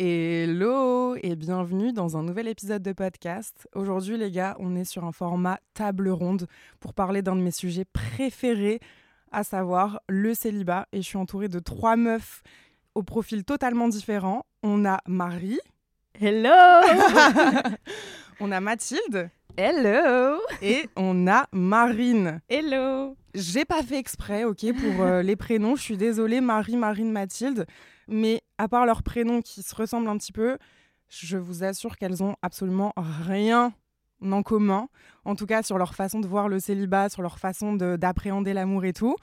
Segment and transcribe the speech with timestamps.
[0.00, 3.66] Hello et bienvenue dans un nouvel épisode de podcast.
[3.74, 6.46] Aujourd'hui les gars, on est sur un format table ronde
[6.78, 8.78] pour parler d'un de mes sujets préférés,
[9.32, 10.86] à savoir le célibat.
[10.92, 12.44] Et je suis entourée de trois meufs
[12.94, 14.46] au profil totalement différent.
[14.62, 15.58] On a Marie.
[16.20, 16.48] Hello
[18.40, 19.30] On a Mathilde.
[19.56, 22.40] Hello Et on a Marine.
[22.48, 25.74] Hello J'ai pas fait exprès, ok, pour euh, les prénoms.
[25.74, 27.66] Je suis désolée, Marie, Marine, Mathilde.
[28.06, 30.58] Mais à part leurs prénoms qui se ressemblent un petit peu,
[31.08, 33.72] je vous assure qu'elles ont absolument rien
[34.22, 34.88] en commun.
[35.24, 38.84] En tout cas, sur leur façon de voir le célibat, sur leur façon d'appréhender l'amour
[38.84, 39.16] et tout.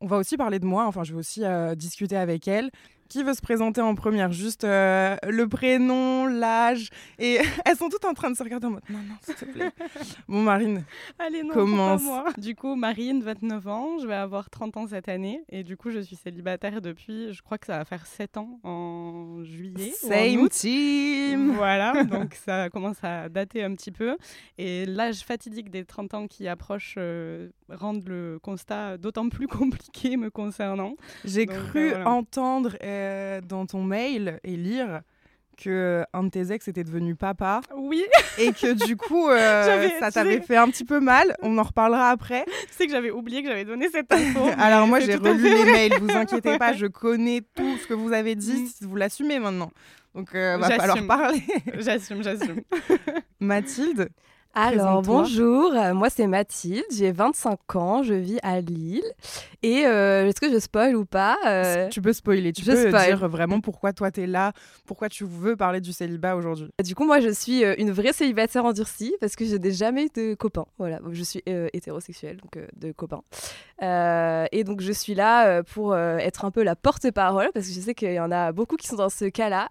[0.00, 2.70] On va aussi parler de moi, enfin, je vais aussi euh, discuter avec elles.
[3.12, 4.32] Qui veut se présenter en première?
[4.32, 6.88] Juste euh, le prénom, l'âge.
[7.18, 9.44] Et elles sont toutes en train de se regarder en mode non, non, s'il te
[9.44, 9.70] plaît.
[10.28, 10.82] bon, Marine.
[11.18, 12.00] Allez, non, Commence.
[12.00, 12.24] pas moi?
[12.38, 15.44] Du coup, Marine, 29 ans, je vais avoir 30 ans cette année.
[15.50, 18.58] Et du coup, je suis célibataire depuis, je crois que ça va faire 7 ans
[18.64, 19.92] en juillet.
[20.02, 20.52] ou en Same août.
[20.52, 21.52] team.
[21.54, 24.16] Voilà, donc ça commence à dater un petit peu.
[24.56, 30.16] Et l'âge fatidique des 30 ans qui approche euh, rendent le constat d'autant plus compliqué
[30.16, 30.94] me concernant.
[31.26, 32.08] J'ai cru euh, voilà.
[32.08, 33.01] entendre euh,
[33.42, 35.02] dans ton mail et lire
[35.58, 38.02] que un de tes ex était devenu papa Oui,
[38.38, 41.36] et que du coup euh, ça tu t'avait sais- fait un petit peu mal.
[41.42, 42.44] On en reparlera après.
[42.70, 44.48] c'est que j'avais oublié que j'avais donné cette info.
[44.58, 48.12] Alors moi j'ai relu les mails, vous inquiétez pas, je connais tout ce que vous
[48.12, 49.70] avez dit, vous l'assumez maintenant.
[50.14, 51.42] Donc euh, va falloir parler.
[51.78, 52.62] J'assume, j'assume.
[53.40, 54.08] Mathilde,
[54.54, 59.02] Alors bonjour, euh, moi c'est Mathilde, j'ai 25 ans, je vis à Lille.
[59.62, 62.88] Et euh, est-ce que je spoil ou pas Euh, tu peux spoiler, tu je peux
[62.88, 63.06] spoil.
[63.16, 64.52] dire vraiment pourquoi toi t'es là,
[64.84, 66.68] pourquoi tu veux parler du célibat aujourd'hui.
[66.84, 70.10] Du coup, moi je suis une vraie célibataire endurcie parce que je n'ai jamais eu
[70.14, 70.66] de copain.
[70.76, 73.22] Voilà, je suis euh, hétérosexuelle, donc de copains.
[73.82, 77.80] Euh, et donc je suis là pour être un peu la porte-parole parce que je
[77.80, 79.70] sais qu'il y en a beaucoup qui sont dans ce cas-là,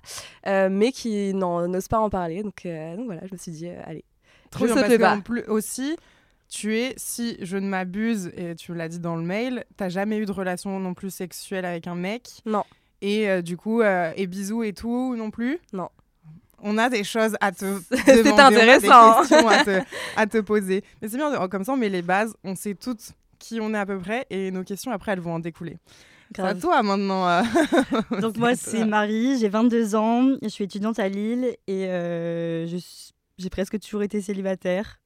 [0.70, 2.42] mais qui n'osent pas en parler.
[2.42, 4.04] Donc, donc voilà, je me suis dit, allez.
[4.52, 5.96] Trop bien, parce plus aussi,
[6.50, 10.18] tu es, si je ne m'abuse, et tu l'as dit dans le mail, t'as jamais
[10.18, 12.30] eu de relation non plus sexuelle avec un mec.
[12.46, 12.64] Non.
[13.02, 15.90] Et euh, du coup, euh, et bisous et tout non plus Non.
[16.64, 19.20] On a des choses à te C'est demander, on a des intéressant.
[19.22, 19.82] questions à te,
[20.16, 20.84] à te poser.
[21.02, 23.78] Mais c'est bien, comme ça on met les bases, on sait toutes qui on est
[23.80, 25.78] à peu près et nos questions après elles vont en découler.
[26.36, 27.28] C'est à toi maintenant.
[27.28, 27.42] euh.
[28.22, 28.86] Donc moi C'est c'est.
[28.86, 31.86] Marie, j'ai 22 ans, je suis étudiante à Lille et
[32.70, 33.12] je suis-
[33.42, 35.00] j'ai presque toujours été célibataire.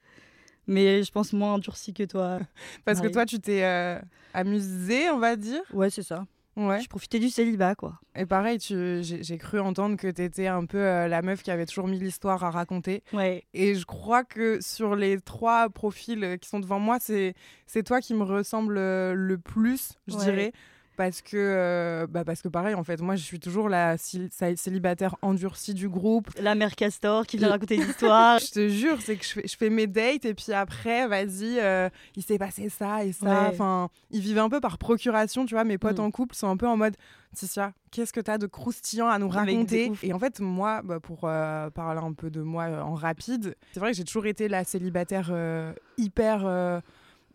[0.68, 2.40] Mais je pense moins endurcie que toi.
[2.86, 4.00] Parce que toi tu t'es euh,
[4.34, 5.62] amusée, on va dire?
[5.74, 6.26] Ouais, c'est ça.
[6.56, 6.80] Ouais.
[6.82, 8.00] Je profitais du célibat, quoi.
[8.16, 11.52] Et pareil, tu- j'ai cru entendre que tu étais un peu euh, la meuf qui
[11.52, 13.04] avait toujours mis l'histoire à raconter.
[13.12, 13.44] Ouais.
[13.54, 17.34] Et je crois que sur les trois profils euh, qui sont devant moi, c'est
[17.68, 20.24] c'est toi qui me ressemble euh, le plus, je Ouais.
[20.24, 20.52] dirais.
[20.98, 24.30] Parce que, euh, bah parce que pareil, en fait, moi, je suis toujours la cél-
[24.32, 26.30] cé- célibataire endurcie du groupe.
[26.42, 28.40] La mère Castor qui vient raconter des histoires.
[28.40, 31.60] Je te jure, c'est que je fais, je fais mes dates et puis après, vas-y,
[31.60, 33.26] euh, il s'est passé ça et ça.
[33.26, 33.48] Ouais.
[33.50, 35.64] Enfin, ils vivent un peu par procuration, tu vois.
[35.66, 36.04] Mes potes Mm.
[36.04, 36.96] en couple sont un peu en mode,
[37.36, 39.92] Ticia, qu'est-ce que t'as de croustillant à nous raconter.
[40.04, 43.56] Et en fait, moi, bah, pour euh, parler un peu de moi euh, en rapide,
[43.74, 46.44] c'est vrai que j'ai toujours été la célibataire euh, hyper,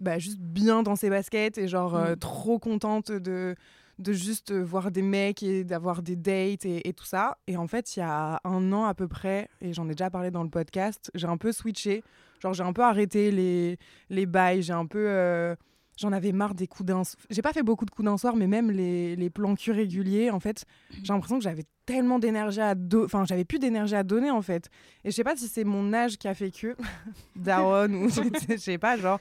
[0.01, 2.19] bah, juste bien dans ses baskets et genre euh, Mm.
[2.19, 3.55] trop contente de
[3.99, 7.37] de juste voir des mecs et d'avoir des dates et, et tout ça.
[7.47, 10.09] Et en fait, il y a un an à peu près, et j'en ai déjà
[10.09, 12.03] parlé dans le podcast, j'ai un peu switché.
[12.43, 13.77] Genre, j'ai un peu arrêté les,
[14.09, 15.05] les bails, j'ai un peu...
[15.07, 15.55] euh,
[15.99, 17.03] J'en avais marre des coups d'un...
[17.29, 20.31] J'ai pas fait beaucoup de coups d'un soir, mais même les, les plans cul réguliers,
[20.31, 20.65] en fait,
[21.03, 23.05] j'ai l'impression que j'avais tellement d'énergie à donner...
[23.05, 24.71] Enfin, j'avais plus d'énergie à donner, en fait.
[25.05, 26.75] Et je sais pas si c'est mon âge qui a fait que...
[27.37, 29.21] Daron, ou je sais pas, genre...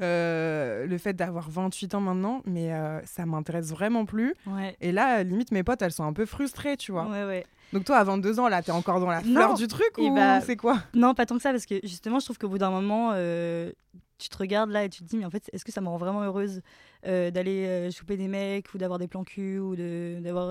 [0.00, 4.34] euh, le fait d'avoir 28 ans maintenant, mais euh, ça m'intéresse vraiment plus.
[4.46, 4.76] Ouais.
[4.80, 7.06] Et là, limite, mes potes, elles sont un peu frustrées, tu vois.
[7.08, 7.46] Ouais, ouais.
[7.72, 9.54] Donc toi, à 22 ans, là, t'es encore dans la fleur Non.
[9.54, 10.78] du truc Et ou bah, c'est quoi?
[10.94, 13.70] Non, pas tant que ça, parce que justement, je trouve qu'au bout d'un moment, euh,
[14.18, 15.88] tu te regardes là et tu te dis, mais en fait, est-ce que ça me
[15.88, 16.62] rend vraiment heureuse
[17.06, 20.48] euh, d'aller euh, choper des mecs ou d'avoir des plans cul ou de- d'avoir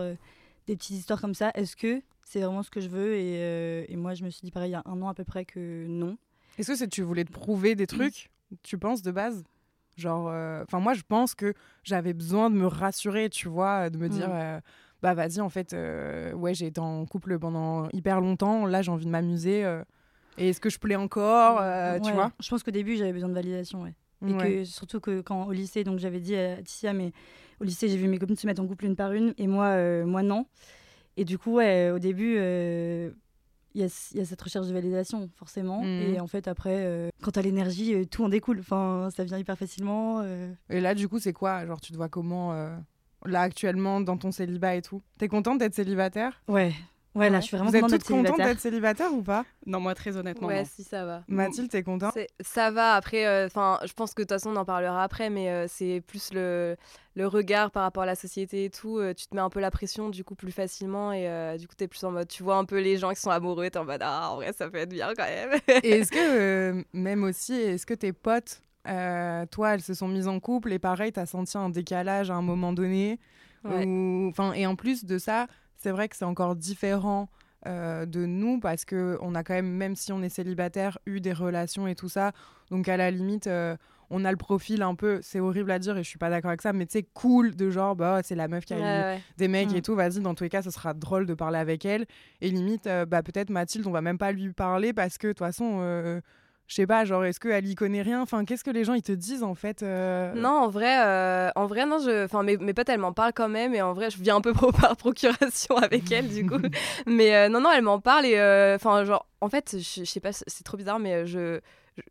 [0.68, 1.52] des petites histoires comme ça?
[1.56, 3.16] Est-ce que c'est vraiment ce que je veux?
[3.16, 5.24] Et, et moi, je me suis dit pareil il y a un an à peu
[5.26, 6.18] près que non.
[6.58, 8.30] Est-ce que c'est tu voulais te prouver des trucs,
[8.64, 9.44] tu penses, de base?
[9.98, 11.54] Genre, euh, enfin, moi, je pense que
[11.84, 14.34] j'avais besoin de me rassurer, tu vois, de me dire, Mm.
[14.34, 14.60] euh,
[15.02, 18.92] bah vas-y, en fait, euh, ouais, j'ai été en couple pendant hyper longtemps, là, j'ai
[18.92, 19.64] envie de m'amuser.
[19.66, 19.84] euh,
[20.38, 23.28] et est-ce que je plais encore, euh, tu vois Je pense qu'au début, j'avais besoin
[23.30, 23.94] de validation, ouais.
[24.28, 24.38] Et Ouais.
[24.38, 27.12] que surtout que quand au lycée, donc j'avais dit à Ticia, mais
[27.60, 29.66] au lycée, j'ai vu mes copines se mettre en couple une par une, et moi,
[29.68, 30.46] euh, moi non.
[31.18, 33.12] Et du coup, ouais, au début, euh,
[33.76, 35.82] il y, a, il y a cette recherche de validation, forcément.
[35.84, 36.14] Mhm.
[36.16, 38.60] Et en fait, après, euh, quand t'as l'énergie, euh, tout en découle.
[38.60, 40.22] Enfin, ça vient hyper facilement.
[40.22, 40.52] euh.
[40.70, 41.66] Et là, du coup, c'est quoi?
[41.66, 42.76] Genre, tu te vois comment, euh,
[43.26, 45.02] là, actuellement, dans ton célibat et tout?
[45.18, 46.42] T'es contente d'être célibataire?
[46.48, 46.74] Ouais.
[47.20, 47.42] Ouais, là, Ouais.
[47.42, 48.48] je suis vraiment Vous êtes contente toutes d'être contentes célibataire.
[48.54, 49.46] d'être célibataire ou pas?
[49.66, 50.48] Non, moi, très honnêtement.
[50.48, 50.68] Ouais, non.
[50.74, 51.24] si ça va.
[51.28, 52.18] Mathilde, t'es contente?
[52.42, 55.30] Ça va, après, euh, enfin, je pense que de toute façon, on en parlera après,
[55.30, 56.76] mais euh, c'est plus le,
[57.16, 58.98] le regard par rapport à la société et tout.
[59.00, 61.68] euh, tu te mets un peu la pression, du coup, plus facilement, et euh, du
[61.68, 63.80] coup, t'es plus en mode, tu vois un peu les gens qui sont amoureux, t'es
[63.80, 65.60] en mode, ah, en vrai, ça peut être bien quand même.
[65.84, 66.18] Et est-ce que,
[66.78, 70.72] euh, même aussi, est-ce que tes potes, euh, toi, elles se sont mises en couple
[70.72, 73.20] et pareil, t'as senti un décalage à un moment donné
[73.66, 73.86] Ouais.
[73.86, 74.30] ou...
[74.30, 75.48] enfin, Et en plus de ça,
[75.80, 77.30] c'est vrai que c'est encore différent
[77.66, 81.20] euh, de nous parce que on a quand même, même si on est célibataire, eu
[81.22, 82.32] des relations et tout ça.
[82.70, 83.76] Donc à la limite, euh,
[84.10, 86.50] on a le profil un peu, c'est horrible à dire et je suis pas d'accord
[86.50, 89.22] avec ça, mais sais, cool de genre, bah c'est la meuf qui a eu ouais.
[89.38, 89.76] des mecs Mm.
[89.76, 92.06] et tout, vas-y, dans tous les cas, ce sera drôle de parler avec elle.
[92.42, 95.34] Et limite, euh, bah, peut-être Mathilde, on va même pas lui parler parce que de
[95.34, 96.22] toute façon,
[96.70, 98.22] je sais pas, genre, est-ce qu'elle y connaît rien?
[98.22, 101.50] Enfin, qu'est-ce que les gens ils te disent en fait euh, Non, en vrai, euh,
[101.56, 103.94] en vrai, non, je, enfin, mes, mes potes, elles m'en parlent quand même, et en
[103.94, 106.60] vrai, je viens un peu par procuration avec elles, du coup.
[107.08, 108.40] mais euh, non, non, elles m'en parlent, et
[108.76, 111.60] enfin, genre, en fait, je, sais pas, c'est trop bizarre, mais je-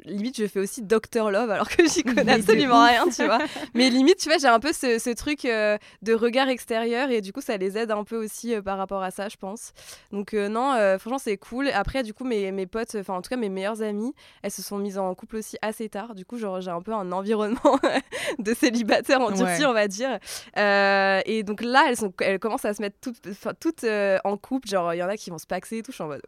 [0.04, 3.38] limite, je fais aussi Doctor Love, alors que j'y connais Mais absolument rien, tu vois.
[3.74, 7.20] mais limite, tu vois, j'ai un peu ce, ce truc euh, de regard extérieur, et
[7.20, 9.72] du coup, ça les aide un peu aussi euh, par rapport à ça, je pense.
[10.12, 11.68] Donc, euh, non, franchement, c'est cool.
[11.68, 14.12] Après, du coup, mes, mes potes, enfin, en tout cas, mes meilleures amies,
[14.42, 16.14] elles se sont mises en couple aussi assez tard.
[16.14, 17.78] Du coup, genre, j'ai un peu un environnement
[18.38, 19.66] de célibataires endurcis, Ouais.
[19.66, 20.18] on va dire.
[20.56, 23.20] Et donc là, elles, sont, elles commencent à se mettre toutes,
[23.60, 23.84] toutes
[24.24, 24.68] en couple.
[24.68, 25.90] Genre, il y en a qui vont se paxer et tout.
[25.92, 26.22] Je suis en mode,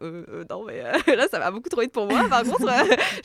[0.49, 0.81] non, mais
[1.15, 2.27] là, ça va beaucoup trop vite pour moi.
[2.29, 2.67] Par contre,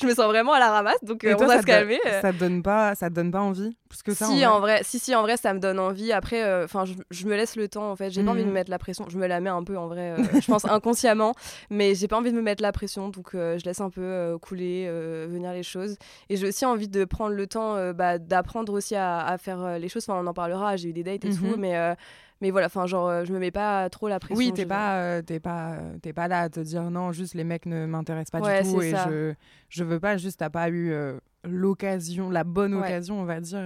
[0.01, 1.03] je me sens vraiment à la ramasse.
[1.03, 1.99] Donc, euh, toi, on va se calmer.
[2.07, 2.21] euh.
[2.21, 3.77] Ça te donne pas, ça te donne pas envie?
[3.89, 4.27] Plus que ça.
[4.27, 6.13] si, en en vrai, si, si, en vrai, ça me donne envie.
[6.13, 7.91] Après, euh, enfin, je, je me laisse le temps.
[7.91, 8.55] En fait, j'ai pas envie de me Mhm.
[8.55, 9.05] mettre la pression.
[9.09, 10.13] Je me la mets un peu en vrai.
[10.19, 11.35] euh, je pense inconsciemment,
[11.71, 13.09] mais j'ai pas envie de me mettre la pression.
[13.09, 14.89] Donc, je laisse un peu couler,
[15.29, 15.97] venir les choses.
[16.29, 19.89] Et j'ai aussi envie de prendre le temps bah, d'apprendre aussi à, à faire les
[19.89, 20.05] choses.
[20.09, 20.77] Enfin, on en parlera.
[20.77, 21.57] J'ai eu des dates et tout, Mhm.
[21.59, 21.97] mais.
[22.41, 24.37] Mais voilà, enfin, genre, euh, je me mets pas trop la pression.
[24.37, 27.35] Oui, t'es pas, euh, t'es pas, euh, t'es pas là à te dire non, juste
[27.35, 29.09] les mecs ne m'intéressent pas Ouais, du tout et ça.
[29.09, 29.35] je,
[29.71, 32.81] je veux pas, juste t'as pas eu euh, l'occasion, la bonne Ouais.
[32.87, 33.61] occasion, on va dire.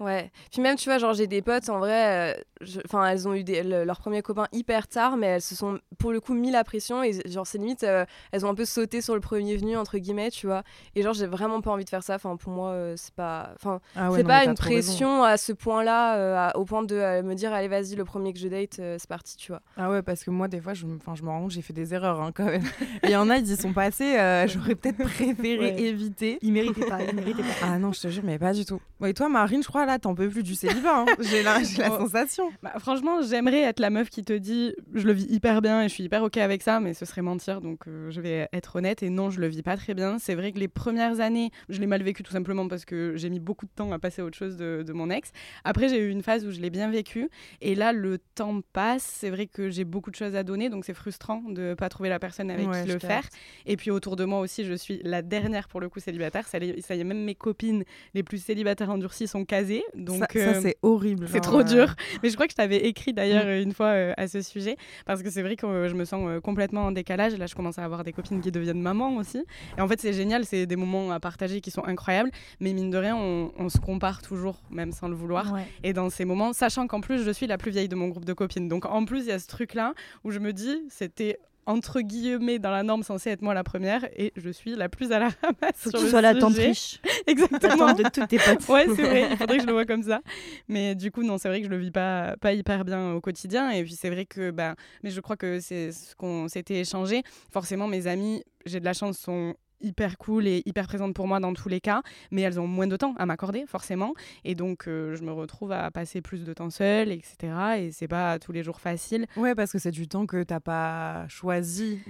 [0.00, 0.30] Ouais.
[0.52, 3.42] Puis même, tu vois, genre, j'ai des potes, en vrai, euh, enfin, elles ont eu
[3.42, 6.50] des, le- leurs premiers copains hyper tard, mais elles se sont, pour le coup, mis
[6.52, 7.02] la pression.
[7.02, 9.98] Et genre, c'est limite, euh, elles ont un peu sauté sur le premier venu, entre
[9.98, 10.62] guillemets, tu vois.
[10.94, 12.14] Et genre, j'ai vraiment pas envie de faire ça.
[12.14, 13.50] Enfin, pour moi, euh, c'est pas.
[13.56, 14.54] Enfin, Ah ouais, c'est pas une raison.
[14.62, 18.46] pression à ce point-là, au point de me dire, allez, vas-y, le premier que je
[18.48, 19.62] date, c'est parti, tu vois.
[19.76, 20.82] Ah ouais, parce que moi, des fois, je,
[21.14, 22.62] je me rends compte, j'ai fait des erreurs hein, quand même.
[23.02, 24.12] Il y en a, ils y sont passés,
[24.46, 25.80] j'aurais peut-être préféré Ouais.
[25.82, 26.38] éviter.
[26.42, 27.48] Il méritait pas, il méritait pas.
[27.62, 28.80] Ah non, je te jure, mais pas du tout.
[29.04, 31.00] Et toi, Marine, je crois, là, t'en peux plus du célibat.
[31.00, 31.06] hein.
[31.20, 31.98] J'ai la, Oh.
[31.98, 32.50] sensation.
[32.62, 35.88] Bah, franchement, j'aimerais être la meuf qui te dit je le vis hyper bien et
[35.88, 38.76] je suis hyper ok avec ça, mais ce serait mentir, donc euh, je vais être
[38.76, 39.02] honnête.
[39.02, 40.18] Et non, je le vis pas très bien.
[40.18, 43.30] C'est vrai que les premières années, je l'ai mal vécu tout simplement parce que j'ai
[43.30, 45.30] mis beaucoup de temps à passer à autre chose de, de mon ex.
[45.64, 47.28] Après, j'ai eu une phase où je l'ai bien vécu.
[47.60, 49.02] Et là, le temps passe.
[49.02, 52.08] C'est vrai que j'ai beaucoup de choses à donner, donc c'est frustrant de pas trouver
[52.08, 53.24] la personne avec Ouais, qui le faire.
[53.66, 56.46] Et puis autour de moi aussi, je suis la dernière pour le coup célibataire.
[56.46, 59.77] Ça, y est- ça y est, même mes copines les plus célibataires endurcis sont casées.
[59.94, 61.26] Donc ça, ça, euh, c'est horrible.
[61.28, 61.94] c'est genre, trop euh, dur.
[62.22, 63.62] Mais je crois que je t'avais écrit d'ailleurs Mm.
[63.62, 64.76] une fois euh, à ce sujet.
[65.06, 67.36] Parce que c'est vrai que je me sens complètement en décalage.
[67.36, 69.42] Là, je commence à avoir des copines qui deviennent mamans aussi.
[69.76, 70.44] Et en fait, c'est génial.
[70.44, 72.30] C'est des moments à partager qui sont incroyables.
[72.60, 75.52] Mais mine de rien, on, on se compare toujours, même sans le vouloir.
[75.52, 75.66] Ouais.
[75.82, 78.24] Et dans ces moments, sachant qu'en plus, je suis la plus vieille de mon groupe
[78.24, 78.68] de copines.
[78.68, 79.94] Donc en plus, il y a ce truc-là
[80.24, 84.08] où je me dis, c'était entre guillemets dans la norme censé être moi la première
[84.16, 86.98] et je suis la plus à la ramasse Faut sur que tu sois la riche,
[87.26, 87.92] Exactement.
[87.92, 88.66] de toutes tes potes.
[88.68, 90.22] Ouais, c'est vrai, il faudrait que je le vois comme ça.
[90.66, 93.20] Mais du coup, non, c'est vrai que je le vis pas, pas hyper bien au
[93.20, 93.70] quotidien.
[93.70, 97.22] Et puis, c'est vrai que, bah, mais je crois que c'est ce qu'on s'était échangé.
[97.52, 101.40] Forcément, mes amis, j'ai de la chance, sont hyper cool et hyper présentes pour moi
[101.40, 104.12] dans tous les cas, mais elles ont moins de temps à m'accorder, forcément.
[104.44, 107.36] Et donc, euh, je me retrouve à passer plus de temps seule, etc.
[107.78, 109.26] Et c'est pas tous les jours facile.
[109.36, 112.00] Ouais, parce que c'est du temps que t'as pas choisi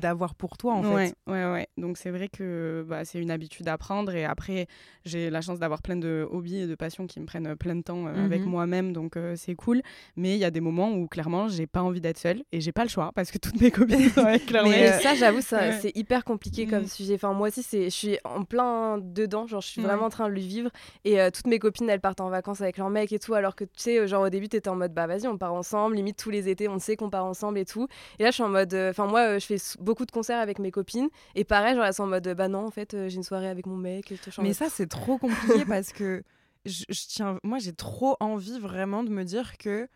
[0.00, 1.14] d'avoir pour toi, en ouais, fait.
[1.32, 1.68] ouais, ouais.
[1.76, 4.14] Donc c'est vrai que bah, c'est une habitude à prendre.
[4.14, 4.66] Et après,
[5.04, 7.82] j'ai la chance d'avoir plein de hobbies et de passions qui me prennent plein de
[7.82, 8.50] temps euh, avec Mhm.
[8.50, 8.92] moi-même.
[8.92, 9.82] Donc euh, c'est cool.
[10.16, 12.42] Mais il y a des moments où clairement, j'ai pas envie d'être seule.
[12.52, 15.40] Et j'ai pas le choix parce que toutes mes copines sont avec Mais, ça, j'avoue,
[15.40, 15.78] ça- ouais.
[15.80, 16.86] c'est hyper compliqué comme Mm.
[16.98, 17.14] Sujet.
[17.14, 19.46] Enfin, moi aussi, c'est, je suis en plein dedans.
[19.46, 20.70] Genre, je suis vraiment en train de le vivre.
[21.04, 23.34] Et euh, toutes mes copines, elles partent en vacances avec leur mec et tout.
[23.34, 25.96] Alors que, tu sais, genre, au début, t'étais en mode, bah, vas-y, on part ensemble.
[25.96, 27.88] Limite, tous les étés, on sait qu'on part ensemble et tout.
[28.18, 30.40] Et là, je suis en mode, euh, enfin, moi, euh, je fais beaucoup de concerts
[30.40, 31.08] avec mes copines.
[31.34, 33.66] Et pareil, genre, elles sont en mode, bah, non, en fait, j'ai une soirée avec
[33.66, 34.12] mon mec.
[34.12, 36.22] Et tout, Mais ça, c'est trop compliqué parce que
[36.64, 39.88] je, je tiens, moi, j'ai trop envie vraiment de me dire que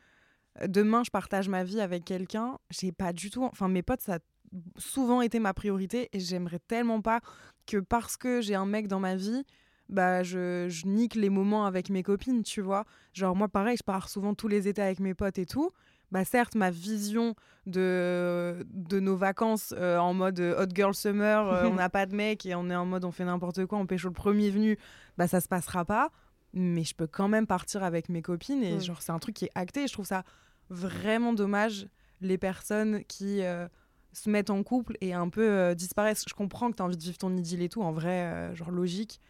[0.67, 2.59] demain, je partage ma vie avec quelqu'un.
[2.71, 3.45] J'ai pas du tout.
[3.45, 4.19] Enfin, mes potes, ça
[4.77, 7.21] souvent été ma priorité et j'aimerais tellement pas
[7.67, 9.45] que parce que j'ai un mec dans ma vie,
[9.89, 12.85] bah, je, je nique les moments avec mes copines, tu vois.
[13.13, 15.71] Genre, moi, pareil, je pars souvent tous les étés avec mes potes et tout.
[16.11, 17.35] Bah, certes, ma vision
[17.67, 22.07] de, de nos vacances euh, en mode euh, hot girl summer, euh, on n'a pas
[22.07, 24.51] de mec et on est en mode on fait n'importe quoi, on pêche le premier
[24.51, 24.79] venu,
[25.17, 26.11] bah, ça se passera pas.
[26.55, 29.47] Mais je peux quand même partir avec mes copines et genre, c'est un truc qui
[29.47, 29.85] est acté.
[29.85, 30.23] Et je trouve ça
[30.69, 31.87] vraiment dommage,
[32.21, 33.67] les personnes qui euh,
[34.13, 36.25] se mettent en couple et un peu euh, disparaissent.
[36.29, 38.55] Je comprends que tu as envie de vivre ton idylle et tout, en vrai, euh,
[38.55, 39.21] genre logique.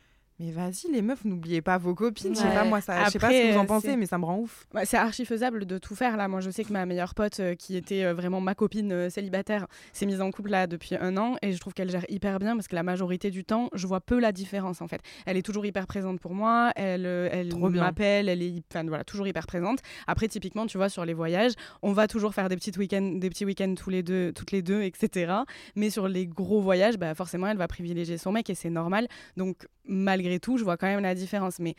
[0.43, 2.35] Mais vas-y, les meufs, n'oubliez pas vos copines.
[2.35, 4.07] Je sais pas, moi, ça, je sais pas ce que vous en euh, pensez, mais
[4.07, 4.67] ça me rend ouf.
[4.85, 6.27] C'est archi faisable de tout faire là.
[6.27, 9.09] Moi, je sais que ma meilleure pote, euh, qui était euh, vraiment ma copine euh,
[9.09, 12.41] célibataire, s'est mise en couple là depuis un an et je trouve qu'elle gère hyper
[12.41, 15.01] bien parce que la majorité du temps, je vois peu la différence en fait.
[15.27, 16.73] Elle est toujours hyper présente pour moi.
[16.75, 18.29] Elle, elle m'appelle.
[18.29, 19.79] Elle est, enfin, voilà, toujours hyper présente.
[20.09, 23.29] Après, typiquement, tu vois, sur les voyages, on va toujours faire des petits week-ends, des
[23.29, 25.35] petits week-ends tous les deux, toutes les deux, etc.
[25.77, 29.07] Mais sur les gros voyages, bah, forcément, elle va privilégier son mec et c'est normal.
[29.37, 31.59] Donc, malgré tout, je vois quand même la différence.
[31.59, 31.75] Mais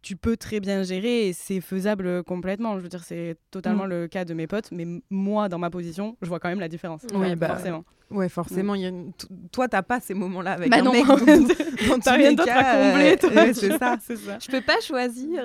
[0.00, 2.76] tu peux très bien gérer et c'est faisable complètement.
[2.78, 3.90] Je veux dire, c'est totalement Mm.
[3.90, 6.68] le cas de mes potes, mais moi, dans ma position, je vois quand même la
[6.68, 7.02] différence.
[7.12, 7.84] Oui, Ouais, bah, forcément.
[8.10, 8.74] Ouais, forcément.
[8.74, 11.04] il Y a une- t- Toi, t'as pas ces moments-là avec Bah un non, mec.
[12.04, 12.62] t'as rien d'autre à
[12.92, 13.30] combler, euh, toi.
[13.30, 13.96] ouais, c'est ça.
[14.02, 14.38] c'est ça.
[14.40, 15.42] Je peux pas choisir.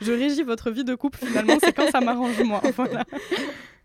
[0.00, 2.60] Je régis votre vie de couple finalement, c'est quand ça m'arrange moi.
[2.76, 3.04] Voilà.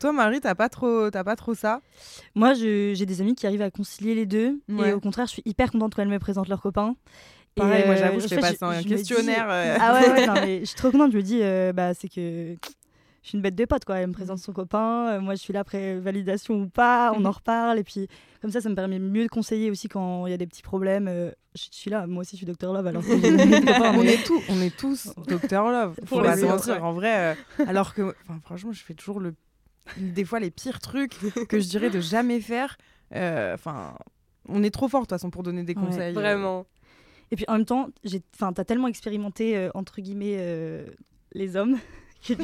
[0.03, 1.79] Toi, Marie, t'as pas trop, t'as pas trop ça?
[2.35, 4.59] Moi, j'ai des amis qui arrivent à concilier les deux.
[4.67, 4.89] Ouais.
[4.89, 6.95] Et au contraire, je suis hyper contente quand elles me présentent leurs copains.
[7.55, 9.45] Et, Pareil, moi, euh, j'avoue, je fais passer un dis- questionnaire.
[9.49, 11.13] euh, Ah ouais, ouais, non, mais je suis trop contente.
[11.13, 12.55] Je me dis, euh, bah, c'est que
[13.21, 13.95] je suis une bête de pote, quoi.
[13.99, 15.07] Elle me présente son copain.
[15.13, 17.13] euh, moi, je suis là après validation ou pas.
[17.15, 17.79] On en reparle.
[17.79, 18.09] Et puis,
[18.41, 20.63] comme ça, ça me permet mieux de conseiller aussi quand il y a des petits
[20.63, 21.07] problèmes.
[21.07, 22.07] euh, je suis là.
[22.07, 22.87] Moi aussi, je suis docteur Love.
[22.87, 25.93] Alors que des copains, on, mais- est tous, on est tous Docteur Love.
[26.07, 26.81] Pour Faut les pas se autres, mentir, ouais.
[26.81, 27.35] en vrai.
[27.59, 29.33] euh, alors que, franchement, je fais toujours le,
[29.97, 31.17] des fois les pires trucs
[31.49, 32.77] que je dirais de jamais faire.
[33.15, 33.95] Euh, Enfin,
[34.49, 36.11] on est trop fort de toute façon pour donner des Ouais, conseils.
[36.11, 36.19] euh.
[36.19, 36.65] Vraiment.
[37.31, 40.85] Et puis en même temps, j'ai, enfin, t'as tellement expérimenté euh, entre guillemets euh,
[41.33, 41.77] les hommes
[42.25, 42.35] C'est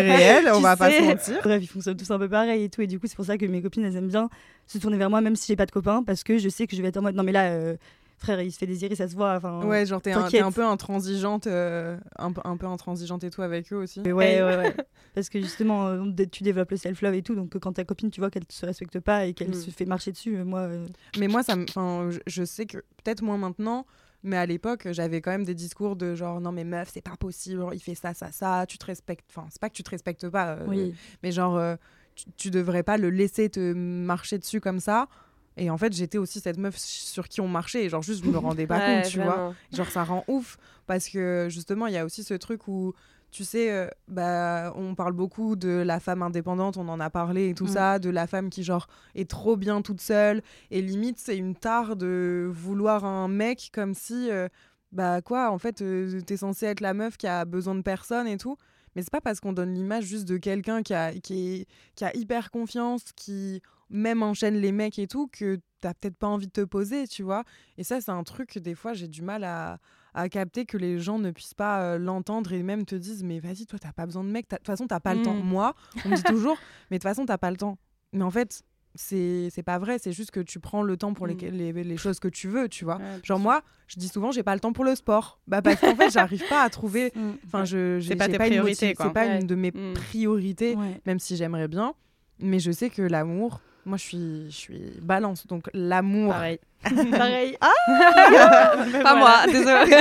[0.00, 1.40] réel, on va pas se mentir.
[1.42, 2.80] Bref, ils fonctionnent tous un peu pareil et tout.
[2.80, 4.30] Et du coup, c'est pour ça que mes copines, elles aiment bien
[4.66, 6.74] se tourner vers moi, même si j'ai pas de copain, parce que je sais que
[6.74, 7.76] je vais être en mode non, mais là, euh,
[8.20, 9.34] frère, il se fait désirer, ça se voit.
[9.36, 13.30] Enfin, Ouais, genre t'es un, un peu intransigeante, euh, un, peu- un peu intransigeante et
[13.30, 14.00] tout avec eux aussi.
[14.00, 14.76] Ouais, ouais, ouais.
[15.14, 17.34] Parce que justement, euh, tu développes le self-love et tout.
[17.34, 19.54] Donc, euh, quand ta copine, tu vois qu'elle se respecte pas et qu'elle Mm.
[19.54, 20.60] se fait marcher dessus, euh, moi.
[20.60, 20.86] euh,
[21.18, 23.86] Mais moi, ça, je, je sais que peut-être moins maintenant,
[24.22, 27.16] mais à l'époque, j'avais quand même des discours de genre non mais meuf, c'est pas
[27.16, 29.24] possible, il fait ça, ça, ça, tu te respectes.
[29.34, 30.94] Enfin, c'est pas que tu te respectes pas, euh, oui.
[31.22, 31.76] mais genre euh,
[32.14, 35.08] tu, tu devrais pas le laisser te marcher dessus comme ça.
[35.56, 38.30] Et en fait, j'étais aussi cette meuf sur qui on marchait, et genre juste je
[38.30, 39.54] me rendais pas Ouais, compte, tu vois.
[39.72, 42.92] Genre ça rend ouf parce que justement il y a aussi ce truc où
[43.32, 47.50] tu sais euh, bah on parle beaucoup de la femme indépendante, on en a parlé
[47.50, 47.68] et tout Mm.
[47.68, 50.42] ça, de la femme qui genre est trop bien toute seule
[50.72, 54.48] et limite c'est une tare de vouloir un mec comme si euh,
[54.90, 58.26] bah quoi en fait euh, t'es censé être la meuf qui a besoin de personne
[58.26, 58.56] et tout.
[58.96, 62.04] Mais c'est pas parce qu'on donne l'image juste de quelqu'un qui a, qui, est- qui
[62.04, 66.46] a hyper confiance, qui même enchaîne les mecs et tout, que t'as peut-être pas envie
[66.46, 67.44] de te poser, tu vois.
[67.78, 69.78] Et ça, c'est un truc que des fois, j'ai du mal à,
[70.14, 73.40] à capter que les gens ne puissent pas euh, l'entendre et même te disent Mais
[73.40, 74.48] vas-y, toi, t'as pas besoin de mec.
[74.50, 75.24] De toute façon, t'as pas le Mm.
[75.24, 75.34] temps.
[75.36, 77.78] Moi, on me dit toujours Mais de toute façon, t'as pas le temps.
[78.12, 78.62] Mais en fait,
[78.94, 79.98] c'est c'est pas vrai.
[79.98, 81.50] C'est juste que tu prends le temps pour les, Mm.
[81.52, 82.96] les, les choses que tu veux, tu vois.
[82.96, 85.40] Ouais, Genre, moi, je dis souvent J'ai pas le temps pour le sport.
[85.46, 87.12] Bah, parce qu'en fait, j'arrive pas à trouver.
[87.16, 87.32] Mm.
[87.46, 89.06] Enfin, je j'ai- pas tes une priorités, quoi.
[89.06, 89.40] C'est pas Ouais.
[89.40, 89.94] une de mes Mm.
[89.94, 91.00] priorités, Ouais.
[91.06, 91.94] même si j'aimerais bien.
[92.38, 95.46] Mais je sais que l'amour, moi, je suis, je suis balance.
[95.46, 96.32] Donc, l'amour.
[96.32, 96.58] Pareil.
[97.10, 97.58] Pareil.
[97.60, 97.70] Ah
[99.02, 99.96] Pas moi, désolé.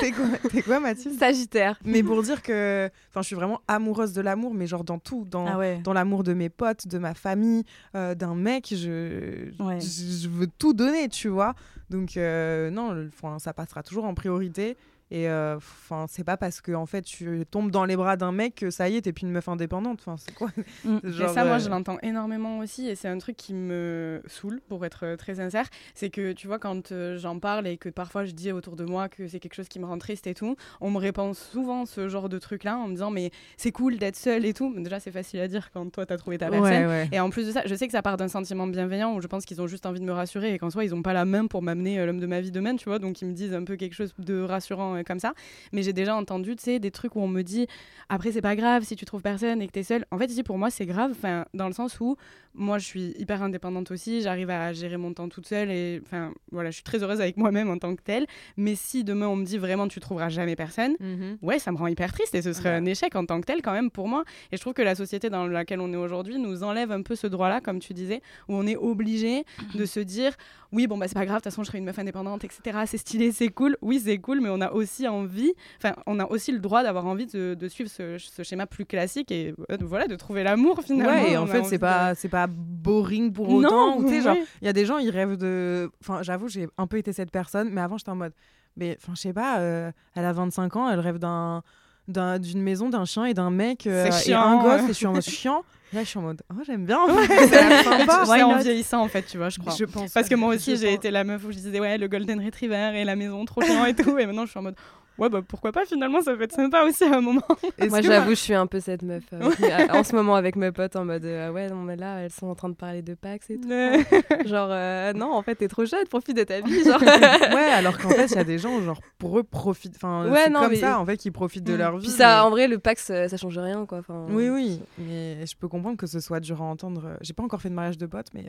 [0.00, 1.18] T'es quoi, t'es quoi, Mathilde?
[1.18, 1.78] Sagittaire.
[1.84, 5.26] Mais pour dire que, enfin, je suis vraiment amoureuse de l'amour, mais genre dans tout,
[5.30, 5.80] dans, Ah ouais.
[5.84, 9.80] dans l'amour de mes potes, de ma famille, euh, d'un mec, je, Ouais.
[9.80, 11.54] je, je veux tout donner, tu vois.
[11.90, 14.76] Donc euh, non, le- ça passera toujours en priorité.
[15.14, 18.54] Et enfin, c'est pas parce que en fait tu tombes dans les bras d'un mec
[18.54, 19.98] que ça y est, t'es plus une meuf indépendante.
[20.00, 20.48] Enfin, c'est quoi
[20.84, 21.00] mm.
[21.22, 24.86] Et ça, moi, je l'entends énormément aussi, et c'est un truc qui me saoule, pour
[24.86, 25.66] être très sincère.
[25.94, 29.10] C'est que tu vois, quand j'en parle et que parfois je dis autour de moi
[29.10, 32.08] que c'est quelque chose qui me rend triste et tout, on me répond souvent ce
[32.08, 34.72] genre de truc-là en me disant mais c'est cool d'être seule et tout.
[34.78, 37.08] déjà, c'est facile à dire quand toi t'as trouvé ta personne.
[37.12, 39.26] Et en plus de ça, je sais que ça part d'un sentiment bienveillant où je
[39.26, 41.26] pense qu'ils ont juste envie de me rassurer et qu'en soi ils ont pas la
[41.26, 42.98] main pour m'amener l'homme de ma vie demain, tu vois.
[42.98, 45.34] Donc ils me disent un peu quelque chose de rassurant comme ça.
[45.72, 47.66] Mais j'ai déjà entendu, tu sais, des trucs où on me dit
[48.08, 50.04] après, c'est pas grave si tu trouves personne et que tu es seule.
[50.10, 51.14] En fait, ici, pour moi, c'est grave,
[51.54, 52.16] dans le sens où
[52.54, 56.32] moi, je suis hyper indépendante aussi, j'arrive à gérer mon temps toute seule et enfin,
[56.50, 58.26] voilà, je suis très heureuse avec moi-même en tant que telle.
[58.56, 61.38] Mais si demain on me dit vraiment tu trouveras jamais personne, mhm.
[61.40, 63.62] ouais, ça me rend hyper triste et ce serait un échec en tant que tel
[63.62, 64.24] quand même pour moi.
[64.50, 67.16] Et je trouve que la société dans laquelle on est aujourd'hui nous enlève un peu
[67.16, 69.44] ce droit-là, comme tu disais, où on est obligé
[69.74, 70.32] de se dire
[70.72, 72.78] oui, bon, bah c'est pas grave, de toute façon, je serai une meuf indépendante, etc.
[72.86, 73.76] C'est stylé, c'est cool.
[73.82, 77.06] Oui, c'est cool, mais on a aussi envie, enfin, on a aussi le droit d'avoir
[77.06, 80.80] envie de, de suivre ce, ce, schéma plus classique et euh, voilà, de trouver l'amour
[80.82, 81.12] finalement.
[81.12, 84.00] Ouais, et en fait, c'est pas, c'est pas boring pour autant.
[84.08, 85.90] Genre, il y a des gens, ils rêvent de.
[86.00, 88.32] Enfin, j'avoue, j'ai un peu été cette personne, mais avant, j'étais en mode.
[88.76, 91.62] Mais enfin, je sais pas, euh, elle a 25 ans, elle rêve d'un
[92.08, 95.12] d'une maison, d'un chien et d'un mec euh, et un gosse, et je suis en
[95.12, 95.64] mode chiant.
[95.92, 97.00] Là, je suis en mode, oh, j'aime bien.
[97.26, 99.74] c'est en vieillissant, en fait, tu vois, je crois.
[99.78, 100.10] Je pense.
[100.12, 102.92] Parce que moi aussi, j'ai été la meuf où je disais, ouais, le Golden Retriever
[102.94, 104.18] et la maison trop chiant et tout.
[104.18, 104.76] Et maintenant, je suis en mode,
[105.18, 107.42] ouais, bah pourquoi pas finalement, ça peut être sympa aussi à un moment.
[107.88, 110.96] Moi, j'avoue, je suis un peu cette meuf euh, en ce moment avec mes potes
[110.96, 113.50] en mode, euh, ouais, non, mais là, elles sont en train de parler de Pax
[113.50, 113.68] et tout.
[114.48, 116.84] genre, euh, non, en fait, t'es trop jeune, profite de ta vie.
[116.84, 117.00] Genre.
[117.02, 119.96] ouais, alors qu'en fait, il y a des gens, genre, pour eux, profitent.
[119.96, 121.78] Enfin, ouais, c'est comme ça, en fait, qui profitent de mm.
[121.78, 122.06] leur vie.
[122.06, 123.98] Puis ça, en vrai, le Pax, ça change rien, quoi.
[123.98, 127.16] Enfin, oui, oui, mais je peux comprendre que ce soit dur à entendre.
[127.20, 128.44] J'ai pas encore fait de mariage de potes, mais,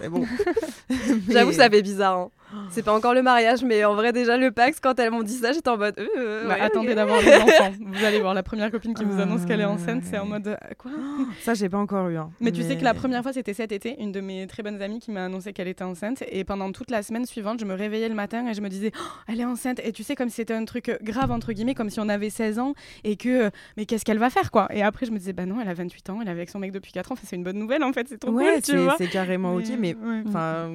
[0.00, 0.24] mais bon.
[1.28, 2.18] J'avoue, ça fait bizarre.
[2.18, 2.30] Hein.
[2.70, 5.34] C'est pas encore le mariage, mais en vrai, déjà, le Pax, quand elles m'ont dit
[5.34, 5.94] ça, j'étais en mode.
[5.98, 7.72] Euh, bah, attendez d'avoir des enfants.
[7.80, 10.48] Vous allez voir la première copine qui vous annonce qu'elle est enceinte, c'est en mode.
[10.48, 10.90] Euh, quoi?
[11.40, 12.16] Ça, j'ai pas encore eu.
[12.16, 12.30] Hein.
[12.40, 14.80] Mais, tu sais que la première fois, c'était cet été, une de mes très bonnes
[14.82, 16.22] amies qui m'a annoncé qu'elle était enceinte.
[16.30, 18.92] Et pendant toute la semaine suivante, je me réveillais le matin et je me disais,
[18.96, 19.80] oh, elle est enceinte.
[19.84, 22.30] Et tu sais, comme si c'était un truc grave, entre guillemets, comme si on avait
[22.30, 23.46] 16 ans et que.
[23.46, 24.68] Euh, mais qu'est-ce qu'elle va faire, quoi?
[24.72, 26.58] Et après, je me disais, bah non, elle a 28 ans, elle est avec son
[26.58, 27.14] mec depuis 4 ans.
[27.22, 28.96] c'est une bonne nouvelle, en fait, c'est trop cool, tu vois.
[28.98, 30.70] C'est carrément ok, mais enfin.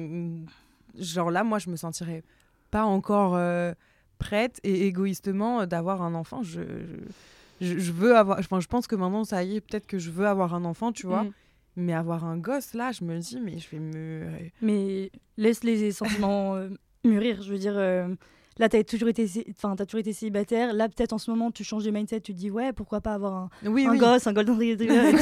[0.98, 2.22] Genre là, moi, je me sentirais
[2.70, 3.72] pas encore euh,
[4.18, 6.42] prête et égoïstement euh, d'avoir un enfant.
[6.42, 6.62] Je,
[7.60, 8.38] je, veux avoir.
[8.38, 10.92] Enfin, je pense que maintenant, ça y est, peut-être que je veux avoir un enfant,
[10.92, 11.24] tu vois.
[11.24, 11.32] Mm.
[11.78, 14.26] Mais avoir un gosse, là, je me dis, mais je vais me.
[14.62, 16.70] Mais laisse les sentiments euh,
[17.04, 17.42] mûrir.
[17.42, 17.76] Je veux dire,
[18.58, 20.72] là, tu as toujours été, enfin, as toujours été célibataire.
[20.72, 22.20] Là, peut-être en ce moment, tu changes de mindset.
[22.20, 25.12] Tu te dis, ouais, pourquoi pas avoir un, un gosse, un golden retriever.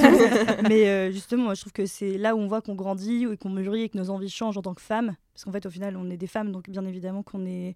[0.69, 3.51] mais justement, moi, je trouve que c'est là où on voit qu'on grandit et qu'on
[3.51, 5.17] mûrit et que nos envies changent en tant que femme.
[5.35, 7.75] Parce qu'en fait, au final, on est des femmes, donc bien évidemment qu'on est,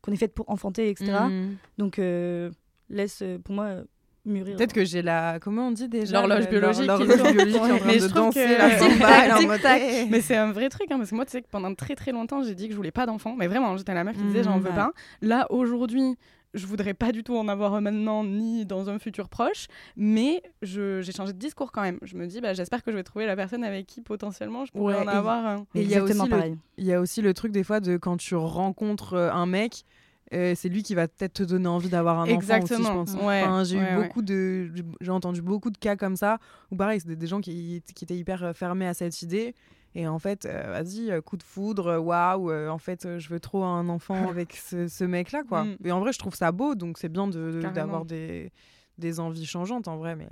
[0.00, 1.12] qu'on est faites pour enfanter, etc.
[1.28, 1.56] Mm.
[1.76, 2.50] Donc, euh,
[2.88, 3.82] laisse, euh, pour moi,
[4.24, 4.56] mûrir.
[4.56, 5.38] Peut-être que j'ai la.
[5.40, 6.86] Comment on dit déjà L'horloge biologique.
[6.86, 11.14] L'horloge biologique en train de danser la Mais c'est un vrai truc, hein, parce que
[11.14, 13.34] moi, tu sais que pendant très très longtemps, j'ai dit que je voulais pas d'enfant.
[13.36, 14.74] Mais vraiment, j'étais la meuf qui disait, j'en veux mm.
[14.74, 14.92] pas.
[15.22, 16.16] Là, aujourd'hui,
[16.54, 20.42] je voudrais pas du tout en avoir un maintenant ni dans un futur proche, mais
[20.62, 21.98] j'ai changé de discours quand même.
[22.02, 24.72] Je me dis, bah, j'espère que je vais trouver la personne avec qui potentiellement je
[24.72, 25.66] pourrais en avoir un.
[25.74, 27.96] Et il y, a aussi le, il y a aussi le truc des fois de
[27.96, 29.84] quand tu rencontres euh, un mec,
[30.32, 32.88] euh, c'est lui qui va peut-être te donner envie d'avoir un Exactement.
[32.88, 33.68] enfant aussi, je pense.
[33.68, 36.38] j'ai eu beaucoup de, j'ai entendu beaucoup de cas comme ça
[36.70, 39.54] où pareil, c'était des gens qui, qui étaient hyper euh, fermés à cette idée
[39.96, 43.88] et en fait, euh, vas-y, coup de foudre, waouh, en fait, je veux trop un
[43.88, 45.64] enfant avec ce, mec-là, quoi.
[45.64, 45.76] Mm.
[45.84, 48.52] Et en vrai, je trouve ça beau, donc c'est bien d'avoir des,
[48.98, 50.14] des, envies changeantes, en vrai.
[50.14, 50.28] Mais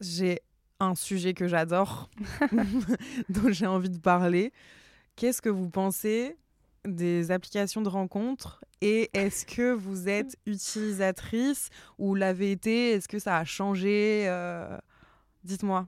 [0.00, 0.40] j'ai
[0.80, 2.10] un sujet que j'adore,
[3.28, 4.52] dont j'ai envie de parler.
[5.16, 6.36] Qu'est-ce que vous pensez
[6.86, 12.92] des applications de rencontres et est-ce que vous êtes utilisatrice ou l'avez été?
[12.92, 14.26] Est-ce que ça a changé?
[15.44, 15.86] Dites-moi.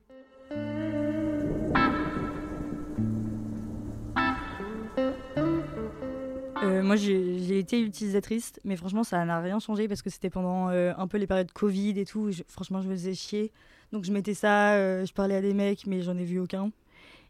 [6.62, 10.68] Euh, moi, j'ai été utilisatrice, mais franchement, ça n'a rien changé parce que c'était pendant
[10.68, 12.30] euh, un peu les périodes Covid et tout.
[12.48, 13.52] franchement, je me faisais chier.
[13.92, 16.70] Donc, je mettais ça, euh, je parlais à des mecs, mais j'en ai vu aucun.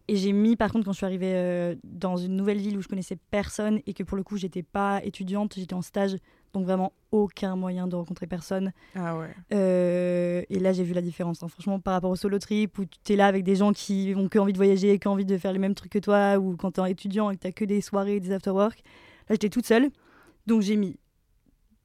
[0.09, 2.89] Et j'ai mis, par contre, quand je suis arrivée dans une nouvelle ville où je
[2.89, 6.17] connaissais personne et que pour le coup, j'étais pas étudiante, j'étais en stage,
[6.53, 8.73] donc vraiment aucun moyen de rencontrer personne.
[8.97, 9.31] Ah ouais.
[9.51, 11.43] et là, j'ai vu la différence.
[11.43, 11.49] Hein.
[11.49, 14.29] Franchement, par rapport au solo trip où tu es là avec des gens qui ont
[14.29, 16.57] que envie de voyager, qui ont envie de faire les mêmes trucs que toi, ou
[16.57, 18.83] quand tu es étudiant et que tu que des soirées, des after-work
[19.29, 19.89] Là, j'étais toute seule.
[20.47, 20.97] Donc, j'ai mis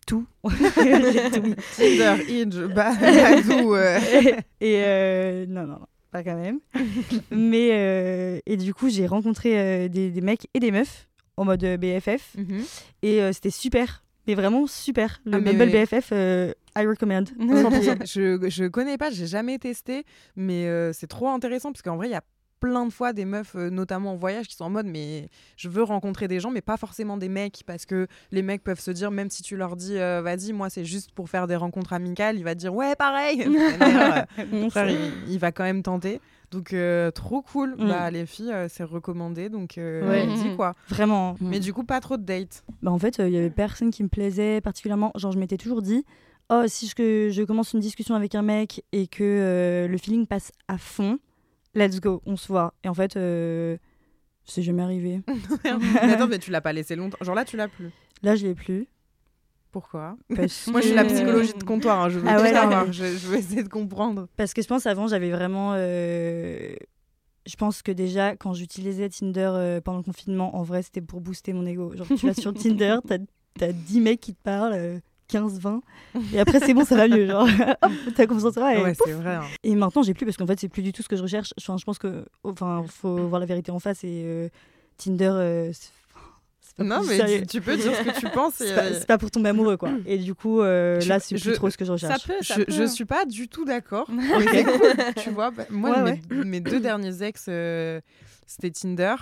[0.08, 0.26] tout.
[0.50, 1.56] j'ai tout mis.
[1.76, 3.76] Tinder, Inge, Badoo.
[3.76, 4.00] Euh.
[4.62, 6.60] Et, euh, non, non, non, pas quand même.
[7.32, 11.64] Mais, euh, et du coup, j'ai rencontré des, des, mecs et des meufs en mode
[11.64, 12.36] BFF.
[12.38, 12.64] Mhm.
[13.04, 14.04] Et c'était super.
[14.28, 15.22] Mais vraiment super.
[15.26, 15.86] Le Ah, mais Bumble oui.
[15.86, 17.24] BFF, euh, I recommend.
[18.06, 20.04] je, je connais pas, j'ai jamais testé,
[20.36, 22.24] mais euh, c'est trop intéressant parce qu'en vrai, il y a
[22.60, 25.70] plein de fois des meufs, euh, notamment en voyage, qui sont en mode mais je
[25.70, 28.92] veux rencontrer des gens, mais pas forcément des mecs, parce que les mecs peuvent se
[28.92, 31.94] dire, même si tu leur dis euh, vas-y, moi c'est juste pour faire des rencontres
[31.94, 33.48] amicales, il va te dire ouais, pareil.
[34.38, 36.20] Euh, frère, il, il va quand même tenter.
[36.52, 37.76] Donc euh, trop cool.
[37.78, 37.88] Mm.
[37.88, 40.22] Bah les filles, euh, c'est recommandé, donc euh, Ouais.
[40.22, 40.74] allez-y, quoi.
[40.88, 41.36] Vraiment.
[41.42, 42.64] Mais du coup, pas trop de dates.
[42.82, 45.12] Bah, en fait, il y avait personne qui me plaisait particulièrement.
[45.16, 46.06] Genre, je m'étais toujours dit,
[46.50, 49.98] oh, si je, que je commence une discussion avec un mec et que euh, le
[49.98, 51.20] feeling passe à fond,
[51.78, 52.74] let's go, on se voit.
[52.84, 53.78] Et en fait, euh,
[54.44, 55.22] c'est jamais arrivé.
[55.64, 57.18] mais attends, mais tu l'as pas laissé longtemps.
[57.22, 57.90] Genre là, tu l'as plus.
[58.24, 58.88] Là, je l'ai plus.
[59.72, 62.02] Pourquoi Parce Moi, je suis la psychologie de comptoir.
[62.02, 62.86] hein, Je veux Ah tout ouais, non, savoir.
[62.88, 64.28] mais- Je, je veux essayer de comprendre.
[64.38, 65.74] Parce que je pense avant, j'avais vraiment.
[65.76, 66.74] euh,
[67.46, 71.22] Je pense que déjà, quand j'utilisais Tinder euh, pendant le confinement, en vrai, c'était pour
[71.22, 71.94] booster mon ego.
[71.96, 73.18] Genre, tu vas sur Tinder, t'as
[73.66, 75.82] as 10 mecs qui te parlent, euh, 15, 20,
[76.34, 77.28] et après, c'est bon, ça va mieux.
[77.28, 77.48] Genre,
[77.82, 78.74] hop, t'as confiance en toi.
[78.76, 79.08] Et, ouais, pouf.
[79.08, 79.36] c'est vrai.
[79.36, 79.44] hein.
[79.64, 81.54] et maintenant, j'ai plus, parce qu'en fait, c'est plus du tout ce que je recherche.
[81.60, 82.26] Enfin, je pense que.
[82.44, 84.48] Enfin, faut voir la vérité en face, et euh,
[84.98, 85.72] Tinder, euh,
[86.80, 88.62] Non, mais tu, tu peux dire ce que tu penses.
[88.62, 89.90] et, C'est pas, euh, c'est pas pour tomber amoureux, quoi.
[90.06, 92.28] Et du coup, euh, Je- là, c'est je- plus trop ce que je Ça recherche.
[92.28, 92.72] peut, ça je, peut.
[92.72, 94.10] je suis pas du tout d'accord.
[95.24, 95.52] Tu vois.
[95.52, 98.00] bah, moi, Ouais, mes, mes deux derniers ex, euh,
[98.46, 99.16] c'était Tinder.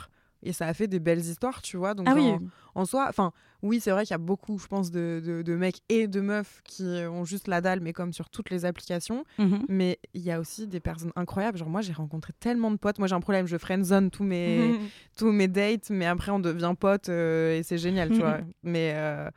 [0.46, 1.94] Et ça a fait des belles histoires, tu vois.
[1.96, 2.40] Donc, Ah oui, en,
[2.76, 3.32] en soi, enfin,
[3.64, 6.22] oui, c'est vrai qu'il y a beaucoup, je pense, de, de, de mecs et de
[6.22, 9.26] meufs qui ont juste la dalle, mais comme sur toutes les applications.
[9.40, 9.66] Mhm.
[9.68, 11.58] Mais il y a aussi des personnes incroyables.
[11.58, 13.00] Genre, moi, j'ai rencontré tellement de potes.
[13.00, 14.80] Moi, j'ai un problème, je friendzone tous mes,
[15.18, 18.38] tous mes dates, mais après, on devient potes euh, et c'est génial, tu vois.
[18.64, 19.30] Mais euh,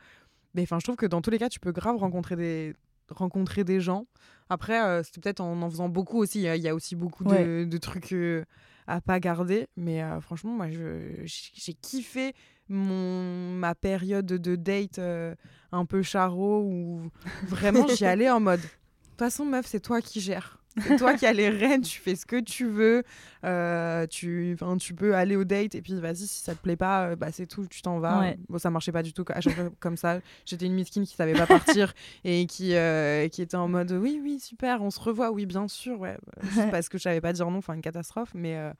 [0.54, 2.74] mais je trouve que dans tous les cas, tu peux grave rencontrer des,
[3.10, 4.06] rencontrer des gens.
[4.50, 6.40] Après, euh, c'est peut-être en en faisant beaucoup aussi.
[6.40, 7.64] Il y a- il y, a aussi beaucoup Ouais.
[7.66, 8.44] de trucs euh,
[8.88, 9.68] à pas garder.
[9.76, 12.32] Mais euh, franchement, moi, je- j'ai kiffé
[12.68, 15.34] mon, ma période de date euh,
[15.72, 17.08] un peu charo où
[17.46, 18.60] vraiment j'y allais en mode.
[18.60, 20.58] De toute façon, meuf, c'est toi qui gères.
[20.82, 23.02] C'est toi qui as les rênes, tu fais ce que tu veux.
[23.44, 27.08] euh, tu, tu peux aller au date et puis vas-y, si ça te plaît pas,
[27.10, 28.20] euh, bah, c'est tout, tu t'en vas.
[28.20, 28.38] Ouais.
[28.48, 30.20] Bon, ça marchait pas du tout à chaque fois comme ça.
[30.44, 31.92] J'étais une miskine qui savait pas partir
[32.24, 35.68] et qui, euh, qui était en mode oui, oui, super, on se revoit, oui, bien
[35.68, 36.16] sûr, ouais.
[36.42, 38.30] Juste parce que je savais pas dire non, enfin, une catastrophe.
[38.34, 38.72] Mais, euh,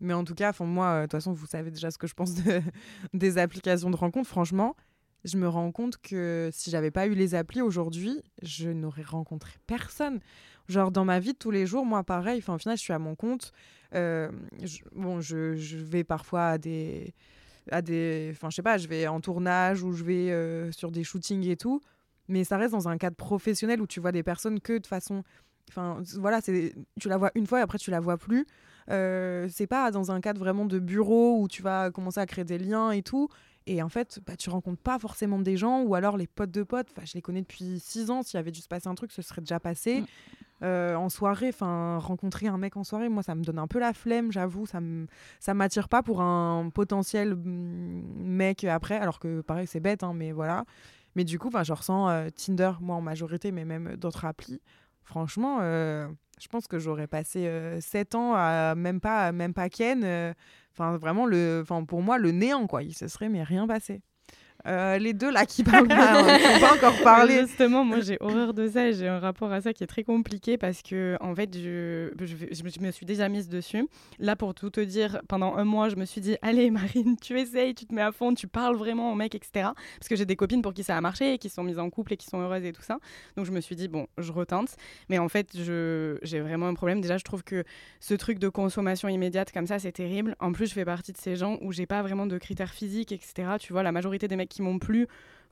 [0.00, 2.14] mais en tout cas, moi, euh, de toute façon, vous savez déjà ce que je
[2.14, 2.60] pense de-
[3.14, 4.28] des applications de rencontres.
[4.28, 4.74] Franchement,
[5.24, 9.52] je me rends compte que si j'avais pas eu les applis aujourd'hui, je n'aurais rencontré
[9.68, 10.18] personne.
[10.68, 12.92] Genre dans ma vie de tous les jours, moi pareil, enfin au final je suis
[12.92, 13.52] à mon compte.
[13.94, 14.30] Euh,
[14.62, 17.14] je- bon, je, je vais parfois à des,
[17.70, 20.90] à des, enfin je sais pas, je vais en tournage ou je vais euh, sur
[20.90, 21.80] des shootings et tout,
[22.28, 25.22] mais ça reste dans un cadre professionnel où tu vois des personnes que de façon,
[25.68, 26.72] enfin voilà, tu
[27.06, 28.46] la vois une fois et après tu la vois plus.
[28.90, 32.44] Euh, c'est pas dans un cadre vraiment de bureau où tu vas commencer à créer
[32.44, 33.28] des liens et tout.
[33.66, 36.62] Et en fait, bah, tu rencontres pas forcément des gens, ou alors les potes de
[36.62, 39.12] potes, je les connais depuis six ans, s'il y avait dû se passer un truc,
[39.12, 40.00] ce serait déjà passé.
[40.00, 40.06] Mm.
[40.64, 43.80] Euh, en soirée, enfin, rencontrer un mec en soirée, moi, ça me donne un peu
[43.80, 45.08] la flemme, j'avoue, ça me,
[45.40, 50.12] ça m'attire pas pour un potentiel mm, mec après, alors que pareil, c'est bête, hein,
[50.14, 50.64] mais voilà.
[51.14, 54.60] Mais du coup, je ressens euh, Tinder, moi, en majorité, mais même d'autres applis.
[55.02, 56.08] Franchement, euh,
[56.40, 60.34] je pense que j'aurais passé euh, sept ans à même pas, même pas Ken.
[60.72, 62.82] Enfin, vraiment, le, enfin, pour moi, le néant, quoi.
[62.82, 64.02] Il se serait mais rien passé.
[64.66, 67.40] Euh, les deux là qui parlent pas, hein, pas encore parlé.
[67.40, 70.04] Justement, moi j'ai horreur de ça et j'ai un rapport à ça qui est très
[70.04, 73.88] compliqué parce que en fait, je, je, me- suis déjà mise dessus.
[74.18, 77.38] Là, pour tout te dire, pendant un mois, je me suis dit Allez, Marine, tu
[77.38, 79.70] essayes, tu te mets à fond, tu parles vraiment au mec, etc.
[79.98, 81.90] Parce que j'ai des copines pour qui ça a marché et qui sont mises en
[81.90, 82.98] couple et qui sont heureuses et tout ça.
[83.36, 84.70] Donc je me suis dit Bon, je retente.
[85.08, 87.00] Mais en fait, j'ai vraiment un problème.
[87.00, 87.64] Déjà, je trouve que
[88.00, 90.36] ce truc de consommation immédiate comme ça, c'est terrible.
[90.40, 93.12] En plus, je fais partie de ces gens où j'ai pas vraiment de critères physiques,
[93.12, 93.32] etc.
[93.58, 95.06] Tu vois, la majorité des mecs qui m'ont plu,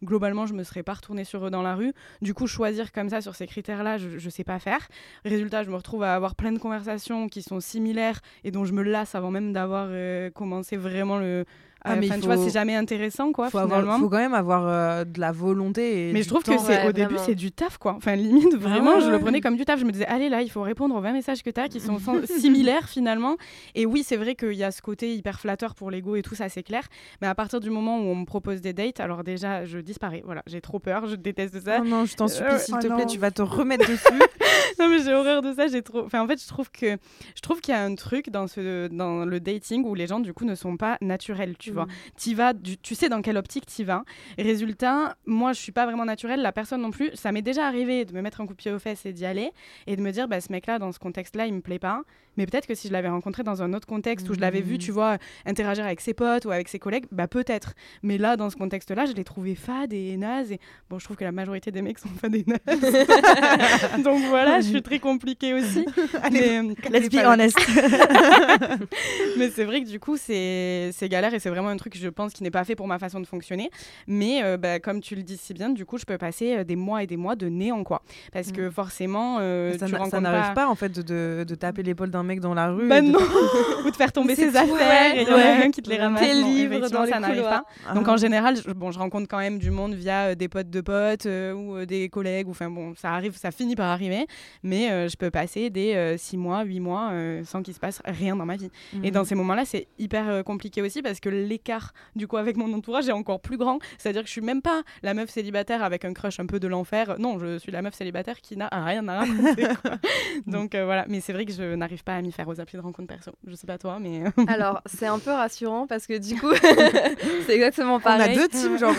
[0.04, 1.92] globalement, je me serais pas retournée sur eux dans la rue.
[2.22, 4.88] Du coup, choisir comme ça sur ces critères-là, je, je sais pas faire.
[5.24, 8.72] Résultat, je me retrouve à avoir plein de conversations qui sont similaires et dont je
[8.72, 11.44] me lasse avant même d'avoir euh, commencé vraiment le.
[11.84, 13.76] Ah, mais Enfin, tu vois, c'est jamais intéressant, quoi, faut, finalement.
[13.76, 16.10] avoir, faut quand même avoir euh, de la volonté.
[16.10, 16.58] Et Mais je trouve que temps.
[16.58, 17.94] c'est Ouais, au début c'est du taf quoi.
[17.94, 19.80] Enfin limite vraiment ouais, je le prenais comme du taf.
[19.80, 21.80] Je me disais allez là il faut répondre aux 20 messages que tu as qui
[21.80, 21.98] sont
[22.38, 23.36] similaires finalement.
[23.74, 26.34] Et oui c'est vrai qu'il y a ce côté hyper flatteur pour l'ego et tout
[26.34, 26.82] ça c'est clair.
[27.20, 30.22] Mais à partir du moment où on me propose des dates alors déjà je disparais.
[30.24, 31.78] Voilà j'ai trop peur je déteste ça.
[31.82, 33.06] Oh non, je t'en supplie, Euh, s'il oh te plaît, non.
[33.06, 34.22] tu vas te remettre dessus.
[34.78, 35.66] non mais j'ai horreur de ça.
[35.66, 36.04] J'ai trop.
[36.04, 36.96] Enfin en fait je trouve que
[37.34, 40.20] je trouve qu'il y a un truc dans ce dans le dating où les gens
[40.20, 41.86] du coup ne sont pas naturels tu vois.
[42.16, 44.04] T'y vas, du- tu sais dans quelle optique t'y vas.
[44.38, 47.10] Résultat, moi, je suis pas vraiment naturelle, la personne non plus.
[47.14, 49.24] Ça m'est déjà arrivé de me mettre un coup de pied aux fesses et d'y
[49.26, 49.50] aller
[49.86, 52.02] et de me dire, bah, ce mec-là, dans ce contexte-là, il me plaît pas.
[52.36, 54.74] Mais peut-être que si je l'avais rencontré dans un autre contexte où je l'avais vu,
[54.74, 54.78] Mhm.
[54.78, 57.74] tu vois, interagir avec ses potes ou avec ses collègues, bah peut-être.
[58.02, 60.52] Mais là, dans ce contexte-là, je l'ai trouvé fade et naze.
[60.52, 62.60] Et bon, je trouve que la majorité des mecs sont fades et nazes.
[64.04, 65.84] Donc voilà, je suis très compliquée aussi.
[66.32, 67.58] mais, Let's be honest.
[69.36, 72.32] mais c'est vrai que du coup, c'est galère et c'est vraiment un truc, je pense,
[72.32, 73.70] qui n'est pas fait pour ma façon de fonctionner.
[74.06, 76.64] Mais euh, bah, comme tu le dis si bien, du coup, je peux passer euh,
[76.64, 78.02] des mois et des mois de néant, quoi.
[78.32, 79.88] Parce que forcément, euh, ça
[80.20, 80.54] n'arrive pas...
[80.54, 82.88] pas en fait de, de, de taper l'épaule d'un mec dans la rue.
[82.88, 83.18] Bah de- non
[83.84, 85.96] Ou de faire tomber ses affaires et il y en a un qui te les
[85.96, 86.22] ramasse.
[86.22, 87.64] Tes livres dans ça n'arrive pas.
[87.88, 87.94] Ah.
[87.94, 90.70] Donc en général, je, bon, je rencontre quand même du monde via euh, des potes
[90.70, 92.48] de potes euh, ou euh, des collègues.
[92.48, 94.26] Enfin bon, ça arrive, ça finit par arriver.
[94.62, 97.12] Mais je peux passer des 6 mois, 8 mois
[97.44, 98.70] sans qu'il se passe rien dans ma vie.
[99.02, 102.72] Et dans ces moments-là, c'est hyper compliqué aussi parce que l'écart du coup avec mon
[102.72, 103.78] entourage est encore plus grand.
[103.98, 106.68] C'est-à-dire que je suis même pas la meuf célibataire avec un crush un peu de
[106.68, 107.16] l'enfer.
[107.18, 109.66] Non, je suis la meuf célibataire qui n'a rien à raconter.
[110.46, 112.82] Donc voilà, mais c'est vrai que je n'arrive pas à m'y faire aux applis de
[112.82, 113.32] rencontre perso.
[113.46, 116.52] Je sais pas toi, mais Alors, c'est un peu rassurant parce que du coup,
[117.46, 118.36] c'est exactement On a pareil.
[118.36, 118.94] deux teams, genre.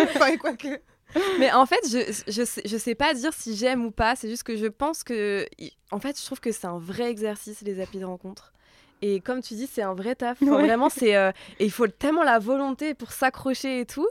[0.00, 0.80] Enfin, quoi que.
[1.38, 4.16] Mais en fait, je, je, sais, je sais pas dire si j'aime ou pas.
[4.16, 5.46] C'est juste que je pense que.
[5.90, 8.52] En fait, je trouve que c'est un vrai exercice, les applis de rencontre.
[9.02, 10.40] Et comme tu dis, c'est un vrai taf.
[10.42, 10.62] Enfin, Ouais.
[10.66, 11.16] Vraiment, c'est.
[11.16, 11.30] euh,
[11.60, 14.08] et il faut tellement la volonté pour s'accrocher et tout.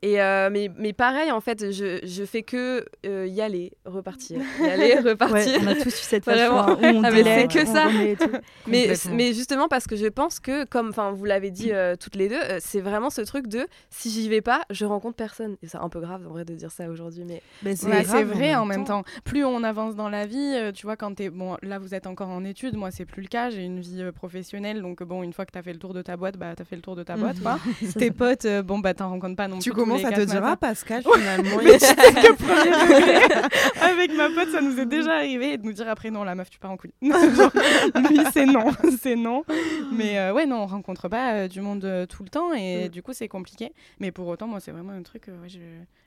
[0.00, 4.40] Et euh, mais, mais pareil, en fait, je, je fais que euh, y aller, repartir.
[4.60, 5.58] Y aller, Ouais, repartir.
[5.60, 7.88] on a tous eu cette crois, où on Ah, c'est que on ça.
[8.68, 12.28] Mais, mais justement parce que je pense que, comme enfin vous l'avez dit toutes les
[12.28, 15.56] deux, c'est vraiment ce truc de si j'y vais pas, je rencontre personne.
[15.62, 18.54] Et c'est un peu grave en vrai de dire ça aujourd'hui, mais Ouais, c'est vrai
[18.54, 19.02] en même temps.
[19.24, 21.30] Plus on avance dans la vie, tu vois, quand t'es.
[21.30, 23.50] Bon, là, vous êtes encore en études, moi, c'est plus le cas.
[23.50, 26.02] J'ai une vie euh, professionnelle, donc bon, une fois que t'as fait le tour de
[26.02, 27.58] ta boîte, bah, t'as fait le tour de ta boîte, quoi.
[27.98, 29.80] Tes potes, euh, bon, bah, t'en rencontres pas non Tu plus.
[29.80, 31.58] tous commences à te dire, ah Pascal, finalement.
[31.62, 33.48] Tu sais que premier degré,
[33.98, 36.34] avec ma pote, ça nous est déjà arrivé et de nous dire après non, la
[36.34, 36.92] meuf, tu pars en couille.
[37.02, 38.64] Lui, c'est non,
[39.00, 39.44] c'est non.
[39.92, 42.88] Mais euh, ouais, non, on rencontre pas euh, du monde euh, tout le temps et
[42.88, 43.72] du coup, c'est compliqué.
[44.00, 45.28] Mais pour autant, moi, c'est vraiment un truc.
[45.28, 45.58] euh, ouais, je-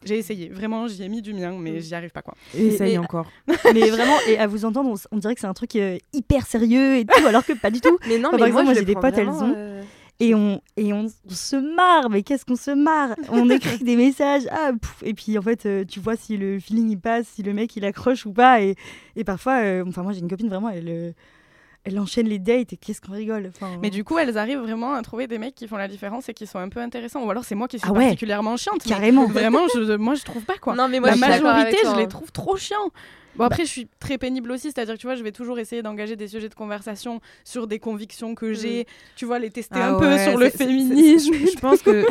[0.03, 2.33] j'ai essayé, vraiment, j'y ai mis du mien, mais j'y arrive pas quoi.
[2.57, 3.29] Essaye Et- encore.
[3.73, 6.97] Mais vraiment, et à vous entendre, on, dirait que c'est un truc euh, hyper sérieux
[6.97, 7.97] et tout, alors que pas du tout.
[8.07, 9.81] mais non, Par mais exemple, moi, moi, j'ai des potes, elles ont- euh,
[10.23, 13.15] Et on, et on, on se marre, mais qu'est-ce qu'on se marre?
[13.29, 16.59] On écrit des messages, ah, pouf, et puis en fait, euh, tu vois si le
[16.59, 18.61] feeling il passe, si le mec il accroche ou pas.
[18.61, 18.75] Et,
[19.15, 21.11] et parfois, euh, enfin, moi j'ai une copine vraiment, elle, euh,
[21.85, 23.49] elle enchaîne les dates et qu'est-ce qu'on rigole.
[23.55, 26.29] Enfin, Mais du coup, elles arrivent vraiment à trouver des mecs qui font la différence
[26.29, 27.25] et qui sont un peu intéressants.
[27.25, 28.03] Ou alors, c'est moi qui suis Ah ouais.
[28.05, 28.83] particulièrement chiante.
[28.83, 29.25] carrément.
[29.25, 30.75] Vraiment, je, moi, je trouve pas quoi.
[30.75, 32.07] Non, mais moi, la je majorité, je les hein.
[32.07, 32.91] trouve trop chiants.
[33.35, 35.81] Bon, après, je suis très pénible aussi, c'est-à-dire que tu vois, je vais toujours essayer
[35.81, 39.91] d'engager des sujets de conversation sur des convictions que j'ai, tu vois, les tester Ah
[39.95, 41.33] un peu sur le féminisme.
[41.33, 42.05] Je pense que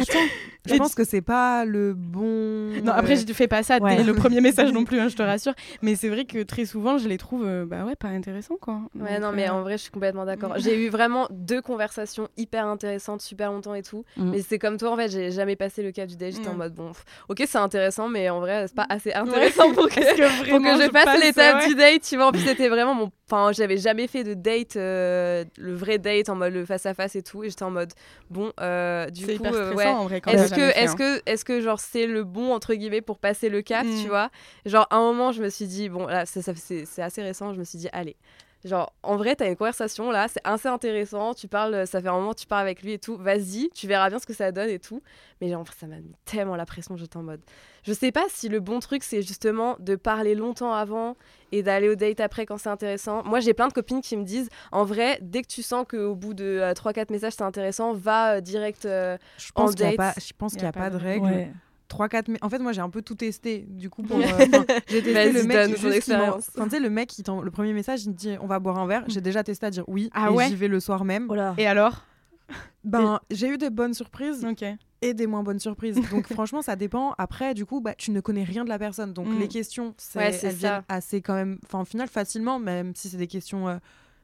[0.67, 2.71] je pense que c'est pas le bon.
[2.83, 3.97] Non, après, je fais pas ça Ouais.
[3.97, 5.55] dès le premier message non plus, hein, je te rassure.
[5.83, 8.81] Mais c'est vrai que très souvent, je les trouve, euh, bah ouais, pas intéressants, quoi.
[8.99, 10.55] Ouais, Donc, non, mais euh, en vrai, je suis complètement d'accord.
[10.59, 14.05] J'ai eu vraiment deux conversations hyper intéressantes, super longtemps et tout.
[14.17, 14.31] Mm.
[14.33, 16.33] Mais c'est comme toi, en fait, j'ai jamais passé le cap du date.
[16.33, 16.59] J'étais en Mm.
[16.59, 16.93] mode, bon,
[17.29, 21.23] ok, c'est intéressant, mais en vrai, c'est pas assez intéressant pour que je passe passe,
[21.25, 21.69] l'étape ouais.
[21.69, 22.27] du date, tu vois.
[22.27, 23.11] En plus, c'était vraiment mon.
[23.31, 26.95] Enfin, j'avais jamais fait de date, euh, le vrai date en mode le face à
[26.95, 27.45] face et tout.
[27.45, 27.93] Et j'étais en mode,
[28.29, 29.87] bon, euh, du C'est coup, hyper euh, stressant ouais.
[30.01, 30.97] en vrai quand Est-ce que, fait, est-ce hein.
[30.97, 34.03] que, est-ce que, genre, c'est le bon, entre guillemets, pour passer le cap, Mm.
[34.03, 34.31] tu vois?
[34.67, 37.23] Genre, à un moment, je me suis dit, bon, là, ça, ça- c'est, c'est assez
[37.23, 38.17] récent, je me suis dit, allez.
[38.65, 41.33] Genre, en vrai, t'as une conversation là, c'est assez intéressant.
[41.33, 43.17] Tu parles, ça fait un moment que tu parles avec lui et tout.
[43.17, 45.03] Vas-y, tu verras bien ce que ça donne et tout.
[45.41, 47.41] Mais genre, ça m'a mis tellement la pression, j'étais en mode.
[47.85, 51.17] Je sais pas si le bon truc, c'est justement de parler longtemps avant
[51.53, 53.23] et d'aller au date après quand c'est intéressant.
[53.25, 56.15] Moi, j'ai plein de copines qui me disent, en vrai, dès que tu sens qu'au
[56.15, 58.85] bout de euh, 3-4 messages, c'est intéressant, va euh, direct.
[58.85, 60.15] euh, Je en pense qu'il n'y a, date.
[60.15, 61.25] pas- je pense qu'il y a pas de règle.
[61.25, 61.53] Ouais.
[61.91, 64.23] 3 4 mais en fait moi j'ai un peu tout testé du coup pour euh,
[64.89, 68.05] j'ai testé le mec juste qui enfin, tu sais le mec qui le premier message
[68.05, 69.05] il me dit on va boire un verre.
[69.09, 71.27] J'ai déjà testé à dire oui Ah et ouais j'y vais le soir même.
[71.27, 71.55] Voilà.
[71.59, 72.03] Et alors?
[72.85, 74.65] Ben j'ai eu des bonnes surprises Ok.
[75.03, 76.01] et des moins bonnes surprises.
[76.11, 77.15] Donc franchement ça dépend.
[77.19, 79.13] Après du coup bah tu ne connais rien de la personne.
[79.13, 79.39] Donc Mm.
[79.39, 83.09] les questions c'est Ouais, elles viennent assez quand même enfin au final facilement même si
[83.11, 83.77] c'est des questions euh,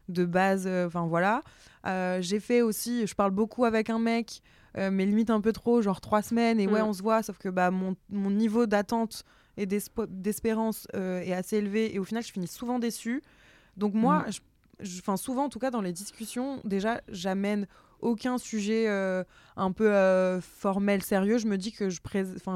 [0.09, 1.43] de base euh, enfin voilà.
[1.87, 4.41] Euh, j'ai fait aussi je parle beaucoup avec un mec
[4.79, 6.87] euh, mais limite un peu trop genre trois semaines et ouais Mm.
[6.87, 9.25] on se voit sauf que bah mon, mon niveau d'attente
[9.57, 13.23] et d'espérance euh, est assez élevé et au final je finis souvent déçue
[13.77, 14.33] donc moi Mm.
[14.33, 14.41] je-
[14.81, 17.67] je- souvent en tout cas dans les discussions déjà j'amène
[18.01, 19.25] aucun sujet euh,
[19.57, 19.91] un peu
[20.41, 22.01] formel sérieux je me dis que je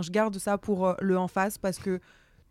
[0.03, 2.01] je garde ça pour le en face parce que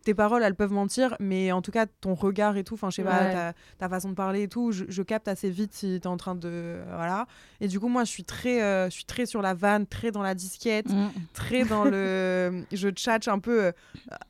[0.06, 2.96] tes paroles elles peuvent mentir mais en tout cas ton regard et tout enfin je
[2.98, 6.00] sais pas ta, ta façon de parler et tout je, je capte assez vite si
[6.02, 7.28] t'es en train de voilà
[7.60, 10.12] et du coup moi je suis très euh, je suis très sur la vanne très
[10.12, 11.08] dans la disquette Mm.
[11.34, 13.72] très dans le je tchatche un peu euh,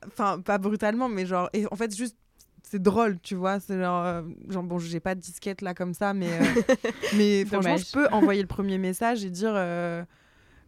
[0.08, 2.18] enfin pas brutalement mais genre et en fait juste
[2.62, 3.60] c'est drôle, tu vois.
[3.60, 6.44] C'est genre, euh, genre, bon, j'ai pas de disquette là comme ça, mais, euh,
[7.18, 9.54] mais franchement, je peux envoyer le premier message et dire.
[9.56, 10.04] euh,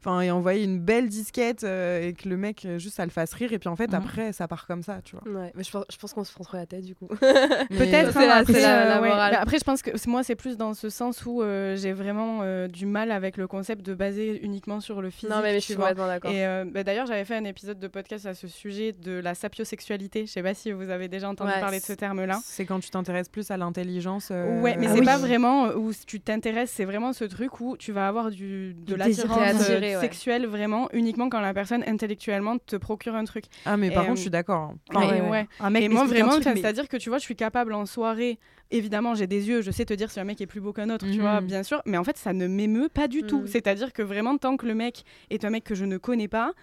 [0.03, 3.11] Enfin, et envoyer une belle disquette euh, et que le mec, euh, juste, ça le
[3.11, 3.53] fasse rire.
[3.53, 3.93] Et puis, en fait, Mhm.
[3.95, 5.31] après, ça part comme ça, tu vois.
[5.41, 7.07] Ouais, mais je pense, je pense qu'on se prend trop la tête du coup.
[7.69, 8.11] Peut-être.
[8.13, 9.35] C'est hein, la- après, euh, ouais.
[9.35, 12.67] après, je pense que moi, c'est plus dans ce sens où euh, j'ai vraiment euh,
[12.67, 15.29] du mal avec le concept de baser uniquement sur le physique.
[15.29, 16.31] non, mais, mais je suis complètement d'accord.
[16.31, 19.35] Et euh, bah, d'ailleurs, j'avais fait un épisode de podcast à ce sujet de la
[19.35, 20.25] sapiosexualité.
[20.25, 22.39] Je sais pas si vous avez déjà entendu Ouais, parler de ce terme-là.
[22.43, 24.29] C'est quand tu t'intéresses plus à l'intelligence.
[24.31, 25.05] euh, Ouais, mais Ah c'est oui.
[25.05, 28.95] pas vraiment où tu t'intéresses, c'est vraiment ce truc où tu vas avoir du, de
[28.95, 30.01] l'attirance ouais.
[30.01, 33.45] sexuelle vraiment uniquement quand la personne intellectuellement te procure un truc.
[33.65, 34.71] Ah, mais par contre, euh, je suis d'accord.
[34.71, 34.75] hein.
[34.99, 35.47] Ouais, Enfin, ouais, ouais.
[35.59, 38.39] Un mec Et moi vraiment, mais- c'est-à-dire que tu vois, je suis capable en soirée.
[38.73, 40.89] Évidemment, j'ai des yeux, je sais te dire si un mec est plus beau qu'un
[40.89, 41.21] autre, tu Mhm.
[41.21, 41.81] vois, bien sûr.
[41.85, 43.41] Mais en fait, ça ne m'émeut pas du tout.
[43.41, 43.47] Mhm.
[43.47, 46.53] C'est-à-dire que vraiment, tant que le mec est un mec que je ne connais pas,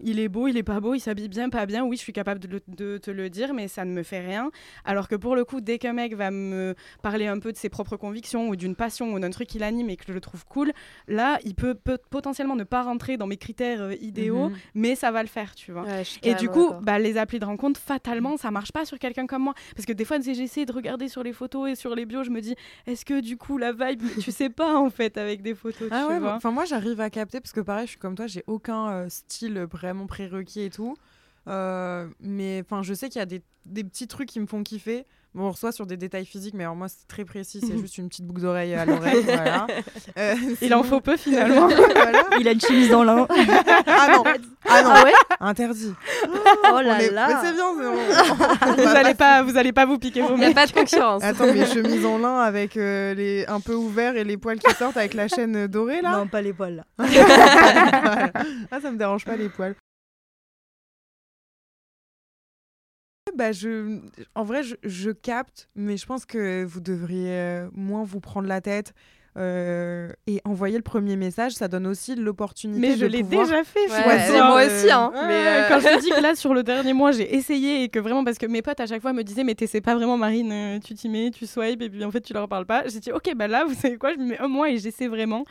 [0.00, 1.84] il est beau, il est pas beau, il s'habille bien, pas bien.
[1.84, 4.20] Oui, je suis capable de, le- de te le dire, mais ça ne me fait
[4.20, 4.50] rien.
[4.84, 7.68] Alors que pour le coup, dès qu'un mec va me parler un peu de ses
[7.68, 10.44] propres convictions ou d'une passion ou d'un truc qu'il anime et que je le trouve
[10.46, 10.72] cool,
[11.08, 14.56] là, il peut, peut potentiellement ne pas rentrer dans mes critères euh, idéaux, Mhm.
[14.74, 15.82] mais ça va le faire, tu vois.
[15.84, 19.26] Ouais, Et du coup, bah, les applis de rencontre, fatalement, ça marche pas sur quelqu'un
[19.26, 19.54] comme moi.
[19.74, 22.30] Parce que des fois, j'essaie de regarder sur les photos et sur les bios, je
[22.30, 22.54] me dis,
[22.86, 26.04] est-ce que du coup, la vibe, tu sais pas en fait avec des photos, Ah
[26.06, 26.34] tu ouais, vois.
[26.34, 29.08] enfin moi j'arrive à capter parce que pareil, je suis comme toi, j'ai aucun euh,
[29.08, 30.96] style vraiment prérequis et tout.
[31.46, 34.62] Euh, mais enfin, je sais qu'il y a des, des petits trucs qui me font
[34.62, 35.06] kiffer.
[35.34, 37.98] Bon, on reçoit sur des détails physiques, mais alors moi c'est très précis, c'est juste
[37.98, 39.22] une petite boucle d'oreille à l'oreille.
[39.24, 39.66] voilà.
[40.16, 41.66] Euh, Il en faut peu finalement.
[41.94, 42.22] voilà.
[42.38, 43.26] Il a une chemise dans l'un.
[43.86, 44.22] Ah non,
[44.68, 45.92] ah non, Ah ouais interdit.
[46.24, 46.28] Oh
[46.72, 47.26] On là est- là.
[47.28, 48.82] Mais c'est bien, c'est bon.
[48.84, 51.24] vous allez pas, vous allez pas vous piquer vos Il n'y a pas de concurrence.
[51.24, 54.72] Attends, mes chemises en lin avec euh, les un peu ouverts et les poils qui
[54.76, 56.12] sortent avec la chaîne dorée là.
[56.16, 56.84] Non, pas les poils là.
[56.98, 58.30] Voilà.
[58.70, 59.74] Ah, ça me dérange pas les poils.
[63.36, 63.98] Bah, je...
[64.34, 68.48] En vrai, je, je capte, mais je pense que vous devriez euh, moins vous prendre
[68.48, 68.94] la tête
[69.36, 71.52] euh, et envoyer le premier message.
[71.52, 73.46] Ça donne aussi l'opportunité Mais je l'ai pouvoir...
[73.46, 73.80] déjà fait.
[73.90, 74.26] Ouais, choisir.
[74.26, 75.10] c'est moi aussi, hein.
[75.12, 77.82] Ouais, mais euh, Quand je te dis que là, sur le dernier mois, j'ai essayé
[77.82, 79.96] et que vraiment, parce que mes potes à chaque fois me disaient, mais t'essaies pas
[79.96, 82.86] vraiment, Marine, tu t'y mets, tu swipes et puis en fait, tu leur parles pas.
[82.86, 85.08] J'ai dit, ok, bah là, vous savez quoi, je me mets un mois et j'essaie
[85.08, 85.44] vraiment.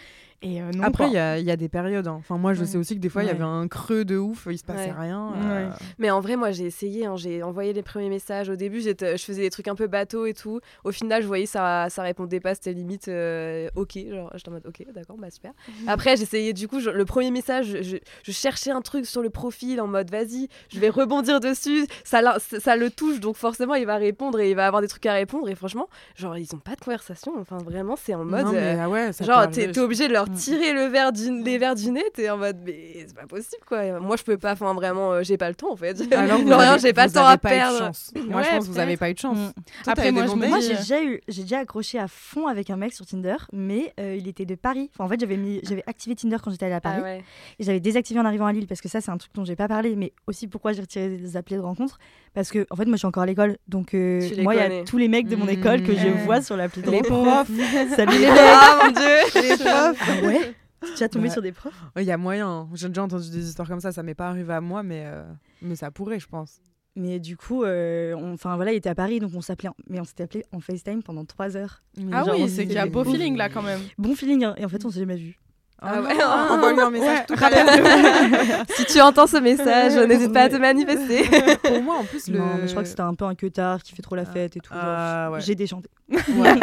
[0.43, 2.07] Et euh, non, Après, il y a, il y a des périodes.
[2.07, 2.17] hein.
[2.19, 2.65] Enfin, moi, je Ouais.
[2.67, 4.91] sais aussi que des fois, il y avait un creux de ouf, il se passait
[4.91, 4.99] Ouais.
[4.99, 5.29] rien.
[5.29, 5.35] Ouais.
[5.45, 7.05] euh, Mais en vrai, moi, j'ai essayé.
[7.05, 8.49] hein, J'ai envoyé les premiers messages.
[8.49, 10.59] Au début, je faisais des trucs un peu bateau et tout.
[10.83, 12.55] Au final, je voyais ça, ça répondait pas.
[12.55, 13.97] C'était limite euh, OK.
[14.09, 15.53] Genre, j'étais en mode OK, d'accord, bah super.
[15.87, 19.21] Après, j'essayais du coup, je- le premier message, je, je- je cherchais un truc sur
[19.21, 21.85] le profil en mode vas-y, je vais rebondir dessus.
[22.03, 24.87] Ça, ça, ça le touche, donc forcément, il va répondre et il va avoir des
[24.89, 25.47] trucs à répondre.
[25.47, 27.33] Et franchement, genre, ils ont pas de conversation.
[27.39, 28.45] Enfin, vraiment, c'est en mode.
[28.45, 30.25] non, mais, euh, ah ouais, ça peut Genre, t'es obligé de leur.
[30.35, 33.63] Tirer le verre du, les verres du nez, t'es en mode, mais c'est pas possible
[33.67, 33.99] quoi.
[33.99, 35.99] Moi, je peux pas, enfin, vraiment, euh, j'ai pas le temps en fait.
[36.13, 37.91] Alors, Genre, avez- j'ai pas le temps à pas perdre.
[38.29, 39.37] Moi, je pense que vous avez pas eu de chance.
[39.37, 39.51] Mm.
[39.83, 42.07] Toi, Après, moi, des je bons me Moi, j'ai déjà eu, j'ai déjà accroché à
[42.07, 44.89] fond avec un mec sur Tinder, mais euh, il était de Paris.
[44.93, 47.23] Enfin, en fait, j'avais mis, j'avais activé Tinder quand j'étais allée à Paris, Ah ouais.
[47.59, 49.55] et j'avais désactivé en arrivant à Lille parce que ça, c'est un truc dont j'ai
[49.55, 51.99] pas parlé, mais aussi pourquoi j'ai retiré les applis de rencontre,
[52.33, 54.61] parce que en fait, moi, je suis encore à l'école, donc euh, moi, il y
[54.61, 55.49] a tous les mecs de mon Mmh.
[55.49, 56.23] école que je Ouais.
[56.25, 57.43] vois sur l'appli de Les rencontre.
[57.45, 57.49] profs.
[57.95, 60.12] Salut les Ah mon dieu Les profs.
[60.21, 61.31] Ah ouais Tu es déjà tombé Ouais.
[61.33, 62.67] sur des profs Il y a moyen.
[62.73, 63.91] J'ai déjà entendu des histoires comme ça.
[63.93, 65.23] Ça m'est pas arrivé à moi, mais, euh,
[65.61, 66.59] mais ça pourrait, je pense.
[66.97, 69.75] Mais du coup, euh, on- enfin voilà, il était à Paris, donc on s'appelait, en-
[69.89, 71.81] mais on s'était appelé en FaceTime pendant 3 heures.
[71.97, 73.79] Mais Ah genre, oui, on c'est qu'il y a beau feeling là quand même.
[73.97, 75.39] Bon feeling, hein, et en fait, on s'est jamais vu.
[75.81, 76.17] Ah Ah ouais, ouais.
[76.21, 78.65] ah, un message Ouais, tout à l'heure.
[78.75, 81.23] Si tu entends ce message, n'hésite pas à te manifester.
[81.63, 82.37] Pour moi, en plus, le.
[82.39, 84.55] Non, mais je crois que c'était un peu un queutard qui fait trop la fête
[84.57, 84.71] et tout.
[84.73, 85.41] Ah, ouais.
[85.41, 85.89] J'ai déchanté.
[86.09, 86.55] Ouais.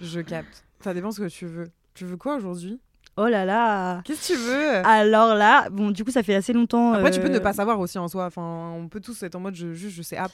[0.00, 0.64] Je capte.
[0.80, 1.68] Ça dépend ce que tu veux.
[1.96, 2.78] Tu veux quoi aujourd'hui?
[3.16, 4.86] Oh là là Qu'est-ce que tu veux?
[4.86, 6.92] Alors là, bon, du coup, ça fait assez longtemps.
[6.92, 8.26] Après, tu peux ne euh, pas savoir aussi en soi.
[8.26, 10.32] Enfin, on peut tous être en mode je, juste, je sais app.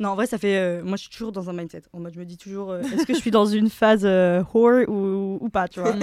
[0.00, 0.58] Non, en vrai, ça fait.
[0.58, 1.82] euh, moi, je suis toujours dans un mindset.
[1.92, 4.88] En mode, je me dis toujours, euh, est-ce que je suis dans une phase whore
[4.88, 5.94] ou, ou pas, tu vois?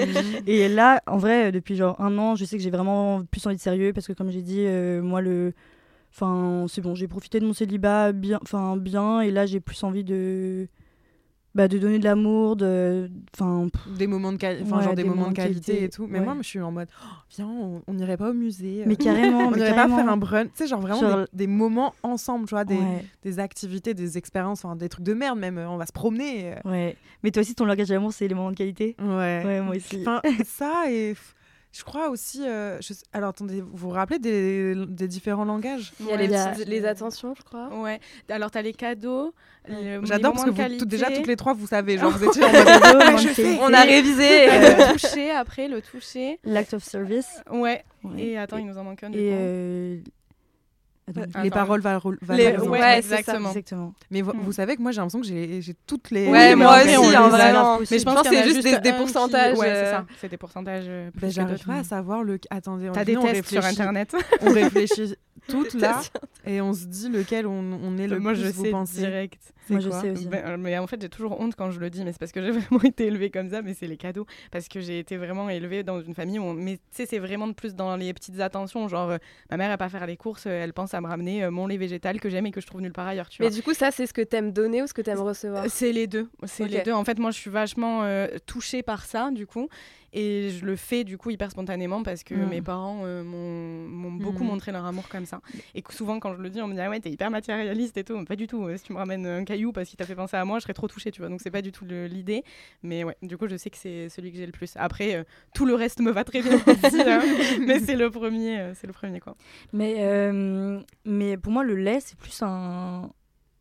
[0.47, 3.57] Et là, en vrai, depuis genre un an, je sais que j'ai vraiment plus envie
[3.57, 4.65] de sérieux parce que, comme j'ai dit,
[5.03, 5.51] moi, le.
[6.13, 9.83] Enfin, c'est bon, j'ai profité de mon célibat bien, enfin, bien, et là, j'ai plus
[9.83, 10.69] envie de.
[11.53, 13.09] Bah, de donner de l'amour, de.
[13.35, 15.61] Enfin, Des moments de, quali- enfin, Ouais, genre des des moments moments de de qualité,
[15.73, 16.07] qualité, et tout.
[16.07, 16.25] Mais ouais.
[16.25, 18.81] moi, je suis en mode oh, viens, on on n'irait pas au musée.
[18.81, 20.47] euh, mais carrément, on mais n'irait pas faire un brunch.
[20.47, 23.93] Tu sais, genre vraiment Genre- des, des moments ensemble, tu vois, des, Ouais, des activités,
[23.93, 25.57] des expériences, enfin, des trucs de merde même.
[25.57, 26.53] euh, On va se promener.
[26.65, 26.69] euh.
[26.69, 26.95] ouais.
[27.23, 28.95] Mais toi aussi, ton langage d'amour, c'est les moments de qualité?
[28.99, 29.41] Ouais.
[29.45, 30.01] Ouais, moi aussi.
[30.01, 31.15] Enfin, ça et.
[31.73, 32.45] Je crois aussi.
[32.45, 36.27] euh, je Alors, attendez, vous vous rappelez des, des différents langages Il y a Ouais.
[36.27, 37.69] les, a- petites- les attentions, je crois.
[37.79, 37.99] Ouais.
[38.29, 39.33] Alors, t'as les cadeaux.
[39.69, 41.97] le- J'adore parce que vous, déjà, toutes les trois, vous savez.
[41.97, 43.15] Genre, vous étiez en mode.
[43.23, 44.45] Qualité, On a révisé.
[44.47, 46.39] le toucher après, le toucher.
[46.43, 47.41] L'acte of service.
[47.49, 47.83] Ouais.
[48.03, 48.21] Ouais.
[48.21, 49.11] Et attends, il nous en manque un.
[49.13, 50.03] Et
[51.19, 52.67] Attends, Les paroles Les- valorisantes.
[52.69, 53.19] Ouais, ouais, c'est ça.
[53.19, 53.49] exactement.
[53.49, 53.93] Exactement.
[54.09, 54.39] Mais vous, Mm.
[54.43, 56.27] vous savez que moi j'ai l'impression que j'ai j'ai toutes les.
[56.27, 57.79] Ouais, mais moi en vrai, on aussi, les hein, vraiment.
[57.89, 59.91] Mais je pense en c'est juste des- des un qui- pourcentages, Ouais, c'est euh.
[59.91, 60.05] ça.
[60.19, 60.85] C'est des pourcentages.
[60.85, 62.39] que J'arrive pas à savoir le.
[62.49, 64.15] Attendez, on, T'as des on tests sur réfléchit- internet.
[64.41, 65.15] On réfléchit
[65.47, 66.01] toutes là
[66.45, 68.41] et on se dit lequel on, on est le Moi, plus.
[68.43, 69.41] je vous sais pensez direct.
[69.79, 70.27] C'est Moi, je sais aussi.
[70.27, 72.41] Ben, mais en fait, j'ai toujours honte quand je le dis, mais c'est parce que
[72.41, 74.25] j'ai vraiment été élevée comme ça, mais c'est les cadeaux.
[74.51, 77.19] Parce que j'ai été vraiment élevée dans une famille où, on- mais tu sais, c'est
[77.19, 78.87] vraiment de plus dans les petites attentions.
[78.87, 79.17] Genre, euh,
[79.49, 81.67] ma mère, elle pas faire les courses, euh, elle pense à me ramener euh, mon
[81.67, 83.55] lait végétal que j'aime et que je trouve nulle part ailleurs, tu Mais vois.
[83.55, 85.65] du coup, ça, c'est ce que t'aimes donner ou ce que t'aimes recevoir?
[85.69, 86.27] C'est les deux.
[86.43, 86.91] C'est les deux.
[86.93, 89.69] En fait, moi, je suis vachement euh, touchée par ça, du coup.
[90.13, 92.49] Et je le fais, du coup, hyper spontanément parce que Mm.
[92.49, 94.47] mes parents euh, m'ont beaucoup Mm.
[94.47, 95.39] montré leur amour comme ça.
[95.73, 97.95] Et que souvent, quand je le dis, on me dit Ah ouais, t'es hyper matérialiste
[97.97, 98.21] et tout.
[98.25, 98.65] Pas du tout.
[98.65, 100.63] Euh, Si tu me ramènes un caillou parce qu'il t'a fait penser à moi, je
[100.63, 101.29] serais trop touchée, tu vois.
[101.29, 102.43] Donc, c'est pas du tout l'idée.
[102.83, 104.73] Mais ouais, du coup, je sais que c'est celui que j'ai le plus.
[104.75, 107.01] Après, euh, tout le reste me va très bien aussi.
[107.01, 107.21] hein.
[107.65, 109.35] Mais c'est le premier, euh, c'est le premier, quoi.
[109.71, 109.95] Mais,
[111.05, 113.09] mais pour moi, le lait, c'est plus un,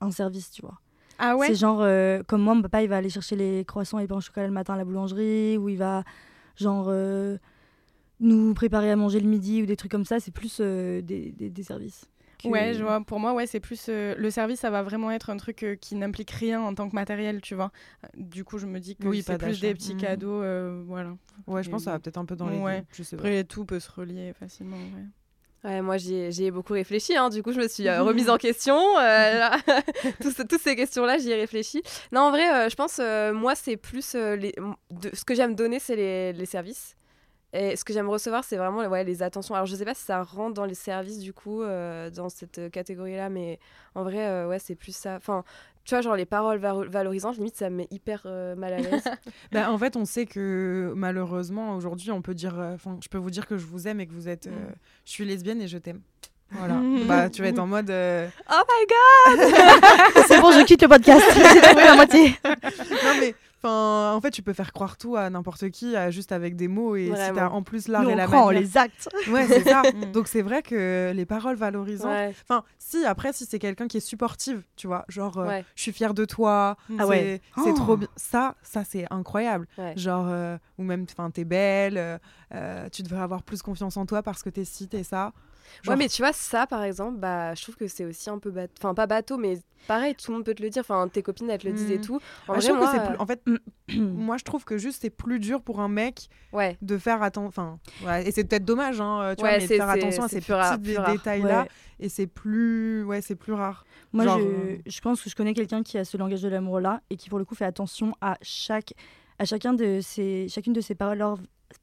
[0.01, 0.79] un service, tu vois.
[1.19, 4.03] Ah C'est genre, euh, comme moi, mon papa, il va aller chercher les croissants et
[4.03, 6.03] les pains au chocolat le matin à la boulangerie, ou il va,
[6.61, 7.37] genre, euh,
[8.21, 10.21] nous préparer à manger le midi, ou des trucs comme ça.
[10.21, 12.07] C'est plus euh, des, des, des services.
[12.43, 13.01] que- Ouais, je vois.
[13.03, 15.75] Pour moi, ouais, c'est plus euh, le service, ça va vraiment être un truc euh,
[15.75, 17.71] qui n'implique rien en tant que matériel, tu vois.
[18.17, 20.01] Du coup, je me dis que Oui, pas c'est plus des petits Mhm.
[20.01, 21.17] cadeaux, euh, voilà.
[21.47, 22.81] Ouais, je pense que ça va peut-être un peu dans les Ouais.
[22.81, 22.87] deux.
[22.93, 23.23] Je sais pas.
[23.23, 24.77] Après, tout peut se relier facilement.
[24.77, 25.05] ouais.
[25.63, 27.29] Ouais, moi j'y ai, beaucoup réfléchi, hein.
[27.29, 28.79] du coup je me suis euh, remise en question.
[28.99, 29.49] euh,
[30.23, 31.83] toutes ces questions-là, j'y ai réfléchi.
[32.13, 34.15] Non, en vrai, euh, je pense, euh, moi c'est plus.
[34.15, 34.55] les,
[34.91, 36.97] de- ce que j'aime donner, c'est les, les services.
[37.53, 39.55] Et ce que j'aime recevoir, c'est vraiment ouais, les attentions.
[39.57, 43.29] Alors je sais pas si ça rentre dans les services du coup, dans cette catégorie-là,
[43.29, 43.59] mais
[43.97, 45.17] en vrai, ouais, c'est plus ça.
[45.17, 45.43] Enfin,
[45.85, 48.79] tu vois, genre les paroles valo- valorisantes, limite ça me met hyper euh, mal à
[48.79, 49.05] l'aise.
[49.53, 52.59] Bah, en fait, on sait que malheureusement, aujourd'hui, on peut dire.
[52.61, 54.47] euh, Enfin, je peux vous dire que je vous aime et que vous êtes.
[54.47, 54.75] euh, Mm.
[55.07, 56.01] je suis lesbienne et je t'aime.
[56.53, 56.75] Voilà.
[57.07, 57.91] bah, tu vas être en mode.
[57.91, 58.87] euh, oh my
[60.17, 61.25] god C'est bon, je quitte le podcast.
[61.35, 62.35] J'ai trouvé la moitié.
[62.45, 63.35] non, mais.
[63.63, 66.67] Enfin, en fait, tu peux faire croire tout à n'importe qui, à- juste avec des
[66.69, 66.97] mots.
[66.97, 69.09] Et si t'as en plus l'art et la manière- les actes.
[69.31, 69.83] Ouais, c'est ça.
[70.15, 72.07] Donc c'est vrai que les paroles valorisantes.
[72.11, 75.65] Ouais, Enfin, si après, si c'est quelqu'un qui est supportive, tu vois, genre, euh, ouais,
[75.77, 76.77] je suis fière de toi.
[76.99, 77.41] Ah c'est- ouais.
[77.63, 77.75] C'est Oh.
[77.75, 78.09] trop bien.
[78.17, 79.67] Ça, ça c'est incroyable.
[79.97, 82.19] Genre, euh, ou même, enfin, t'es belle.
[82.55, 85.33] euh, tu devrais avoir plus confiance en toi parce que t'es ci, t'es ça.
[85.83, 88.39] Genre- Ouais, mais tu vois, ça, par exemple, bah, je trouve que c'est aussi un
[88.39, 88.73] peu bateau.
[88.79, 90.81] Enfin, pas bateau, mais pareil, tout le monde peut te le dire.
[90.81, 92.05] Enfin, tes copines, elles te le disent et Mhm.
[92.05, 92.17] tout.
[92.49, 93.43] En Ah, vrai, moi, euh, plus- En fait,
[93.99, 96.77] moi, je trouve que juste c'est plus dur pour un mec ouais.
[96.83, 97.49] de faire attention.
[97.49, 100.29] Enfin, ouais, et c'est peut-être dommage, hein, tu Ouais, vois, mais de faire attention à
[100.29, 101.63] ces petits détails-là.
[101.63, 101.69] Ouais.
[102.01, 103.85] Et c'est plus, ouais, c'est plus rare.
[104.13, 106.49] Moi, Genre, je, euh, je pense que je connais quelqu'un qui a ce langage de
[106.49, 108.95] l'amour-là et qui, pour le coup, fait attention à, chaque,
[109.39, 111.23] à chacun de ses, chacune de ses paroles,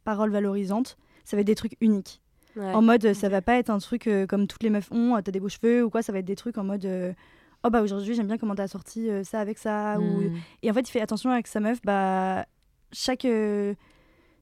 [0.04, 0.98] paroles valorisantes.
[1.24, 2.22] Ça va être des trucs uniques.
[2.58, 2.74] Ouais.
[2.74, 5.22] En mode, ça va pas être un truc euh, comme toutes les meufs ont, euh,
[5.22, 6.86] t'as des beaux cheveux ou quoi, ça va être des trucs en mode.
[6.86, 7.14] euh,
[7.64, 9.98] Oh bah aujourd'hui j'aime bien comment t'as sorti euh, ça avec ça.
[10.00, 10.04] Ou...
[10.04, 10.36] Mm.
[10.62, 12.46] Et en fait il fait attention avec sa meuf, bah
[12.94, 13.74] chaque, euh,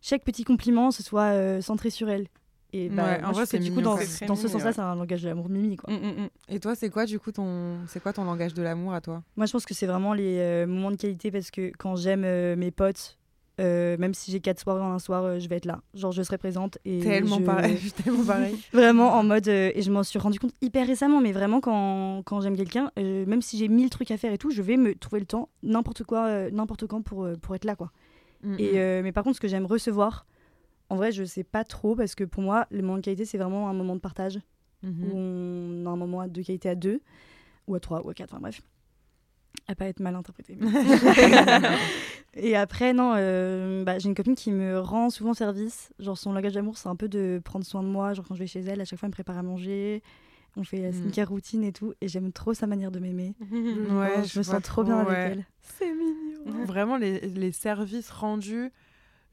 [0.01, 2.27] chaque petit compliment ce soit euh, centré sur elle.
[2.73, 3.95] Et bah, Ouais, en moi, vrai, c'est du coup dans,
[4.27, 4.73] dans ce sens-là ouais.
[4.73, 5.93] c'est un langage de l'amour mimi quoi.
[5.93, 6.29] Mm, mm, mm.
[6.49, 9.23] Et toi, c'est quoi du coup ton, c'est quoi ton langage de l'amour à toi?
[9.37, 12.23] Moi je pense que c'est vraiment les euh, moments de qualité parce que quand j'aime
[12.25, 13.17] euh, mes potes,
[13.59, 15.81] euh, même si j'ai quatre soirées en un soir, euh, je vais être là.
[15.93, 18.23] Genre je serai présente et Tellement je- pareil, tellement.
[18.73, 19.47] Vraiment en mode.
[19.47, 22.91] euh, et je m'en suis rendu compte hyper récemment, mais vraiment quand, quand j'aime quelqu'un,
[22.97, 25.49] même si j'ai mille trucs à faire et tout, je vais me trouver le temps,
[25.63, 27.91] n'importe quoi, n'importe quand pour, pour être là, quoi.
[28.43, 30.25] Mm, Et, euh, mais par contre, ce que j'aime recevoir,
[30.89, 33.37] en vrai, je sais pas trop, parce que pour moi, le moment de qualité, c'est
[33.37, 34.39] vraiment un moment de partage,
[34.83, 35.03] Mhm.
[35.03, 36.99] où on a un moment de qualité à deux,
[37.67, 38.61] ou à trois, ou à quatre, enfin bref.
[39.67, 40.57] À pas être mal interprété.
[42.35, 45.89] et après, non, euh, bah, j'ai une copine qui me rend souvent service.
[45.99, 48.13] Genre, son langage d'amour, c'est un peu de prendre soin de moi.
[48.13, 50.01] Genre, quand je vais chez elle, à chaque fois, elle me prépare à manger.
[50.57, 50.93] On fait la Mm.
[50.93, 51.93] skincare routine et tout.
[52.01, 53.33] Et j'aime trop sa manière de m'aimer.
[53.41, 55.15] Ouais, je me sens trop bien ouais.
[55.15, 55.45] avec elle.
[55.61, 56.63] C'est mignon.
[56.65, 58.71] Vraiment, les, les services rendus,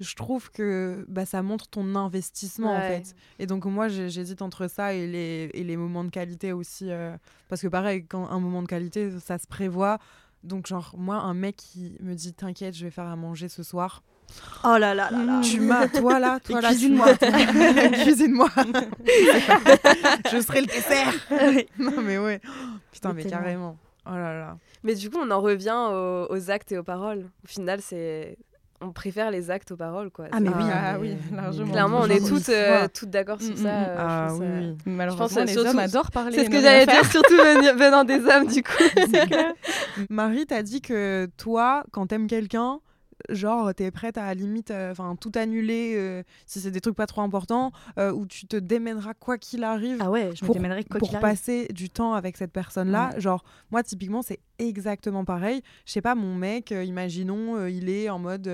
[0.03, 3.15] je trouve que bah, ça montre ton investissement en fait.
[3.39, 6.91] Et donc, moi, j'hésite entre ça et les, et les moments de qualité aussi.
[6.91, 7.17] euh,
[7.49, 9.99] parce que, pareil, quand un moment de qualité, ça se prévoit.
[10.43, 13.63] Donc, genre, moi, un mec qui me dit T'inquiète, je vais faire à manger ce
[13.63, 14.03] soir.
[14.65, 15.41] Oh là là là là.
[15.43, 17.15] Tu m'as, toi là, toi Et là, cuisine-moi.
[18.03, 18.49] Cuisine-moi.
[20.33, 21.13] je serai le dessert.
[21.79, 22.41] non, mais ouais.
[22.93, 23.77] Putain, mais carrément.
[24.07, 24.59] Oh là là.
[24.83, 27.29] Mais du coup, on en revient aux, aux actes et aux paroles.
[27.45, 28.37] Au final, c'est
[28.83, 30.27] on préfère les actes aux paroles, quoi.
[30.33, 30.63] Ah, mais C'est- oui.
[30.73, 31.73] Ah mais- oui, largement.
[31.73, 33.63] Clairement, on est toutes, euh, toutes d'accord sur Mm, ça.
[33.63, 34.77] mm, euh, je Ah trouve oui, ça- oui.
[34.87, 36.37] Malheureusement, Je pense que les surtout- hommes adorent parler.
[36.39, 37.35] C'est ce que j'allais dire, surtout
[37.79, 38.73] venant des hommes, du coup.
[40.11, 42.81] Marie, t'as dit que toi, quand t'aimes quelqu'un,
[43.29, 47.21] genre t'es prête à, limite enfin tout annuler euh, si c'est des trucs pas trop
[47.23, 50.85] importants euh, où tu te démèneras quoi qu'il arrive Ah ouais, je me pour, démènerais
[50.85, 51.21] quoi pour arrive.
[51.21, 56.01] passer du temps avec cette personne là genre moi typiquement c'est exactement pareil je sais
[56.03, 58.49] pas mon mec euh, imaginons euh, il est en mode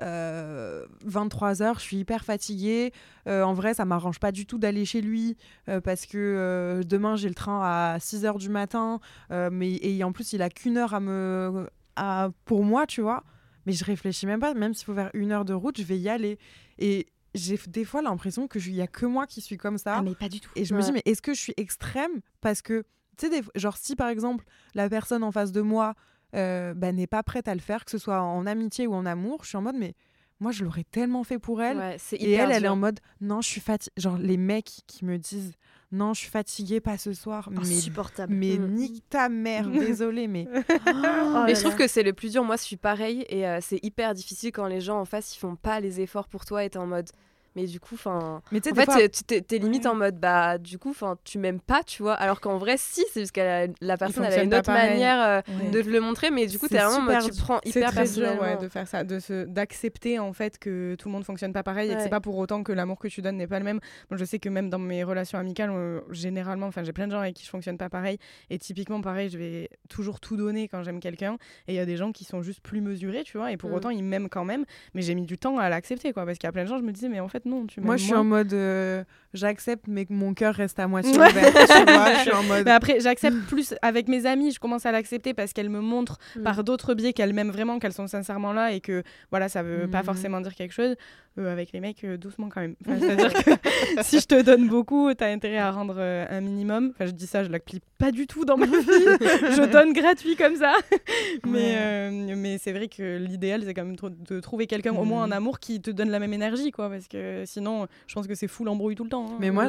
[0.00, 2.92] euh, 23h, je suis hyper fatiguée.
[3.28, 5.36] Euh, en vrai, ça m'arrange pas du tout d'aller chez lui
[5.68, 9.00] euh, parce que euh, demain j'ai le train à 6h du matin.
[9.30, 13.02] euh, mais et en plus, il a qu'une heure à me à, pour moi, tu
[13.02, 13.22] vois.
[13.66, 15.98] Mais je réfléchis même pas, même s'il faut faire une heure de route, je vais
[15.98, 16.38] y aller.
[16.78, 19.96] Et j'ai des fois l'impression que il y a que moi qui suis comme ça.
[19.98, 20.50] Ah, mais pas du tout.
[20.56, 22.20] Et je me dis, mais est-ce que je suis extrême?
[22.40, 22.84] Parce que,
[23.16, 24.44] tu sais, des- genre, si par exemple,
[24.74, 25.94] la personne en face de moi
[26.34, 29.06] euh, bah, n'est pas prête à le faire, que ce soit en amitié ou en
[29.06, 29.94] amour, je suis en mode, mais
[30.40, 31.78] moi, je l'aurais tellement fait pour elle.
[31.78, 33.92] Ouais, Et elle, elle est en mode, non, je suis fatiguée.
[33.96, 35.54] Genre, les mecs qui me disent,
[35.94, 37.48] non, je suis fatiguée, pas ce soir.
[37.50, 38.34] Mais, Insupportable.
[38.34, 38.74] mais Mm.
[38.74, 40.46] nique ta mère, désolée, mais.
[40.86, 41.78] Oh là Mais je trouve là.
[41.78, 42.44] que c'est le plus dur.
[42.44, 45.38] Moi, je suis pareil et euh, c'est hyper difficile quand les gens en face ils
[45.38, 47.08] font pas les efforts pour toi et t'es en mode.
[47.56, 48.42] Mais du coup, enfin.
[48.52, 52.02] En fait, fois- t'es- limite en mode bah du coup, enfin, tu m'aimes pas, tu
[52.02, 52.14] vois.
[52.14, 55.20] Alors qu'en vrai, si, c'est parce que la, la personne elle a une autre manière
[55.22, 55.70] euh, Ouais.
[55.70, 57.78] de te le montrer, mais du coup, C'est t'es vraiment en mode, tu prends C'est
[57.80, 61.12] hyper très dur ouais, de faire ça, de se d'accepter en fait que tout le
[61.12, 63.36] monde fonctionne pas pareil et que c'est pas pour autant que l'amour que tu donnes
[63.36, 63.80] n'est pas le même.
[64.10, 67.12] Moi, je sais que même dans mes relations amicales, euh, généralement, enfin, j'ai plein de
[67.12, 68.18] gens avec qui je fonctionne pas pareil
[68.50, 71.36] et typiquement pareil, je vais toujours tout donner quand j'aime quelqu'un
[71.68, 73.70] et il y a des gens qui sont juste plus mesurés, tu vois, et pour
[73.70, 73.74] Mm.
[73.74, 76.46] autant ils m'aiment quand même, mais j'ai mis du temps à l'accepter quoi, parce qu'il
[76.46, 77.96] y a plein de gens, je me disais mais en fait non, tu m'aimes Moi,
[77.96, 78.20] je suis moins.
[78.20, 81.28] en mode, euh, j'accepte, mais que mon cœur reste à moitié ouvert.
[81.30, 82.64] tu vois, je suis en mode.
[82.64, 86.18] Mais après, j'accepte plus avec mes amies, je commence à l'accepter parce qu'elles me montrent
[86.36, 86.42] Mm.
[86.42, 89.88] par d'autres biais qu'elles m'aiment vraiment, qu'elles sont sincèrement là et que voilà, ça veut
[89.88, 90.04] pas Mhm.
[90.04, 90.94] forcément dire quelque chose.
[91.36, 92.76] Euh, avec les mecs, euh, doucement quand même.
[92.86, 93.50] Enfin, C'est-à-dire que
[94.04, 96.90] si je te donne beaucoup, t'as intérêt à rendre euh, un minimum.
[96.94, 98.72] Enfin, je dis ça, je l'applique pas du tout dans ma vie.
[98.78, 100.74] je donne gratuit comme ça.
[101.44, 105.24] mais euh, mais c'est vrai que l'idéal, c'est quand même de trouver quelqu'un, au moins
[105.24, 105.32] en Mhm.
[105.32, 106.88] amour, qui te donne la même énergie, quoi.
[106.88, 109.26] Parce que sinon, je pense que c'est fou l'embrouille tout le temps.
[109.32, 109.36] hein.
[109.40, 109.68] Mais moi,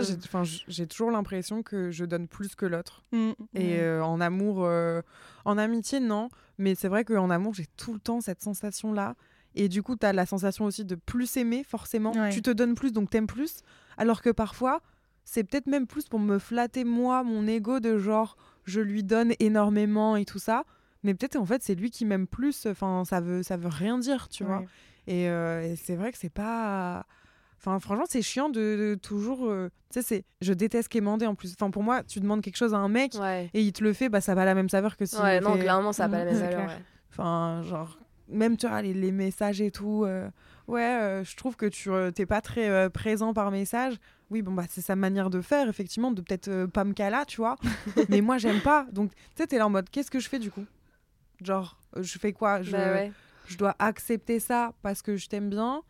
[0.68, 3.04] j'ai- toujours l'impression que je donne plus que l'autre.
[3.12, 3.80] mm, Et mm.
[3.80, 4.70] euh, en amour,
[5.46, 6.30] en amitié, non.
[6.60, 9.16] Mais c'est vrai qu'en amour, j'ai tout le temps cette sensation-là.
[9.56, 12.12] Et du coup, tu as la sensation aussi de plus aimer, forcément.
[12.14, 12.30] Ouais.
[12.30, 13.62] Tu te donnes plus, donc t'aimes plus.
[13.98, 14.82] Alors que parfois,
[15.24, 18.36] c'est peut-être même plus pour me flatter, moi, mon ego, de genre,
[18.66, 20.64] je lui donne énormément et tout ça.
[21.04, 22.66] Mais peut-être, en fait, c'est lui qui m'aime plus.
[22.66, 24.64] Enfin, ça veut, ça veut rien dire, tu vois.
[25.08, 27.06] Et, euh, et c'est vrai que c'est pas.
[27.58, 29.46] Enfin, franchement, c'est chiant de, de toujours.
[29.48, 30.26] euh, Tu sais, c'est.
[30.42, 31.54] Je déteste quémander en plus.
[31.54, 33.50] Enfin, pour moi, tu demandes quelque chose à un mec Ouais.
[33.54, 35.16] et il te le fait, bah ça a pas la même saveur que si.
[35.18, 36.68] Ouais, non, fait- clairement, ça a pas la même clair.
[36.68, 36.84] ouais.
[37.12, 37.98] Enfin, genre.
[38.30, 40.04] Même, tu vois, les, les messages et tout.
[40.06, 40.30] euh,
[40.68, 43.96] Ouais, euh, je trouve que tu euh, t'es pas très présent par message.
[44.32, 47.38] Oui, bon, bah, c'est sa manière de faire, effectivement, de peut-être pas me cala, tu
[47.38, 47.56] vois.
[48.10, 48.88] Mais moi, j'aime pas.
[48.92, 50.66] Donc, tu sais, t'es là en mode, qu'est-ce que je fais du coup?
[51.44, 52.62] Genre, je fais quoi?
[52.64, 53.12] Je, Bah ouais.
[53.46, 55.84] je dois accepter ça parce que je t'aime bien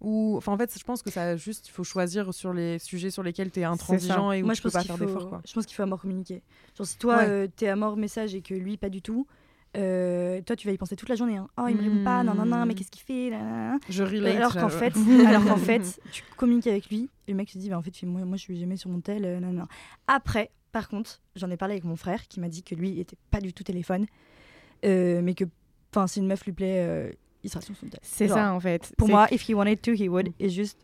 [0.00, 3.10] ou enfin en fait je pense que ça juste il faut choisir sur les sujets
[3.10, 5.04] sur lesquels tu es intransigeant et où Moi, tu je peux pense pas faire faut...
[5.06, 5.40] d'efforts.
[5.46, 6.42] Je pense qu'il faut à mort communiquer.
[6.76, 7.28] Genre, si toi, Ouais.
[7.30, 9.26] euh, t'es à mort message et que lui, pas du tout,
[9.76, 11.36] euh, toi, tu vas y penser toute la journée.
[11.36, 11.48] Hein.
[11.58, 12.76] Oh, il me répond pas, non, non, non, mais Mm.
[12.76, 13.78] qu'est-ce qu'il fait là, là, là.
[13.88, 14.94] Je relate Alors qu'en fait,
[15.26, 17.92] alors qu'en fait, tu communiques avec lui, et le mec se dit, bah, en fait,
[18.04, 19.64] moi, moi, je suis jamais sur mon tel, euh, non, non.
[20.06, 22.98] Après, par contre, j'en ai parlé avec mon frère qui m'a dit que lui, il
[23.00, 24.06] était pas du tout téléphone,
[24.84, 25.44] euh, mais que,
[25.94, 27.10] enfin, si une meuf lui plaît, euh,
[27.42, 28.00] il sera sur son tel.
[28.02, 28.92] C'est ça en fait.
[28.98, 30.30] Pour moi, if he wanted to, he would.
[30.38, 30.78] Et juste,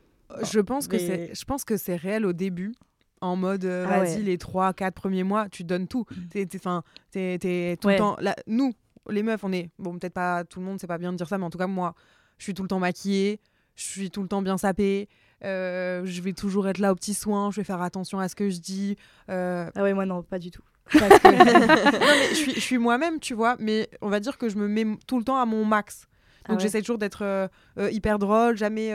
[0.52, 2.72] je pense que c'est je pense que c'est réel au début
[3.20, 4.22] en mode euh, Ah vas-y ouais.
[4.22, 7.94] les 3 4 premiers mois tu donnes tout t'es t'es- enfin t'es t'es tout Ouais.
[7.94, 8.72] le temps là nous
[9.10, 11.28] les meufs on est bon peut-être pas tout le monde c'est pas bien de dire
[11.28, 11.94] ça mais en tout cas moi
[12.38, 13.40] je suis tout le temps maquillée
[13.76, 15.08] je suis tout le temps bien sapée
[15.44, 18.36] euh, je vais toujours être là aux petits soins je vais faire attention à ce
[18.36, 18.96] que je dis
[19.30, 20.62] euh, ah ouais, moi, non, pas du tout.
[20.92, 21.28] parce que-
[21.98, 24.86] non, mais je suis, moi-même, tu vois, mais on va dire que je me mets
[25.06, 26.06] tout le temps à mon max.
[26.44, 26.62] Ah Donc ouais.
[26.62, 27.48] j'essaie toujours d'être euh,
[27.90, 28.92] hyper drôle, jamais,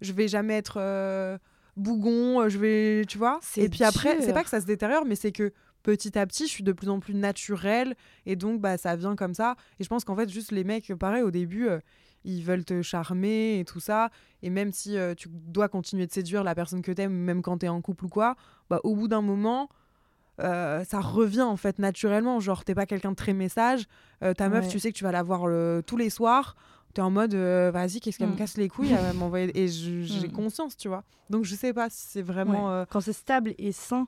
[0.00, 0.78] je vais jamais être
[1.76, 3.40] bougon, je vais, tu vois.
[3.56, 5.52] Et puis après, c'est pas que ça se détériore, mais c'est que
[5.82, 7.94] petit à petit, je suis de plus en plus naturelle
[8.26, 9.56] et donc bah ça vient comme ça.
[9.78, 11.68] Et je pense qu'en fait, juste les mecs, pareil, au début.
[11.68, 11.78] euh,
[12.24, 14.10] ils veulent te charmer et tout ça.
[14.42, 17.56] Et même si euh, tu dois continuer de séduire la personne que t'aimes, même quand
[17.56, 18.36] t'es en couple ou quoi,
[18.68, 19.70] bah, au bout d'un moment,
[20.40, 22.38] euh, ça revient en fait naturellement.
[22.40, 23.86] Genre, t'es pas quelqu'un de très message.
[24.36, 24.70] ta meuf, Ouais.
[24.70, 26.56] tu sais que tu vas la voir le- tous les soirs.
[26.92, 28.36] T'es en mode, vas-y, qu'est-ce qu'elle me Mm.
[28.36, 29.58] casse les couilles va m'envoyer.
[29.58, 30.32] Et j'ai Mm.
[30.32, 31.04] conscience, tu vois.
[31.30, 32.80] Donc, je sais pas si c'est vraiment.
[32.80, 32.84] Ouais.
[32.90, 34.06] Quand c'est stable et sain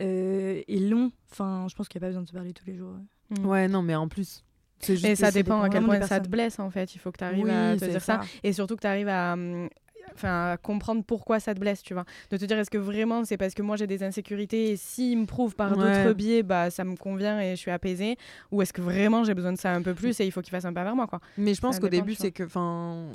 [0.00, 2.66] euh, et long, enfin, je pense qu'il n'y a pas besoin de se parler tous
[2.66, 2.92] les jours.
[3.30, 3.38] ouais.
[3.38, 3.46] Mm.
[3.46, 4.44] Ouais, non, mais en plus.
[4.80, 6.94] C'est juste Et ça dépend à quel point ça te blesse en fait.
[6.94, 8.20] Il faut que tu arrives Oui, à te dire ça.
[8.20, 8.26] ça.
[8.42, 9.34] Et surtout que tu arrives à.
[9.34, 9.68] hum,
[10.14, 13.38] enfin comprendre pourquoi ça te blesse tu vois de te dire est-ce que vraiment c'est
[13.38, 16.04] parce que moi j'ai des insécurités et s'il me prouve par Ouais.
[16.04, 18.16] d'autres biais bah ça me convient et je suis apaisée?
[18.50, 20.50] Ou est-ce que vraiment j'ai besoin de ça un peu plus et il faut qu'il
[20.50, 21.20] fasse un pas vers moi quoi?
[21.38, 22.42] Mais je pense qu'au début, c'est que.
[22.42, 23.12] Enfin,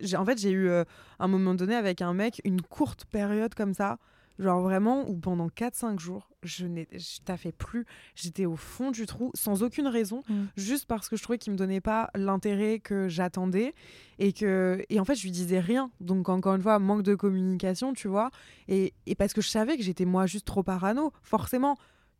[0.00, 0.84] j'ai- en fait, j'ai eu euh,
[1.18, 3.98] un moment donné avec un mec une courte période comme ça.
[4.38, 7.86] Genre vraiment, où pendant 4-5 jours, je n'ai je taffais plus.
[8.14, 10.44] J'étais au fond du trou, sans aucune raison, Mm.
[10.56, 13.74] juste parce que je trouvais qu'il me donnait pas l'intérêt que j'attendais.
[14.18, 15.90] Et, que, et en fait, je lui disais rien.
[16.00, 18.30] Donc, encore une fois, manque de communication, tu vois.
[18.68, 21.76] Et, et parce que je savais que j'étais moi juste trop parano, forcément.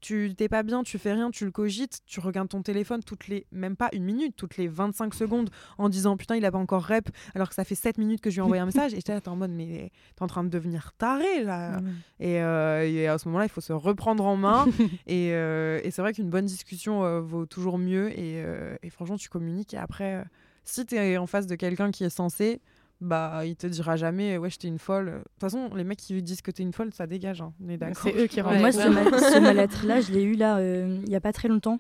[0.07, 3.27] Tu t'es pas bien, tu fais rien, tu le cogites, tu regardes ton téléphone toutes
[3.27, 6.59] les, même pas une minute, toutes les 25 secondes en disant putain, il a pas
[6.59, 8.93] encore rep, alors que ça fait 7 minutes que je lui ai envoyé un message.
[8.93, 11.81] Et j'étais là, t'es en mode, mais t'es en train de devenir taré là.
[12.21, 14.67] Et, euh, et à ce moment-là, il faut se reprendre en main.
[15.09, 18.17] et euh, et c'est vrai qu'une bonne discussion euh, vaut toujours mieux.
[18.17, 18.45] Et,
[18.85, 19.75] et franchement, tu communiques.
[19.75, 20.25] Et après,
[20.63, 22.61] si tu es en face de quelqu'un qui est censé,
[23.01, 25.07] bah, il te dira jamais, ouais, j'étais une folle.
[25.07, 27.41] De toute façon, les mecs qui lui disent que t'es une folle, ça dégage.
[27.43, 27.53] hein.
[27.65, 28.03] On est d'accord.
[28.03, 28.43] c'est eux qui Ouais.
[28.43, 31.33] rendent Moi, ce, mal- ce mal-être-là, je l'ai eu là, euh, il y a pas
[31.33, 31.79] très longtemps.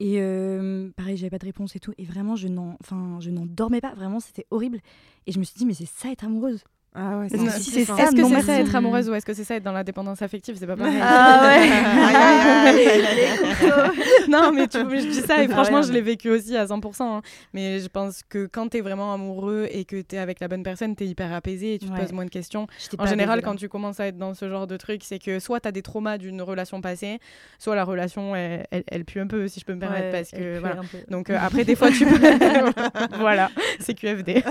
[0.00, 1.92] Et euh, pareil, j'avais pas de réponse et tout.
[1.98, 3.92] Et vraiment, je n'en, enfin, je n'en dormais pas.
[3.94, 4.80] Vraiment, c'était horrible.
[5.26, 6.64] Et je me suis dit, mais c'est ça être amoureuse.
[6.92, 9.24] Ah ouais, c'est si difficile, c'est ça, est-ce que c'est ça être amoureuse ou est-ce
[9.24, 10.56] que c'est ça être dans la dépendance affective?
[10.58, 13.00] C'est pas pareil Ah ouais.
[14.28, 17.02] Non, mais tu je dis ça et Ah franchement, je l'ai vécu aussi à 100%.
[17.02, 17.22] hein.
[17.54, 20.96] Mais je pense que quand t'es vraiment amoureux et que t'es avec la bonne personne,
[20.96, 22.00] t'es hyper apaisé et tu te Ouais.
[22.00, 22.66] poses moins de questions.
[22.98, 25.38] En général, apaisée, quand tu commences à être dans ce genre de truc, c'est que
[25.38, 27.20] soit t'as des traumas d'une relation passée,
[27.60, 30.06] soit la relation, elle, elle, elle pue un peu, si je peux me permettre.
[30.06, 30.80] Ouais, parce que voilà.
[31.08, 32.18] Donc euh, après, des fois, tu peux.
[33.20, 34.42] voilà, c'est QFD.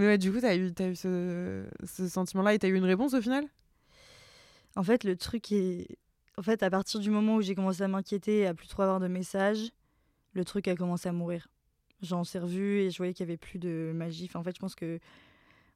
[0.00, 2.84] Mais ouais, du coup, t'as eu, t'as eu ce, ce sentiment-là et t'as eu une
[2.86, 3.44] réponse au final?
[4.76, 5.98] En fait, le truc est.
[6.38, 8.80] En fait, à partir du moment où j'ai commencé à m'inquiéter et à plus trop
[8.80, 9.72] avoir de messages,
[10.32, 11.48] le truc a commencé à mourir.
[12.00, 14.24] J'en s'est revu et je voyais qu'il y avait plus de magie.
[14.24, 14.98] Enfin, en fait, je pense que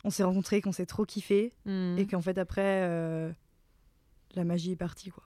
[0.05, 1.97] on s'est rencontrés, qu'on s'est trop kiffé Hmm.
[1.99, 3.31] et qu'en fait après, euh,
[4.37, 5.25] la magie est partie quoi.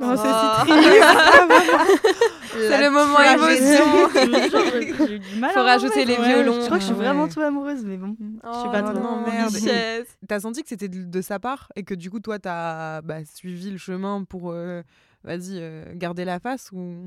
[0.00, 0.64] Oh, c'est Oh.
[0.64, 2.20] si triste.
[2.52, 5.00] C'est le moment émotion.
[5.06, 6.60] J'ai eu du mal Faut rajouter les violons.
[6.60, 7.28] Je crois que je suis vraiment ouais.
[7.28, 8.16] trop amoureuse, mais bon.
[8.44, 9.54] Oh, suis pas trop- non, merde.
[10.26, 13.24] T'as senti que c'était de, de sa part et que du coup, toi, t'as bah,
[13.24, 14.82] suivi le chemin pour, euh,
[15.24, 17.04] vas-y, euh, garder la face ou...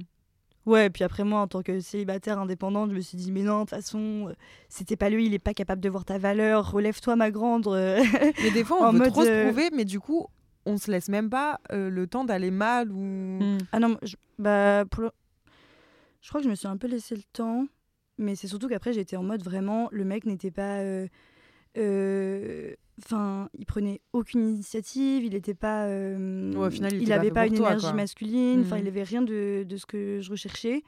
[0.65, 3.55] Ouais, puis après moi, en tant que célibataire indépendante, je me suis dit, mais non,
[3.55, 4.33] de toute façon, euh,
[4.69, 7.67] c'était pas lui, il est pas capable de voir ta valeur, relève-toi ma grande.
[7.67, 8.01] euh.
[8.41, 10.27] Mais des fois, on veut mode, trop se prouver, mais du coup,
[10.65, 12.99] on se laisse même pas euh, le temps d'aller mal ou...
[13.41, 13.57] Mm.
[13.71, 15.11] Ah non, je, bah, pour le-
[16.21, 17.67] je crois que je me suis un peu laissé le temps,
[18.17, 20.79] mais c'est surtout qu'après j'étais en mode vraiment, le mec n'était pas.
[20.79, 21.07] euh,
[21.77, 25.87] euh, Enfin, il prenait aucune initiative, il était pas.
[25.87, 27.93] euh, Ouais, au final, il était pas une toi, énergie quoi.
[27.93, 30.83] masculine, enfin, il avait rien de, de ce que je recherchais,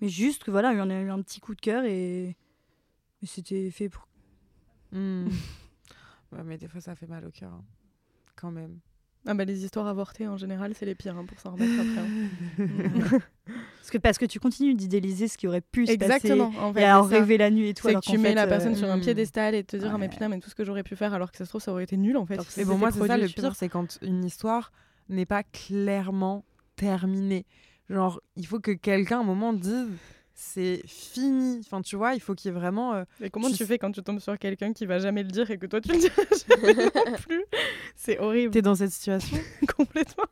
[0.00, 2.36] mais juste que voilà, il y en a eu un petit coup de cœur et,
[3.22, 4.08] c'était fait pour.
[4.90, 5.26] Hmm.
[6.32, 7.64] ouais, mais des fois, ça fait mal au cœur, hein.
[8.34, 8.80] quand même.
[9.26, 13.16] Ah bah, les histoires avortées, en général, c'est les pires hein, pour s'en remettre après.
[13.16, 13.18] hein.
[13.46, 16.46] Parce que, parce que tu continues d'idéaliser ce qui aurait pu se Exactement.
[16.58, 17.86] En passer fait, et à en rêver la nuit et tout.
[17.86, 19.02] C'est que tu mets fait, la euh, personne sur un hmm.
[19.02, 21.30] piédestal et te dire ah mais putain mais tout ce que j'aurais pu faire alors
[21.30, 22.40] que ça se trouve ça aurait été nul en fait.
[22.48, 24.72] Si Et bon, moi, c'est ça le pire, c'est quand une histoire
[25.10, 26.46] n'est pas clairement
[26.76, 27.44] terminée.
[27.90, 29.88] Genre, il faut que quelqu'un, à un moment, dise
[30.34, 31.60] c'est fini.
[31.60, 32.94] Enfin, tu vois, il faut qu'il y ait vraiment.
[32.94, 35.50] euh, Et comment tu fais quand tu tombes sur quelqu'un qui va jamais le dire
[35.50, 37.44] et que toi tu le diras jamais non plus?
[37.96, 38.52] C'est horrible.
[38.52, 39.38] T'es dans cette situation?
[39.76, 40.24] Complètement.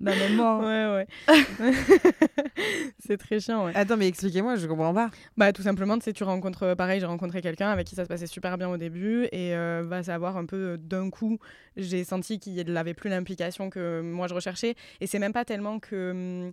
[0.00, 0.60] Bah, même moi.
[0.64, 0.96] hein.
[0.96, 1.72] Ouais ouais.
[2.98, 3.72] c'est très chiant ouais.
[3.74, 5.10] Attends, mais expliquez-moi, je comprends pas.
[5.36, 8.04] Bah tout simplement, tu sais, tu rencontres, euh, pareil, j'ai rencontré quelqu'un avec qui ça
[8.04, 11.38] se passait super bien au début et euh, va savoir un peu euh, d'un coup,
[11.76, 15.78] j'ai senti qu'il n'avait plus l'implication que moi je recherchais et c'est même pas tellement
[15.78, 16.10] que
[16.46, 16.52] hum,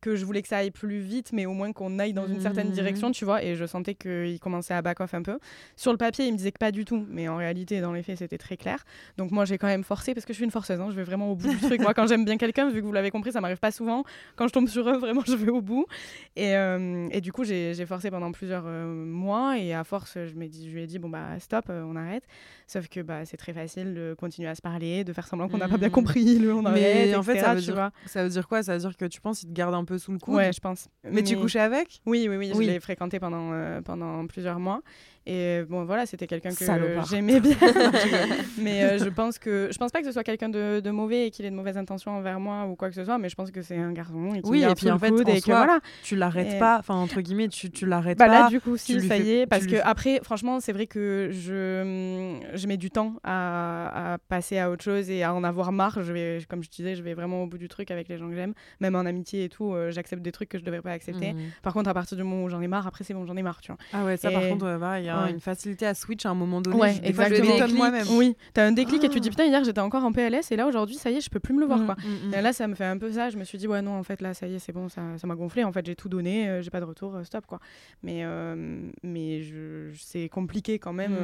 [0.00, 2.40] que je voulais que ça aille plus vite, mais au moins qu'on aille dans une
[2.40, 2.72] certaine Mhm.
[2.72, 5.38] direction, tu vois, et je sentais qu'il commençait à back off un peu.
[5.76, 8.02] Sur le papier, il me disait que pas du tout, mais en réalité, dans les
[8.02, 8.84] faits, c'était très clair.
[9.16, 11.02] Donc moi, j'ai quand même forcé, parce que je suis une forceuse, hein, je vais
[11.04, 11.80] vraiment au bout du truc.
[11.80, 14.04] Moi, quand j'aime bien quelqu'un, vu que vous l'avez compris, ça m'arrive pas souvent.
[14.36, 15.86] Quand je tombe sur eux, vraiment, je vais au bout.
[16.36, 20.32] Et, euh, et du coup, j'ai forcé pendant plusieurs euh, mois, et à force, je,
[20.46, 22.24] dit, je lui ai dit, bon, bah, stop, euh, on arrête.
[22.66, 25.58] Sauf que bah, c'est très facile de continuer à se parler, de faire semblant qu'on
[25.58, 25.92] n'a pas bien Mhm.
[25.94, 26.80] compris, le on arrête,
[27.10, 27.90] Mais en fait, etc., ça veut, dire, vois.
[28.06, 28.62] ça veut dire quoi?
[28.62, 30.52] Ça veut dire que tu penses qu'il te garde un peu sous le coude Ouais,
[30.52, 30.88] je pense.
[31.10, 32.00] Mais tu couchais avec?
[32.06, 32.66] Oui, oui, oui, Oui.
[32.66, 34.82] je l'ai fréquenté pendant, euh, pendant plusieurs mois.
[35.30, 36.64] Et bon, voilà, c'était quelqu'un que
[37.10, 37.54] j'aimais bien.
[38.58, 41.26] mais euh, je pense que je pense pas que ce soit quelqu'un de, de mauvais
[41.26, 43.34] et qu'il ait de mauvaises intentions envers moi ou quoi que ce soit, mais je
[43.34, 45.56] pense que c'est un garçon et Oui, et puis en fait, en et que soi,
[45.58, 45.80] voilà.
[46.02, 48.42] Tu l'arrêtes Et- pas, enfin, entre guillemets, tu, tu l'arrêtes Bah pas.
[48.44, 52.38] là, du coup, si, ça y est, parce que après, franchement, c'est vrai que je,
[52.54, 56.02] je mets du temps à, à passer à autre chose et à en avoir marre.
[56.02, 58.28] Je vais, comme je disais, je vais vraiment au bout du truc avec les gens
[58.30, 59.74] que j'aime, même en amitié et tout.
[59.78, 61.32] Euh, j'accepte des trucs que je devrais pas accepter.
[61.32, 61.40] Mhm.
[61.62, 63.42] Par contre, à partir du moment où j'en ai marre, après c'est bon, j'en ai
[63.42, 63.78] marre, tu vois.
[63.92, 64.66] Ah ouais, ça par contre,
[64.98, 65.30] il y a Ouais.
[65.30, 66.76] une facilité à switch à un moment donné.
[66.76, 67.52] Ouais, Je- des je exactement.
[67.54, 68.06] m'étonne moi-même.
[68.10, 69.30] Oui, t'as un déclic et tu te dis Ah.
[69.30, 71.54] putain, hier j'étais encore en PLS et là aujourd'hui, ça y est, je peux plus
[71.54, 71.96] me le voir Mm, quoi.
[71.96, 72.34] mm, mm.
[72.34, 73.30] Et là, ça me fait un peu ça.
[73.30, 75.02] Je me suis dit, ouais, non, en fait, là, ça y est, c'est bon, ça
[75.18, 75.64] ça m'a gonflé.
[75.64, 77.60] En fait, j'ai tout donné, euh, j'ai pas de retour, euh, stop, quoi.
[78.02, 81.16] Mais, euh, mais je, c'est compliqué quand même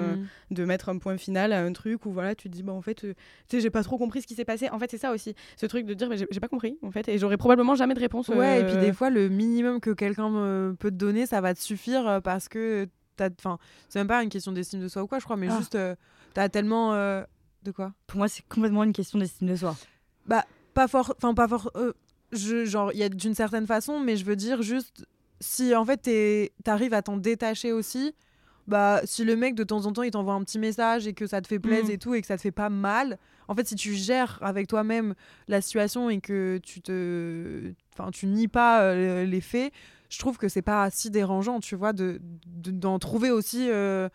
[0.51, 2.83] de mettre un point final à un truc où, voilà, tu te dis, bah, en
[2.83, 3.15] fait, tu
[3.49, 4.69] sais, j'ai pas trop compris ce qui s'est passé.
[4.71, 6.91] En fait, c'est ça aussi, ce truc de dire, bah, j'ai j'ai pas compris, en
[6.91, 8.29] fait, et j'aurais probablement jamais de réponse.
[8.29, 11.55] Ouais, et euh, puis des fois, le minimum que quelqu'un peut te donner, ça va
[11.55, 12.87] te suffire euh, parce que
[13.17, 13.31] t'as.
[13.39, 15.57] Enfin, c'est même pas une question d'estime de soi ou quoi, je crois, mais Ah.
[15.59, 15.95] juste, euh,
[16.35, 16.95] t'as tellement.
[16.95, 17.23] euh,
[17.63, 17.93] De quoi?
[18.07, 19.77] Pour moi, c'est complètement une question d'estime de soi.
[20.75, 21.15] Pas fort.
[21.17, 21.71] Enfin, pas fort.
[21.77, 21.93] euh,
[22.33, 25.07] je, genre, il y a d'une certaine façon, mais je veux dire juste.
[25.41, 26.09] Si en fait,
[26.65, 28.15] t'arrives à t'en détacher aussi.
[28.67, 31.27] Bah, si le mec de temps en temps il t'envoie un petit message et que
[31.27, 31.91] ça te fait plaisir Mhm.
[31.91, 34.69] et tout et que ça te fait pas mal, en fait si tu gères avec
[34.69, 35.15] toi-même
[35.49, 39.73] la situation et que tu te, enfin tu nies pas euh, les faits,
[40.11, 44.09] je trouve que c'est pas si dérangeant, tu vois, de de- d'en trouver aussi euh,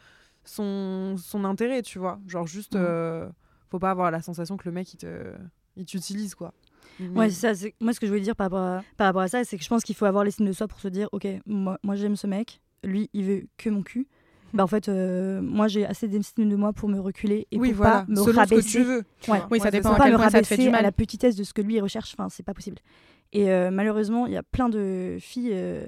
[0.45, 2.81] son son intérêt, tu vois, genre juste Mhm.
[2.85, 3.29] euh,
[3.69, 5.33] faut pas avoir la sensation que le mec il te
[5.77, 6.53] il t'utilise quoi.
[6.99, 7.55] Mais- ça.
[7.55, 9.57] c'est- Moi, ce que je voulais dire par rapport à, par rapport à ça, c'est
[9.57, 11.95] que je pense qu'il faut avoir l'estime de soi pour se dire, ok, moi, moi
[11.95, 14.05] j'aime ce mec, lui, il veut que mon cul.
[14.53, 17.69] Bah en fait, euh, moi j'ai assez d'estime de moi pour me reculer et oui,
[17.69, 18.61] pour voilà, pas me selon rabaisser.
[18.63, 19.03] ce que tu veux.
[19.21, 19.37] tu Ouais.
[19.37, 19.47] vois.
[19.51, 20.83] Oui, ça dépend à quel point ça te fait du à mal.
[20.83, 22.13] la petitesse de ce que lui il recherche.
[22.17, 22.79] Enfin, c'est pas possible.
[23.33, 25.85] Et euh, malheureusement, il y a plein de filles euh,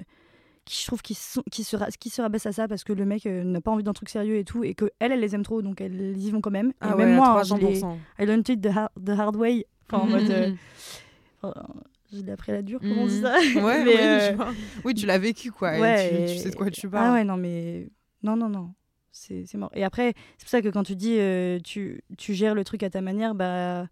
[0.64, 3.04] qui je trouve qui, sont, qui, se, qui se rabaissent à ça parce que le
[3.04, 5.34] mec euh, n'a pas envie d'un truc sérieux et tout et que elle, elle les
[5.34, 6.68] aime trop donc elles y vont quand même.
[6.68, 7.98] Et Ah même ouais, moi, à hein, je l'ai- 300%.
[8.20, 9.66] I learned it the hard, the hard way.
[9.88, 10.56] Enfin, en mode, euh, Mhm.
[11.42, 11.54] enfin,
[12.12, 14.44] je l'ai appris à la dure, comment on dit ça Ouais, Mais, oui,
[14.84, 15.78] oui, tu l'as vécu quoi.
[15.80, 17.08] ouais, tu, tu et- sais de quoi tu parles.
[17.08, 17.88] Ah ouais, non, mais.
[18.22, 18.72] Non, non, non.
[19.10, 19.70] C'est mort.
[19.74, 21.18] Et après, c'est pour ça que quand tu dis
[21.64, 23.88] tu, tu gères le truc à ta manière, bah.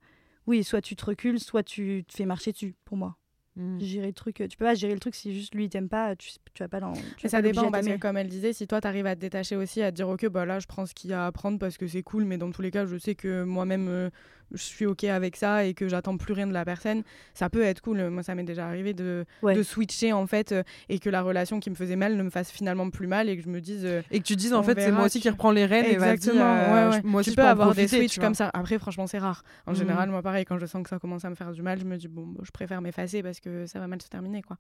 [0.47, 3.17] Oui, soit tu te recules, soit tu te fais marcher dessus, pour moi.
[3.57, 3.81] Mm.
[3.81, 4.37] Gérer le truc.
[4.49, 6.69] Tu peux pas gérer le truc si juste lui il t'aime pas, tu, tu vas
[6.69, 7.05] pas l'en.
[7.17, 7.99] tu Mais vas ça dépend parce que t'aimer.
[7.99, 10.47] comme elle disait, si toi t'arrives à te détacher aussi, à te dire ok bah
[10.47, 12.51] là je prends ce qu'il y a à apprendre parce que c'est cool, mais dans
[12.53, 14.11] tous les cas je sais que moi-même euh,
[14.53, 17.03] je suis ok avec ça et que j'attends plus rien de la personne,
[17.35, 18.09] ça peut être cool.
[18.11, 19.55] Moi ça m'est déjà arrivé de, Ouais.
[19.55, 22.31] de switcher en fait euh, et que la relation qui me faisait mal ne me
[22.31, 24.63] fasse finalement plus mal et que je me dise euh, Et que tu dises en
[24.63, 27.01] fait c'est moi aussi tu- qui reprends les rênes Exactement, et euh, ouais, ouais.
[27.03, 28.51] je- moi aussi tu peux avoir des switches comme ça.
[28.55, 29.43] Après, franchement, c'est rare.
[29.67, 29.77] En Mhm.
[29.77, 31.85] général, moi, pareil, quand je sens que ça commence à me faire du mal, je
[31.85, 34.57] me dis, bon, bah, je préfère m'effacer parce que ça va mal se terminer, quoi.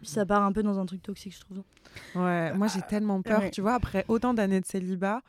[0.00, 1.62] Puis ça part un peu dans un truc toxique, je trouve.
[2.14, 3.50] Ouais, moi j'ai tellement peur, ouais.
[3.50, 5.20] tu vois, après autant d'années de célibat,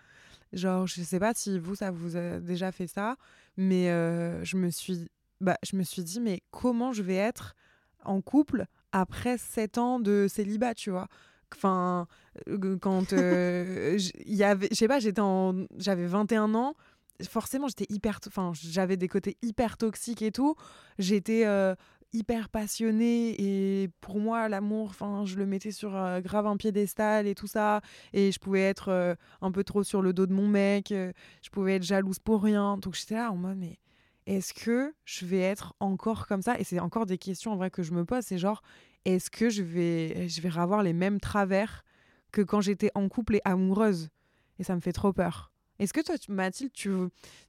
[0.54, 3.18] genre je sais pas si vous ça vous a déjà fait ça,
[3.58, 5.08] mais euh, je me suis
[5.42, 7.56] bah je me suis dit mais comment je vais être
[8.04, 11.08] en couple après 7 ans de célibat, tu vois?
[11.56, 12.08] Enfin
[12.50, 16.76] euh, quand euh, y avait je sais pas, j'étais en j'avais 21 ans,
[17.24, 20.56] forcément j'étais hyper enfin j'avais des côtés hyper toxiques et tout,
[21.00, 21.76] j'étais euh,
[22.16, 27.28] hyper passionnée et pour moi l'amour enfin je le mettais sur euh, grave un piédestal
[27.28, 27.82] et tout ça
[28.14, 31.12] et je pouvais être euh, un peu trop sur le dos de mon mec euh,
[31.42, 32.78] je pouvais être jalouse pour rien.
[32.78, 33.80] Donc j'étais là en mode mais
[34.26, 36.58] est-ce que je vais être encore comme ça?
[36.60, 38.62] Et c'est encore des questions en vrai que je me pose c'est genre
[39.04, 41.84] est-ce que je vais je vais avoir les mêmes travers
[42.32, 44.10] que quand j'étais en couple et amoureuse?
[44.58, 46.92] Et ça me fait trop peur est-ce que toi, Mathilde, tu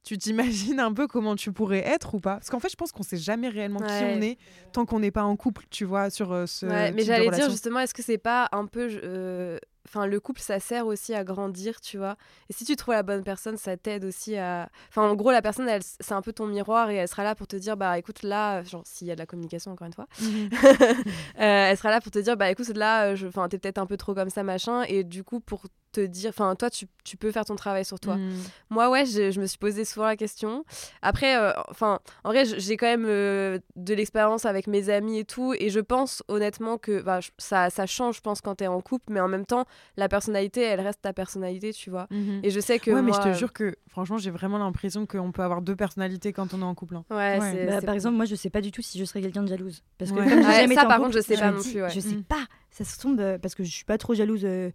[0.02, 2.34] tu t'imagines un peu comment tu pourrais être ou pas?
[2.36, 4.38] Parce qu'en fait, je pense qu'on sait jamais réellement qui on est
[4.72, 6.66] tant qu'on n'est pas en couple, tu vois, sur euh, ce.
[6.66, 8.88] Ouais, mais j'allais dire justement, est-ce que c'est pas un peu.
[9.02, 9.58] euh,
[9.88, 12.16] Enfin, le couple, ça sert aussi à grandir, tu vois?
[12.50, 14.68] Et si tu trouves la bonne personne, ça t'aide aussi à.
[14.88, 17.36] Enfin, en gros, la personne, elle, c'est un peu ton miroir et elle sera là
[17.36, 19.92] pour te dire, bah écoute, là, genre, s'il y a de la communication, encore une
[19.92, 20.50] fois, Mhm.
[21.38, 23.28] euh, elle sera là pour te dire, bah écoute, là, je...
[23.28, 24.82] enfin, t'es peut-être un peu trop comme ça, machin.
[24.88, 25.62] Et du coup, pour
[26.00, 28.16] te dire, enfin, toi, tu, tu peux faire ton travail sur toi.
[28.16, 28.32] Mhm.
[28.70, 30.64] Moi, ouais, je, je me suis posé souvent la question.
[31.02, 35.24] Après, euh, enfin, en vrai, j'ai quand même euh, de l'expérience avec mes amis et
[35.24, 38.80] tout, et je pense honnêtement que bah, ça, ça change, je pense, quand t'es en
[38.80, 39.64] couple, mais en même temps,
[39.96, 42.06] la personnalité, elle reste ta personnalité, tu vois.
[42.10, 42.40] Mhm.
[42.42, 45.32] Et je sais que ouais, mais je te jure que franchement, j'ai vraiment l'impression qu'on
[45.32, 46.96] peut avoir deux personnalités quand on est en couple.
[46.96, 47.04] hein.
[47.10, 47.50] Ouais, Ouais.
[47.52, 49.48] c'est- Bah, par exemple, moi je sais pas du tout si je serais quelqu'un de
[49.48, 49.82] jalouse.
[49.98, 50.28] Parce que Ouais.
[50.28, 51.90] comme j'ai Ouais, jamais ça, par contre, je sais pas non plus, ouais.
[51.90, 52.24] Je sais Mm.
[52.24, 52.44] pas.
[52.70, 54.42] Ça se tombe euh, parce que je suis pas trop jalouse.
[54.44, 54.70] euh,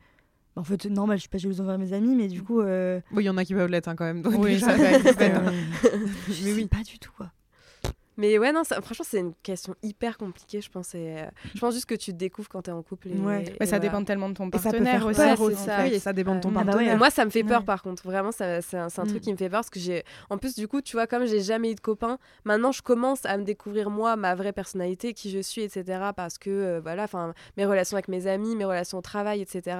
[0.57, 2.61] En fait, normal, je suis pas jalouse envers mes amis, mais du coup.
[2.61, 4.21] euh, Bon, il y en a qui peuvent l'être hein, quand même.
[4.21, 5.49] donc Oui, ça va exister, euh,
[6.27, 6.65] je Mais sais oui.
[6.65, 7.31] pas du tout quoi.
[8.21, 10.93] Mais ouais, non, ça- franchement, c'est une question hyper compliquée, je pense.
[10.93, 13.07] et, euh, je pense juste que tu te découvres quand t'es en couple.
[13.09, 13.43] Et, Ouais.
[13.59, 13.79] et ça voilà.
[13.79, 15.55] dépend tellement de ton Et ça peut partenaire faire aussi.
[15.55, 15.83] peur ça.
[15.83, 16.49] Oui, et ça dépend de ton.
[16.49, 16.65] Ah bah ouais.
[16.67, 16.97] partenaire.
[16.97, 17.65] Moi, ça me fait peur Ouais.
[17.65, 18.03] par contre.
[18.03, 19.19] Vraiment, ça- c'est un, truc Mm.
[19.19, 20.03] qui me fait peur parce que j'ai.
[20.29, 23.25] En plus, du coup, tu vois, comme j'ai jamais eu de copain, maintenant je commence
[23.25, 25.83] à me découvrir moi, ma vraie personnalité, qui je suis, etc.
[26.15, 29.77] Parce que, euh, voilà, enfin, mes relations avec mes amis, mes relations au travail, etc.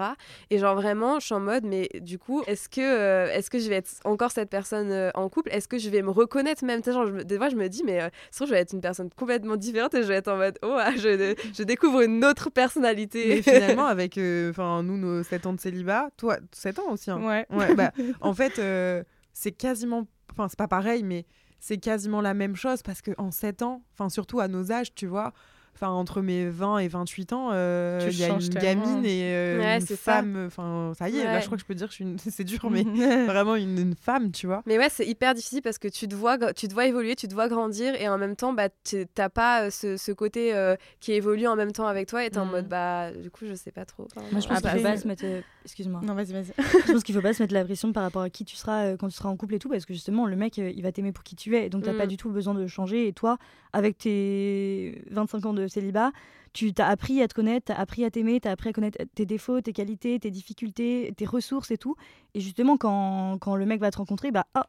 [0.50, 3.60] Et genre vraiment, je suis en mode, mais du coup, est-ce que, euh, est-ce que
[3.60, 5.52] je vais être encore cette personne euh, en couple?
[5.54, 6.84] Est-ce que je vais me reconnaître même?
[6.84, 8.10] Genre, je me- Des fois, je me dis, mais euh,
[8.40, 10.92] je vais être une personne complètement différente et je vais être en mode, oh, ah,
[10.96, 13.28] je, je découvre une autre personnalité.
[13.28, 14.18] Mais finalement, avec
[14.50, 17.12] enfin nous, nos 7 ans de célibat, toi, 7 ans aussi.
[17.12, 17.22] Hein.
[17.22, 17.46] Ouais.
[17.50, 19.04] Ouais, bah, en fait, euh,
[19.34, 20.08] c'est quasiment.
[20.32, 21.26] Enfin, c'est pas pareil, mais
[21.60, 25.08] c'est quasiment la même chose parce qu'en 7 ans, enfin, surtout à nos âges, tu
[25.08, 25.34] vois,
[25.76, 28.62] enfin entre mes 20 et 28 ans, euh, il y a une tellement.
[28.62, 30.44] gamine et euh, Ouais, une femme.
[30.48, 31.10] Enfin, ça.
[31.10, 32.18] y est, là, je crois que je peux dire que je suis une...
[32.20, 32.84] c'est dur, mais
[33.26, 34.62] vraiment une, une femme, tu vois.
[34.66, 37.28] Mais ouais, c'est hyper difficile parce que tu te vois, tu te vois évoluer, tu
[37.28, 40.54] te vois grandir et en même temps, bah, tu- t'as pas euh, ce, ce côté
[40.54, 43.46] euh, qui évolue en même temps avec toi et t'es en mode, bah, du coup,
[43.48, 44.08] je sais pas trop.
[44.16, 45.26] Enfin, Moi, je pense Ah, qu'il faut pas se mettre.
[45.26, 46.02] euh, Excuse-moi.
[46.04, 46.54] Non, vas-y, vas-y.
[46.88, 48.86] je pense qu'il faut pas se mettre la pression par rapport à qui tu seras
[48.86, 50.82] euh, quand tu seras en couple et tout, parce que justement, le mec, euh, il
[50.82, 51.70] va t'aimer pour qui tu es.
[51.70, 51.98] Donc, t'as Mm.
[51.98, 53.08] pas du tout besoin de changer.
[53.08, 53.38] Et toi,
[53.74, 56.12] avec tes 25 ans de célibat,
[56.54, 59.26] tu t'as appris à te connaître, t'as appris à t'aimer, t'as appris à connaître tes
[59.26, 61.96] défauts, tes qualités, tes difficultés, tes ressources et tout.
[62.34, 64.68] Et justement, quand, quand le mec va te rencontrer, bah, ah,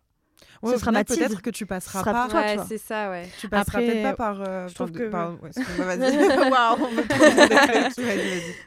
[0.63, 1.19] Ouais, Ce sera Mathilde.
[1.21, 2.29] peut-être que tu passeras Ce sera pas.
[2.29, 3.29] toi, ouais, c'est ça, ouais.
[3.41, 4.41] Tu passeras peut-être pas par.
[4.41, 5.51] euh, je trouve que- ouais.
[6.51, 6.89] Waouh.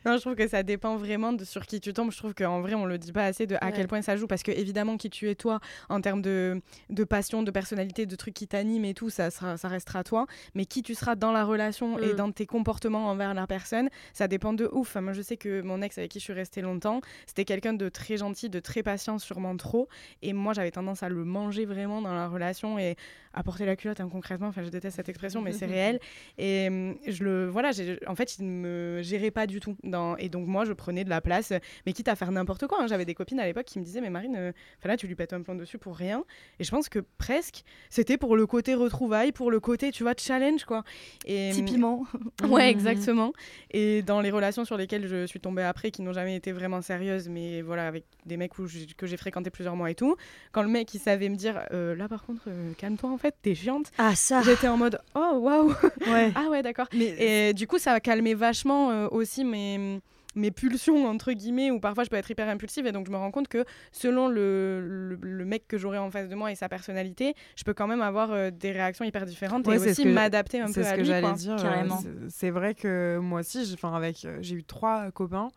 [0.06, 2.12] Non, je trouve que ça dépend vraiment de sur qui tu tombes.
[2.12, 3.74] Je trouve qu'en vrai, on le dit pas assez de à Ouais.
[3.76, 4.28] quel point ça joue.
[4.28, 5.60] Parce que, évidemment, qui tu es toi,
[5.90, 9.58] en termes de, de passion, de personnalité, de trucs qui t'animent et tout, ça, sera,
[9.58, 10.26] ça restera toi.
[10.54, 12.16] Mais qui tu seras dans la relation et Mm.
[12.16, 14.90] dans tes comportements envers la personne, ça dépend de ouf.
[14.90, 17.74] Enfin, moi, je sais que mon ex avec qui je suis restée longtemps, c'était quelqu'un
[17.74, 19.88] de très gentil, de très patient, sûrement trop.
[20.22, 22.96] Et moi, j'avais tendance à le manger vraiment dans la relation et
[23.34, 24.48] à porter la culotte, hein, concrètement.
[24.48, 26.00] Enfin, je déteste cette expression, mais c'est réel.
[26.38, 27.72] Et hum, je le, voilà,
[28.08, 29.76] en fait, il ne me gérait pas du tout.
[29.84, 31.52] Dans, et donc, moi, je prenais de la place,
[31.86, 32.82] mais quitte à faire n'importe quoi.
[32.82, 32.88] hein.
[32.88, 34.52] J'avais des copines à l'époque qui me disaient, mais Marine, euh,
[34.86, 36.24] là, tu lui pètes un plomb dessus pour rien.
[36.60, 40.14] Et je pense que presque, c'était pour le côté retrouvailles, pour le côté, tu vois,
[40.18, 40.84] challenge, quoi.
[41.26, 42.06] Et, hum, typiquement.
[42.44, 42.70] Ouais, Mhm.
[42.70, 43.34] exactement.
[43.72, 46.82] Et dans les relations sur lesquelles je suis tombée après, qui n'ont jamais été vraiment
[46.82, 48.66] sérieuses, mais voilà, avec des mecs où
[48.98, 50.16] que j'ai fréquenté plusieurs mois et tout,
[50.52, 53.36] quand le mec il savait me dire, euh, là par contre, euh, calme-toi en fait,
[53.42, 55.74] t'es chiante, Ah, ça j'étais en mode, oh waouh,
[56.08, 56.32] Ouais.
[56.36, 56.88] ah ouais, d'accord.
[56.94, 60.00] Mais Et du coup, ça a calmé vachement euh, aussi mes
[60.38, 63.16] mes pulsions entre guillemets où parfois je peux être hyper impulsive et donc je me
[63.16, 66.56] rends compte que selon le, le, le mec que j'aurai en face de moi et
[66.56, 69.92] sa personnalité je peux quand même avoir euh, des réactions hyper différentes Ouais, et c'est
[69.92, 71.32] aussi ce que- m'adapter un c'est peu ce à que lui j'allais quoi.
[71.32, 71.54] dire.
[71.54, 72.00] euh, Carrément.
[72.02, 75.48] c'est- C'est vrai que moi aussi, j'ai- enfin avec, euh, j'ai eu trois copains.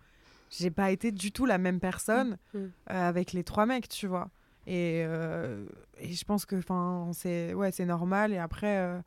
[0.56, 2.58] J'ai pas été du tout la même personne Mm.
[2.58, 4.28] euh, avec les trois mecs, tu vois.
[4.68, 5.64] Et, euh,
[5.98, 6.60] et je pense que,
[7.70, 8.34] c'est normal.
[8.34, 9.00] Et après, euh,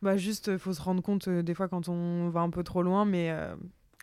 [0.00, 2.82] bah juste, faut se rendre compte euh, des fois quand on va un peu trop
[2.82, 3.30] loin, mais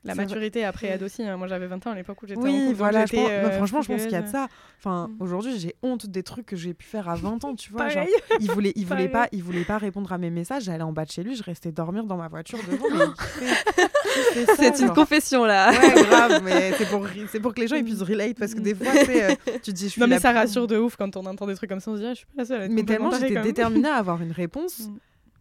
[0.04, 1.24] La maturité après aide aussi.
[1.24, 1.36] hein.
[1.38, 3.06] Moi j'avais 20 ans à l'époque où j'étais en oui, donc voilà.
[3.06, 4.48] je pense- euh, franchement, je pense qu'il y a de ça.
[4.80, 5.22] Enfin, Mm.
[5.22, 7.90] aujourd'hui, j'ai honte des trucs que j'ai pu faire à 20 ans, tu vois.
[7.90, 8.06] genre,
[8.40, 10.64] il voulait, il voulait pas, il voulait pas répondre à mes messages.
[10.64, 12.86] J'allais en bas de chez lui, je restais dormir dans ma voiture devant.
[14.56, 15.72] C'est une confession là.
[15.72, 18.60] Ouais, grave, mais c'est pour, c'est pour que les gens ils puissent relate parce que
[18.60, 20.96] des fois, tu euh, tu te dis, je suis Non mais ça rassure de ouf
[20.96, 21.92] quand on entend des trucs comme ça.
[21.92, 22.70] On se dit, ah, je suis pas la seule.
[22.70, 24.88] Mais tellement j'étais déterminée à avoir une réponse.
[24.88, 24.98] Mm.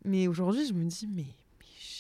[0.07, 1.25] Mais aujourd'hui, je me dis, mais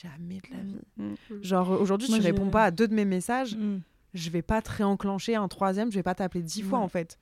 [0.02, 0.80] jamais de la vie.
[0.96, 1.14] Mm.
[1.42, 3.78] Genre, aujourd'hui, tu je- réponds pas à deux de mes messages, Mm.
[4.14, 7.18] je vais pas te réenclencher un troisième, je vais pas t'appeler dix fois en fait.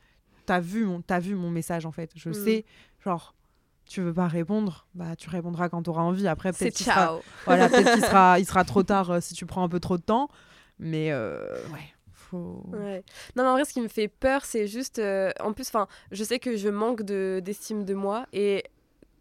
[0.46, 2.10] T'as vu, mon, t'as vu mon message en fait.
[2.14, 2.34] Je Mm.
[2.34, 2.64] sais,
[3.04, 3.34] genre,
[3.86, 6.26] tu veux pas répondre, bah tu répondras quand t'auras envie.
[6.28, 9.68] Après, C'est peut-être qu'il sera, voilà, il sera trop tard euh, si tu prends un
[9.68, 10.28] peu trop de temps.
[10.78, 11.38] Mais euh,
[11.72, 12.64] ouais, faut.
[12.72, 13.04] Ouais.
[13.36, 14.98] Non, mais en vrai, ce qui me fait peur, c'est juste.
[14.98, 18.64] euh, en plus, enfin, je sais que je manque de- d'estime de, moi et.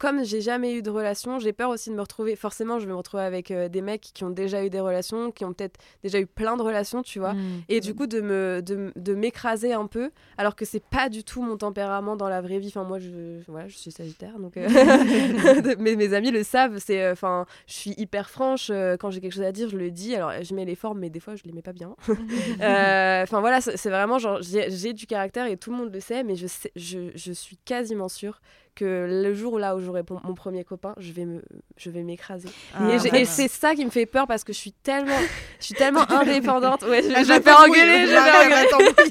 [0.03, 2.35] Comme j'ai jamais eu de relation, j'ai peur aussi de me retrouver.
[2.35, 5.31] Forcément, je vais me retrouver avec euh, des mecs qui ont déjà eu des relations,
[5.31, 7.35] qui ont peut-être déjà eu plein de relations, tu vois.
[7.35, 7.63] Mm.
[7.69, 11.23] Et du coup, de me de, de m'écraser un peu, alors que c'est pas du
[11.23, 12.67] tout mon tempérament dans la vraie vie.
[12.67, 14.67] Enfin, moi, je, voilà, je suis sagittaire, donc euh,
[15.79, 16.79] mes, mes amis le savent.
[16.79, 18.73] C'est, euh, enfin, je suis hyper franche.
[18.99, 20.15] quand j'ai quelque chose à dire, je le dis.
[20.15, 21.95] Alors, je mets les formes, mais des fois, je les mets pas bien.
[23.23, 26.25] Enfin voilà, c'est vraiment genre j'ai j'ai du caractère et tout le monde le sait,
[26.25, 28.41] mais je sais, je, je suis quasiment sûre
[28.75, 31.41] que le jour là où j'aurai mon mon premier copain, je vais me,
[31.77, 32.49] je vais m'écraser.
[32.75, 35.19] Ah, et c'est ça qui me fait peur parce que je suis tellement,
[35.59, 36.83] je suis tellement indépendante.
[36.83, 39.03] Ouais, je, je vais faire engueuler, je vais engueuler.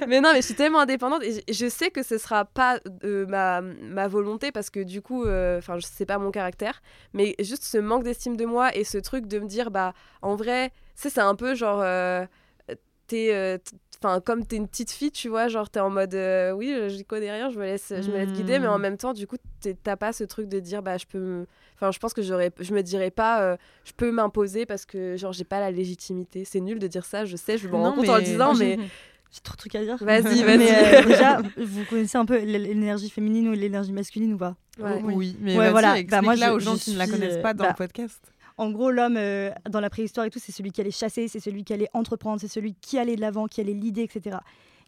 [0.08, 2.78] Mais non, mais je suis tellement indépendante et je, je sais que ce sera pas
[3.04, 6.82] euh, ma, ma volonté parce que du coup, euh, enfin, je sais pas mon caractère,
[7.12, 10.36] mais juste ce manque d'estime de moi et ce truc de me dire, bah, en
[10.36, 12.26] vrai, sais, c'est un peu genre, euh,
[13.10, 13.58] t'es, euh,
[14.02, 17.04] enfin, comme t'es une petite fille, tu vois, genre t'es en mode, euh, oui, j'y
[17.04, 18.82] connais rien, je me laisse, je me laisse guider, mais en Mm.
[18.82, 19.36] même temps, du coup,
[19.82, 21.44] t'as pas ce truc de dire, bah, je peux,
[21.74, 25.16] enfin, je pense que j'aurais, je me dirais pas, euh, je peux m'imposer parce que
[25.16, 26.44] genre j'ai pas la légitimité.
[26.44, 28.54] C'est nul de dire ça, je sais, je me Non, rends compte en le disant,
[28.54, 28.78] mais
[29.32, 29.96] J'ai trop de trucs à dire.
[30.00, 30.72] vas-y, vas-y.
[30.72, 34.56] euh, déjà, vous connaissez un peu l'énergie féminine ou l'énergie masculine ou pas?
[34.78, 35.00] Ouais.
[35.04, 36.02] Oui, mais Ouais, voilà.
[36.08, 38.20] Bah, moi, là je- aux gens qui ne la connaissent pas dans bah, le podcast.
[38.60, 41.40] En gros, l'homme, euh, dans la préhistoire et tout, c'est celui qui allait chasser, c'est
[41.40, 44.36] celui qui allait entreprendre, c'est celui qui allait de l'avant, qui allait l'idée, etc.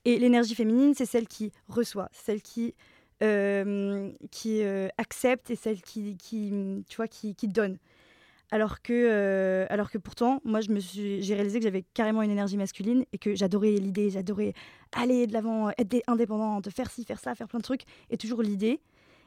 [0.04, 2.74] Et l'énergie féminine, c'est celle qui reçoit, celle qui
[3.22, 6.52] euh, qui euh, accepte et celle qui, qui,
[6.86, 7.78] tu vois, qui, donne.
[8.50, 13.16] Alors que, alors que pourtant, moi, j'ai réalisé que j'avais carrément une énergie masculine et
[13.16, 14.52] que j'adorais l'idée, j'adorais
[14.92, 18.18] aller de l'avant, être dé- indépendante, faire ci, faire ça, faire plein de trucs, et
[18.18, 18.80] toujours l'idée.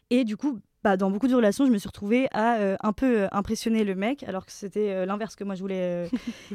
[0.10, 2.94] Et du coup, bah, dans beaucoup de relations, je me suis retrouvée à euh, un
[2.94, 5.82] peu euh, impressionner le mec, alors que c'était euh, l'inverse que moi je voulais.
[5.82, 6.10] euh.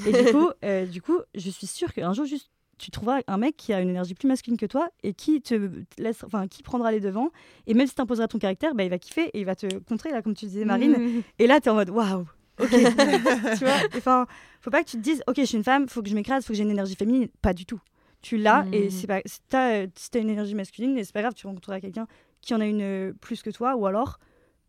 [0.07, 0.51] Et du coup,
[0.92, 3.90] du coup, je suis sûre qu'un jour, juste, tu trouveras un mec qui a une
[3.90, 7.28] énergie plus masculine que toi et qui te laisse, enfin, qui prendra les devants.
[7.66, 9.78] Et même si tu imposeras ton caractère, bah, il va kiffer et il va te
[9.80, 10.94] contrer, là, comme tu disais, Marine.
[11.38, 12.24] Et là, tu es en mode waouh,
[12.59, 12.70] ok.
[13.59, 14.26] tu vois, enfin,
[14.62, 16.44] faut pas que tu te dises, ok, je suis une femme, faut que je m'écrase,
[16.46, 17.28] faut que j'ai une énergie féminine.
[17.42, 17.80] Pas du tout.
[18.22, 18.90] Tu l'as et Mhm.
[18.90, 21.80] c'est pas, si t'as, si t'as une énergie masculine, et c'est pas grave, tu rencontreras
[21.80, 22.07] quelqu'un
[22.41, 24.18] qui en a une euh, plus que toi, ou alors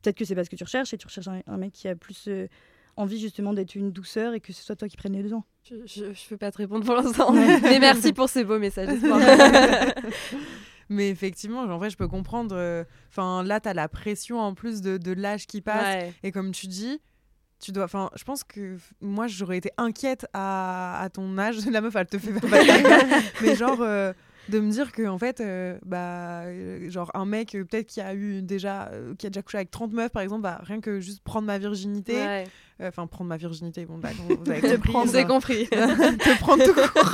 [0.02, 1.96] peut-être que c'est parce que tu recherches et tu recherches un, un mec qui a
[1.96, 2.48] plus euh,
[2.98, 5.46] envie justement d'être une douceur et que ce soit toi qui prenne les devants.
[5.64, 7.32] Je, je, je peux pas te répondre pour l'instant.
[7.62, 8.90] Mais merci pour ces beaux messages.
[10.90, 12.54] Mais effectivement, en vrai, je peux comprendre.
[12.58, 15.84] euh, Enfin, là, t'as la pression en plus de, de l'âge qui passe.
[16.04, 16.14] Ouais.
[16.24, 17.00] Et comme tu dis,
[17.62, 17.86] tu dois.
[17.86, 21.66] Enfin, je pense que moi, j'aurais été inquiète à, à ton âge.
[21.72, 23.06] La meuf, elle te fait pas caca.
[23.42, 23.80] Mais genre.
[23.82, 24.12] euh,
[24.50, 28.02] de me dire que en fait euh, bah euh, genre un mec euh, peut-être qui
[28.02, 30.82] a eu déjà euh, qui a déjà couché avec 30 meufs par exemple bah, rien
[30.82, 32.48] que juste prendre ma virginité Ouais.
[32.82, 35.12] euh, enfin prendre ma virginité bon d'accord vous avez compris ça.
[35.14, 35.68] s'est compris.
[35.70, 37.12] te prendre tout court.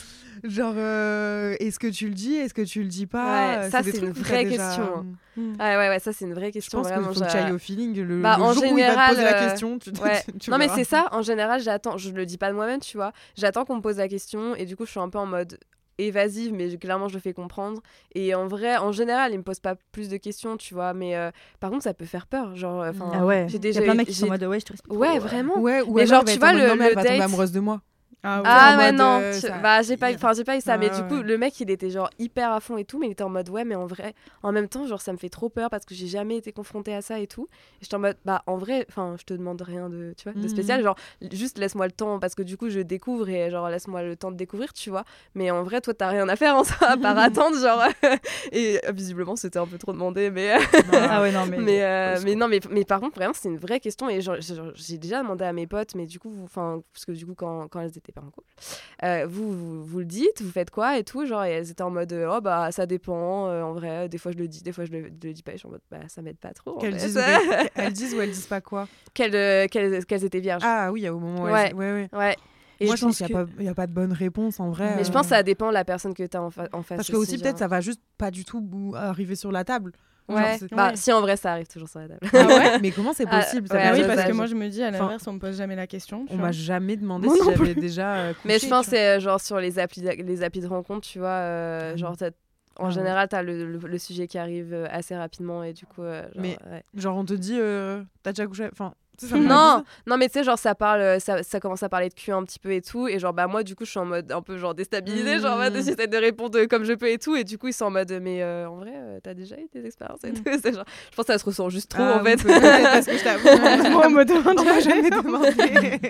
[0.48, 3.82] Genre, euh, est-ce que tu le dis Est-ce que tu le dis pas Ouais, ça,
[3.82, 5.06] des c'est une vraie déjà- question.
[5.36, 5.52] Mm.
[5.58, 6.78] Ah ouais, ouais, ça c'est une vraie Je question.
[6.78, 8.00] pense vraiment, faut que j'a- tu ailles au feeling.
[8.00, 9.90] Le, Bah, le en jour où il va te général, poser la euh, question, tu,
[10.02, 10.22] Ouais.
[10.40, 12.96] tu non mais c'est ça, en général j'attends, je le dis pas de moi-même, tu
[12.96, 15.26] vois, j'attends qu'on me pose la question et du coup je suis un peu en
[15.26, 15.58] mode
[15.98, 17.80] évasive mais clairement je le fais comprendre
[18.14, 21.16] et en vrai en général il me pose pas plus de questions tu vois mais
[21.16, 23.46] euh, par contre ça peut faire peur genre euh, enfin Ah ouais.
[23.48, 24.72] j'ai Il y déjà a plein de mecs qui sont en mode ouais, je te
[24.72, 24.94] respecte.
[24.94, 27.16] ouais vraiment Ouais, ou Mais genre, tu vois, le- non, mais elle le va tomber
[27.16, 27.80] date- amoureuse de moi.
[28.28, 28.48] Ah ouais.
[28.48, 30.90] Ah mode, non, euh, tu- ça- bah j'ai pas, enfin j'ai pas eu ça, mais
[30.92, 31.22] Ah du coup ouais.
[31.22, 33.48] le mec il était genre hyper à fond et tout, mais il était en mode
[33.50, 35.94] ouais mais en vrai, en même temps genre ça me fait trop peur parce que
[35.94, 37.46] j'ai jamais été confrontée à ça et tout.
[37.80, 40.32] Et j'étais en mode bah en vrai, enfin je te demande rien de, tu vois,
[40.32, 40.48] de Mhm.
[40.48, 40.96] spécial, genre
[41.32, 44.32] juste laisse-moi le temps parce que du coup je découvre et genre laisse-moi le temps
[44.32, 45.04] de découvrir, tu vois.
[45.34, 47.84] Mais en vrai toi t'as rien à faire en soi à part attendre genre
[48.52, 50.54] et euh, visiblement c'était un peu trop demandé, mais
[51.08, 51.58] Ah ouais, non, mais.
[51.58, 54.08] mais, euh, mais non, mais, mais par contre, vraiment, c'est une vraie question.
[54.08, 57.34] Et j'ai déjà demandé à mes potes, mais du coup, enfin, parce que du coup,
[57.34, 58.48] quand, quand elles étaient pas en couple,
[59.04, 61.24] euh, vous, vous, vous le dites, vous faites quoi et tout.
[61.26, 63.48] Genre, et elles étaient en mode, euh, oh bah, ça dépend.
[63.48, 65.42] euh, en vrai, des fois, je le dis, des fois, je le, je le dis
[65.42, 65.52] pas.
[65.52, 66.78] Et je suis en mode, bah, ça m'aide pas trop.
[66.78, 68.88] Qu'elles disent, ou qu'elles- elles disent ou elles disent pas quoi?
[69.14, 70.62] Qu'elles, qu'elles, qu'elles étaient vierges.
[70.64, 71.68] Ah oui, au moment où Ouais.
[71.68, 72.18] elles- ouais, ouais.
[72.18, 72.36] Ouais.
[72.80, 73.26] Et Moi, je je pense qu'il
[73.60, 74.96] n'y a, pas de bonne réponse en vrai.
[74.96, 76.82] Mais je pense que ça dépend de la personne que tu as en, fa- en
[76.82, 76.96] face.
[76.98, 79.92] Parce que aussi, peut-être, ça va juste pas du tout arriver sur la table.
[80.28, 80.58] Ouais.
[80.72, 80.96] Bah, Ouais.
[80.96, 82.20] si en vrai, ça arrive toujours sur la table.
[82.32, 84.54] Ah ouais Mais comment c'est Ah, possible ça ouais, veut oui, parce que moi je
[84.56, 86.26] me dis à Enfin, l'inverse, on me pose jamais la question.
[86.30, 88.14] On m'a jamais demandé Moi si j'avais déjà.
[88.16, 91.18] euh, Mais je pense c'est genre sur les applis, de- les applis de rencontre, tu
[91.20, 92.16] vois, euh, Ah genre
[92.78, 96.02] en général, t'as le, le, le sujet qui arrive euh, assez rapidement et du coup,
[96.02, 96.58] euh, genre, Mais-.
[96.94, 98.68] Genre, on te dit, euh, t'as déjà couché.
[98.70, 98.92] Enfin,
[99.56, 102.14] Non, non, mais tu sais, genre ça parle, euh, ça, ça commence à parler de
[102.14, 104.04] cul un petit peu et tout, et genre bah moi du coup je suis en
[104.04, 105.74] mode un peu genre déstabilisée, genre Mm.
[105.74, 108.12] j'essaie de répondre comme je peux et tout, et du coup ils sont en mode
[108.22, 110.34] mais euh, en vrai euh, t'as déjà eu des expériences et Mm.
[110.34, 112.36] tout, c'est genre, je pense que ça se ressent juste trop Ah en fait.
[112.36, 113.90] parce que je t'avoue.
[113.90, 115.10] Moi, on me demande m'a jamais.
[115.10, 116.00] demandé.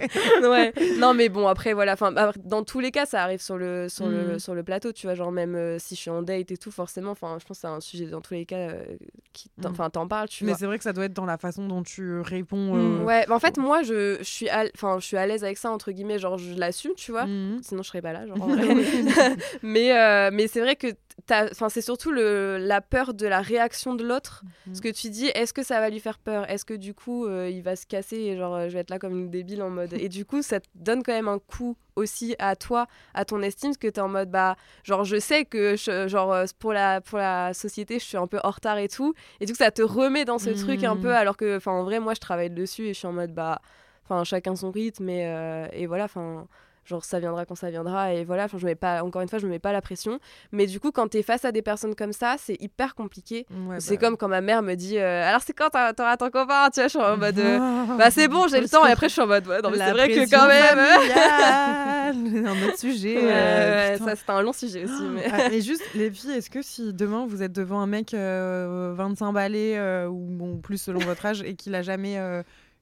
[0.49, 0.73] ouais.
[0.99, 1.93] Non, mais bon, après, voilà.
[1.93, 4.39] Enfin, bah, dans tous les cas, ça arrive sur le, sur le, Mm.
[4.39, 5.15] sur le plateau, tu vois.
[5.15, 7.61] Genre, même euh, si je suis en date et tout, forcément, enfin, je pense que
[7.63, 8.85] c'est un sujet, dans tous les cas, euh,
[9.33, 10.59] qui t'en- enfin, t'en parles, tu Mais vois.
[10.59, 12.75] c'est vrai que ça doit être dans la façon dont tu réponds.
[13.03, 13.05] Mm.
[13.05, 15.59] Ouais, mais en fait, moi, je, je suis à, enfin, je suis à l'aise avec
[15.59, 16.19] ça, entre guillemets.
[16.19, 17.27] Genre, je l'assume, tu vois.
[17.27, 17.61] mhm.
[17.63, 18.67] Sinon, je serais pas là, genre, en vrai.
[19.63, 20.89] mais, euh, mais c'est vrai que
[21.31, 24.43] enfin, c'est surtout le, la peur de la réaction de l'autre.
[24.67, 24.75] Mhm.
[24.75, 26.49] Ce que tu dis, est-ce que ça va lui faire peur?
[26.51, 28.91] Est-ce que du coup, euh, il va se casser et genre, euh, je vais être
[28.91, 29.93] là comme une débile en mode?
[29.95, 33.41] Et du coup, ça te donne quand même un coup aussi à toi, à ton
[33.43, 36.73] estime, parce que t'es en mode, bah, genre, je sais que, je- genre, euh, pour
[36.73, 39.15] la, pour la société, je suis un peu en retard et tout.
[39.41, 41.01] Et du coup, ça te remet dans ce truc un Mhm.
[41.01, 43.33] peu, alors que, enfin, en vrai, moi, je travaille dessus et je suis en mode,
[43.33, 43.61] bah,
[44.05, 46.47] enfin, chacun son rythme et, euh, et voilà, enfin
[46.87, 49.39] genre ça viendra quand ça viendra et voilà enfin je mets pas encore une fois
[49.39, 50.19] je me mets pas la pression
[50.53, 53.81] mais du coup quand t'es face à des personnes comme ça c'est hyper compliqué Ouais,
[53.81, 54.01] c'est bah.
[54.07, 56.85] comme quand ma mère me dit euh, alors c'est quand t'auras ton copain tu vois
[56.85, 57.97] je suis en mode euh, Ah.
[57.99, 59.77] bah c'est bon j'ai le temps et après je suis en mode ouais non mais
[59.79, 60.79] La c'est vrai que quand même
[62.47, 63.17] un autre sujet.
[63.17, 66.51] Ouais, euh, ça c'était un long sujet aussi mais Ah, mais juste, les filles, est-ce
[66.51, 71.01] que si demain vous êtes devant un mec euh, 25 balais ou bon, plus selon
[71.01, 72.17] votre âge et qu'il a jamais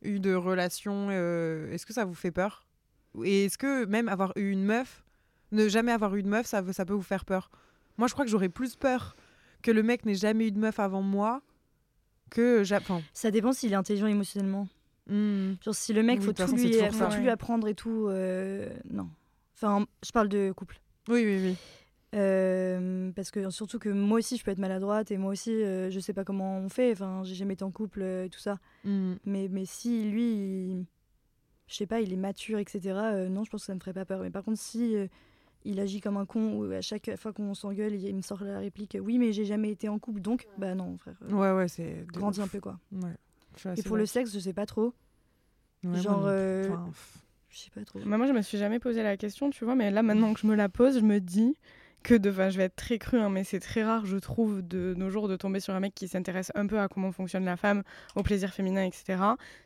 [0.03, 2.64] eu de relation, euh, est-ce que ça vous fait peur?
[3.23, 5.05] Et est-ce que même avoir eu une meuf,
[5.53, 7.51] ne jamais avoir eu de meuf, ça, peut vous faire peur?
[7.99, 9.15] Moi, je crois que j'aurais plus peur
[9.63, 11.43] que le mec n'ait jamais eu de meuf avant moi
[12.31, 12.65] que.
[12.65, 14.67] j'a- Enfin, Ça dépend s'il est intelligent émotionnellement.
[15.09, 17.07] Genre, si le mec, Oui, faut tout, façon, lui, toujours faut ça.
[17.09, 17.31] tout lui Ouais.
[17.31, 18.07] apprendre et tout.
[18.09, 19.09] euh, non.
[19.55, 20.81] Enfin, je parle de couple.
[21.09, 21.57] Oui, oui, oui.
[22.15, 25.91] Euh, parce que surtout que moi aussi je peux être maladroite et moi aussi euh,
[25.91, 28.39] je sais pas comment on fait enfin j'ai jamais été en couple euh, et tout
[28.39, 29.15] ça Mm.
[29.25, 30.87] mais mais si lui il-
[31.67, 33.93] je sais pas il est mature etc euh, non je pense que ça me ferait
[33.95, 34.21] pas peur.
[34.21, 35.07] Mais par contre si euh,
[35.65, 38.45] il agit comme un con ou à chaque fois qu'on s'engueule il, il me sort
[38.45, 41.17] la réplique oui mais j'ai jamais été en couple donc bah non frère.
[41.23, 42.05] Euh, Ouais, ouais, c'est.
[42.13, 42.79] grandis un peu quoi.
[42.93, 43.75] Ouais.
[43.77, 44.93] Et pour le sexe je sais pas trop.
[45.85, 46.91] Ouais, genre, euh, Enfin,
[47.51, 47.99] je sais pas trop.
[48.01, 50.41] Bah, moi, je me suis jamais posé la question, tu vois, mais là, maintenant que
[50.41, 51.55] je me la pose, je me dis
[52.05, 54.63] que, de, enfin, je vais être très cru, hein, mais c'est très rare, je trouve,
[54.63, 57.45] de nos jours, de tomber sur un mec qui s'intéresse un peu à comment fonctionne
[57.45, 57.83] la femme,
[58.15, 59.19] au plaisir féminin, etc.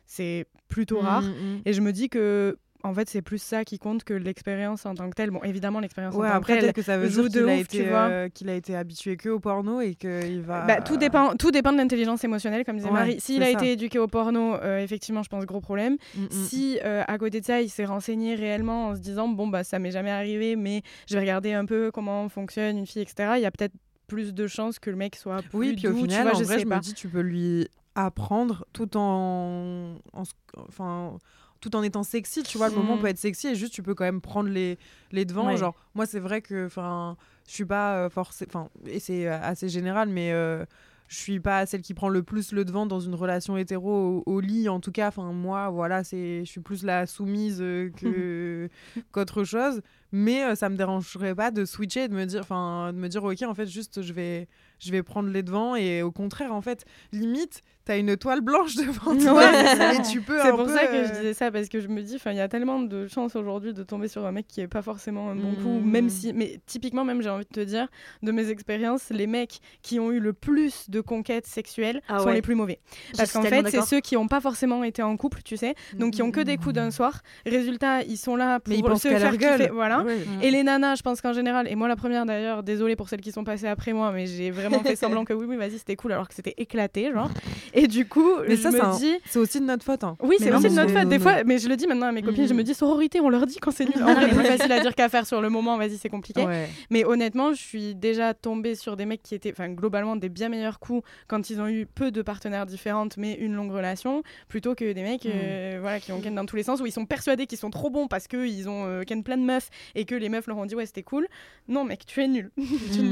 [0.07, 1.21] C'est plutôt rare.
[1.21, 1.61] Mm, mm.
[1.65, 4.95] Et je me dis que, en fait, c'est plus ça qui compte que l'expérience en
[4.95, 5.31] tant que telle.
[5.31, 6.65] Bon, évidemment, l'expérience Ouais, en tant après, que telle.
[6.67, 9.27] peut-être que ça veut joue dire qu'il a, été, euh, qu'il a été habitué que
[9.29, 10.65] au porno et qu'il va.
[10.65, 13.19] Bah, tout, dépend, tout dépend de l'intelligence émotionnelle, comme disait Ouais, Marie.
[13.19, 13.51] S'il a ça.
[13.51, 15.97] été éduqué au porno, euh, effectivement, je pense gros problème.
[16.15, 16.29] Mm, mm.
[16.31, 19.63] Si euh, à côté de ça, il s'est renseigné réellement en se disant bon bah
[19.65, 23.33] ça m'est jamais arrivé, mais je vais regarder un peu comment fonctionne une fille, etc.
[23.35, 23.73] Il y a peut-être
[24.07, 26.39] plus de chances que le mec soit plus Oui, puis au doux, final, vois, en
[26.39, 26.77] je vrai, sais je pas.
[26.77, 30.23] me dis, tu peux lui apprendre tout en, en
[30.67, 31.17] enfin,
[31.61, 32.43] tout en étant sexy.
[32.43, 32.99] Tu vois, le moment Mm.
[33.01, 34.77] peut être sexy et juste tu peux quand même prendre les,
[35.11, 35.47] les devants.
[35.47, 35.57] Ouais.
[35.57, 39.39] Genre, moi, c'est vrai que, enfin, je suis pas euh, forcé, enfin, et c'est euh,
[39.41, 40.63] assez général, mais euh,
[41.07, 44.31] je suis pas celle qui prend le plus le devant dans une relation hétéro au,
[44.31, 44.69] au lit.
[44.69, 48.69] En tout cas, enfin, moi, voilà, c'est, je suis plus la soumise euh, que
[49.11, 49.81] qu'autre chose.
[50.11, 53.07] Mais euh, ça me dérangerait pas de switcher et de me dire, enfin, de me
[53.07, 54.47] dire, ok, en fait, juste, je vais,
[54.79, 58.75] je vais prendre les devants et au contraire, en fait, limite, t'as une toile blanche
[58.75, 59.95] devant toi Ouais.
[59.97, 61.87] et tu peux C'est pour peu, ça que je euh, disais ça parce que je
[61.87, 64.47] me dis, enfin, il y a tellement de chances aujourd'hui de tomber sur un mec
[64.47, 67.49] qui est pas forcément un bon coup, même si, mais typiquement même j'ai envie de
[67.49, 67.87] te dire,
[68.23, 72.25] de mes expériences, les mecs qui ont eu le plus de conquêtes sexuelles Ah sont
[72.27, 72.33] ouais.
[72.33, 72.79] les plus mauvais.
[73.17, 76.13] Parce qu'en fait, c'est ceux qui n'ont pas forcément été en couple, tu sais, donc
[76.13, 77.21] qui ont que des coups d'un soir.
[77.45, 79.59] Résultat, ils sont là pour mais ils se faire leur gueule.
[79.59, 79.98] kiffer, voilà.
[80.03, 80.17] Ouais.
[80.41, 83.21] Et les nanas, je pense qu'en général, et moi la première d'ailleurs, désolée pour celles
[83.21, 85.95] qui sont passées après moi, mais j'ai vraiment fait semblant que oui, oui, vas-y, c'était
[85.95, 87.29] cool alors que c'était éclaté, genre.
[87.73, 89.13] Et du coup, Mais je ça, c'est me dis.
[89.25, 90.03] C'est aussi de notre faute.
[90.03, 90.15] hein.
[90.21, 91.07] Oui, c'est non, aussi de notre faute.
[91.09, 92.63] Des non, fois, mais je le dis maintenant à mes copines, je me Mhm.
[92.65, 94.03] dis sororité, on leur dit quand c'est nul.
[94.03, 96.43] En vrai, c'est plus facile à dire qu'à faire sur le moment, vas-y, c'est compliqué.
[96.45, 96.67] Ouais.
[96.89, 100.49] Mais honnêtement, je suis déjà tombée sur des mecs qui étaient, enfin, globalement, des bien
[100.49, 104.75] meilleurs coups quand ils ont eu peu de partenaires différentes, mais une longue relation, plutôt
[104.75, 107.05] que des mecs, euh, voilà, qui ont ken dans tous les sens, où ils sont
[107.05, 110.15] persuadés qu'ils sont trop bons parce qu'ils ont euh, ken plein de meufs et que
[110.15, 111.27] les meufs leur ont dit ouais, c'était cool.
[111.67, 112.51] Non, mec, tu es nul.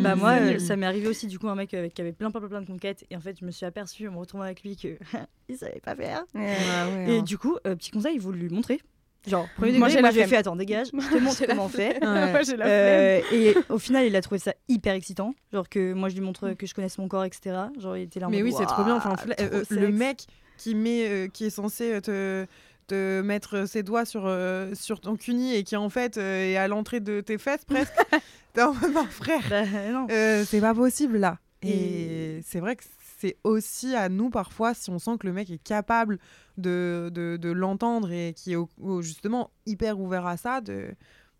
[0.04, 2.32] Bah moi, euh, ça m'est arrivé aussi du coup un mec avec, qui avait plein
[2.32, 4.44] plein plein, plein de conquêtes et en fait je me suis aperçue en me retrouvant
[4.44, 4.98] avec lui que
[5.50, 6.24] il savait pas faire.
[6.34, 7.22] Ouais, ouais, Et hein.
[7.22, 8.80] du coup, euh, petit conseil, vous lui montrez.
[9.26, 10.30] Genre, premier Moi, degré, j'ai moi j'ai flemme.
[10.30, 12.02] fait attends dégage, je te montre comment on fait.
[12.02, 12.32] Ouais.
[12.32, 12.68] Moi, j'ai la flemme.
[12.68, 15.34] Euh, et au final, il a trouvé ça hyper excitant.
[15.52, 17.56] Genre que moi je lui montre que je connaisse mon corps, etc.
[17.78, 18.96] Genre il était là en Mais mode, oui, c'est trop bien.
[18.96, 22.46] Enfin, euh, euh, le mec qui met, euh, qui est censé euh, te
[22.88, 26.58] te mettre ses doigts sur, euh, sur ton cuni et qui en fait euh, est
[26.58, 27.94] à l'entrée de tes fesses presque.
[28.54, 29.44] T'es en mode non, frère,
[29.92, 30.08] non.
[30.10, 31.38] euh, c'est pas possible là.
[31.62, 32.84] Et, Et- c'est vrai que
[33.20, 36.18] c'est aussi à nous parfois, si on sent que le mec est capable
[36.58, 40.88] de, de, de l'entendre et qui est au- au- justement hyper ouvert à ça, de,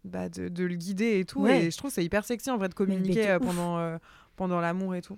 [0.04, 1.42] bah, de, de le guider et tout.
[1.42, 1.66] Ouais.
[1.66, 3.98] Et je trouve que c'est hyper sexy en vrai de communiquer pendant,
[4.36, 5.18] pendant l'amour et tout.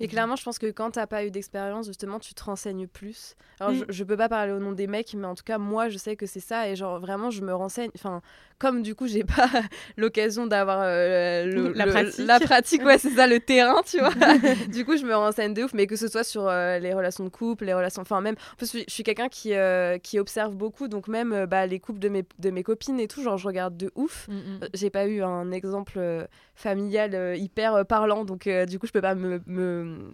[0.00, 3.34] Mais clairement, je pense que quand t'as pas eu d'expérience, justement, tu te renseignes plus.
[3.60, 3.84] Alors, Mm.
[3.88, 5.98] je, je peux pas parler au nom des mecs, mais en tout cas, moi, je
[5.98, 6.68] sais que c'est ça.
[6.68, 7.90] Et genre, vraiment, je me renseigne.
[7.94, 8.20] Enfin,
[8.58, 9.48] comme du coup, j'ai pas
[9.96, 12.18] l'occasion d'avoir euh, La pratique.
[12.26, 14.12] la pratique, ouais, c'est ça, le terrain, tu vois.
[14.68, 17.24] du coup, je me renseigne de ouf, mais que ce soit sur euh, les relations
[17.24, 18.02] de couple, les relations.
[18.02, 18.36] Enfin, même.
[18.52, 21.98] En plus, je suis- quelqu'un qui, euh, qui observe beaucoup, donc même bah, les couples
[22.00, 24.28] de mes, de mes copines et tout, genre, je regarde de ouf.
[24.30, 26.00] Euh, J'ai pas eu un exemple
[26.54, 29.65] familial hyper parlant, donc du coup, je peux pas me, me,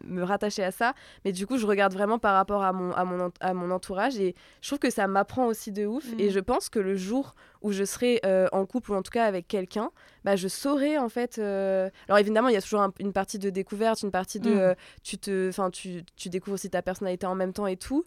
[0.05, 0.95] me rattacher à ça.
[1.25, 4.19] Mais du coup, je regarde vraiment par rapport à mon, à mon, à mon entourage
[4.19, 6.05] et je trouve que ça m'apprend aussi de ouf.
[6.19, 9.11] Et je pense que le jour où je serai euh, en couple ou en tout
[9.13, 9.91] cas avec quelqu'un,
[10.25, 11.39] bah, je saurai en fait.
[11.39, 14.51] euh, Alors évidemment, il y a toujours un- une partie de découverte, une partie de.
[14.51, 14.59] Mhm.
[14.59, 18.05] euh, tu, te, enfin, tu, tu découvres aussi ta personnalité en même temps et tout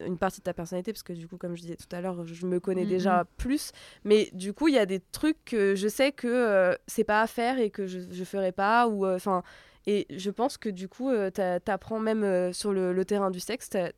[0.00, 2.24] une partie de ta personnalité parce que du coup comme je disais tout à l'heure
[2.24, 2.88] je me connais Mhm.
[2.88, 3.72] déjà plus
[4.04, 7.20] mais du coup il y a des trucs que je sais que euh, c'est pas
[7.20, 9.42] à faire et que je, je ferai pas ou enfin
[9.90, 13.30] et je pense que du coup euh, t'a- t'apprends même euh, sur le, le terrain
[13.30, 13.92] du sexe t'as-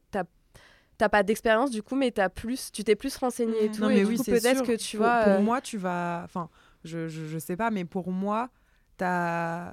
[0.99, 3.75] t'as pas d'expérience du coup mais t'as plus tu t'es plus renseigné et Mhm.
[3.75, 6.21] tout Non, mais oui, peut-être que tu pour, vois Pour euh, moi, tu vas.
[6.25, 6.49] Enfin,
[6.85, 8.51] je, je, je sais pas, mais pour moi,
[8.99, 9.73] t'as.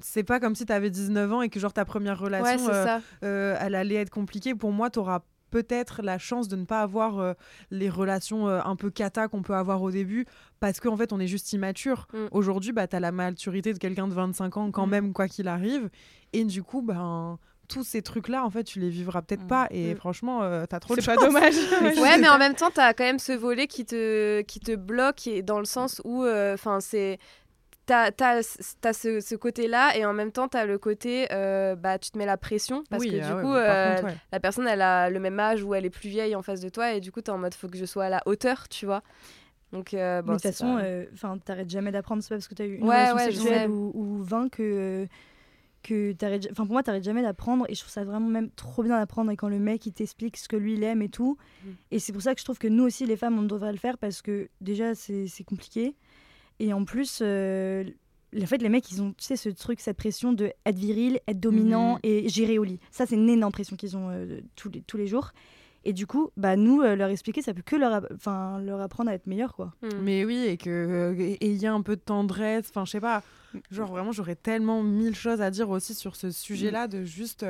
[0.00, 2.86] C'est pas comme si t'avais 19 ans et que, genre, ta première relation, euh,
[3.24, 4.54] euh, elle allait être compliquée.
[4.54, 5.20] Pour moi, t'auras
[5.52, 7.34] peut-être la chance de ne pas avoir euh,
[7.70, 10.26] les relations euh, un peu cata qu'on peut avoir au début
[10.58, 12.08] parce qu'en fait on est juste immature.
[12.12, 12.16] Mm.
[12.32, 14.90] Aujourd'hui, bah, tu as la maturité de quelqu'un de 25 ans quand Mm.
[14.90, 15.88] même quoi qu'il arrive
[16.32, 17.38] et du coup ben
[17.68, 19.46] tous ces trucs là en fait tu les vivras peut-être Mm.
[19.46, 21.54] pas et franchement euh, t'as trop de C'est pas dommage.
[22.02, 25.26] ouais mais en même temps t'as quand même ce volet qui te qui te bloque
[25.26, 27.18] et dans le sens où enfin c'est
[27.86, 28.42] t'as as,
[28.92, 32.26] ce, ce côté-là et en même temps t'as le côté euh, bah tu te mets
[32.26, 34.16] la pression parce Oui, que ah du ouais, coup euh, contre, ouais.
[34.30, 36.68] la personne elle a le même âge ou elle est plus vieille en face de
[36.68, 38.86] toi et du coup t'es en mode faut que je sois à la hauteur tu
[38.86, 39.02] vois
[39.72, 40.78] donc euh, bon, de toute façon,
[41.14, 42.22] enfin, t'arrêtes jamais d'apprendre.
[42.22, 45.06] C'est pas parce que t'as eu une Ouais, relation sexuelle ou, ou 20 que
[45.82, 46.46] que t'arrêtes.
[46.50, 47.64] Enfin, pour moi, t'arrêtes jamais d'apprendre.
[47.68, 49.30] Et je trouve ça vraiment même trop bien d'apprendre.
[49.30, 51.38] Et quand le mec il t'explique ce que lui il aime et tout.
[51.64, 51.68] Mm.
[51.90, 53.78] Et c'est pour ça que je trouve que nous aussi, les femmes, on devrait le
[53.78, 55.96] faire parce que déjà, c'est c'est compliqué.
[56.62, 57.84] Et en plus, euh,
[58.40, 61.18] en fait, les mecs, ils ont, tu sais, ce truc, cette pression de être viril,
[61.26, 62.00] être dominant Mhm.
[62.04, 62.78] et gérer au lit.
[62.90, 65.32] Ça, c'est une énorme pression qu'ils ont euh, tous, les, tous les jours.
[65.84, 69.10] Et du coup, bah, nous, euh, leur expliquer, ça peut que leur, enfin, leur apprendre
[69.10, 69.74] à être meilleur, quoi.
[69.82, 69.88] Mm.
[70.02, 72.66] Mais oui, et que euh, et il y a un peu de tendresse.
[72.70, 73.24] Enfin, je sais pas.
[73.72, 77.44] Genre vraiment, j'aurais tellement mille choses à dire aussi sur ce sujet-là de juste.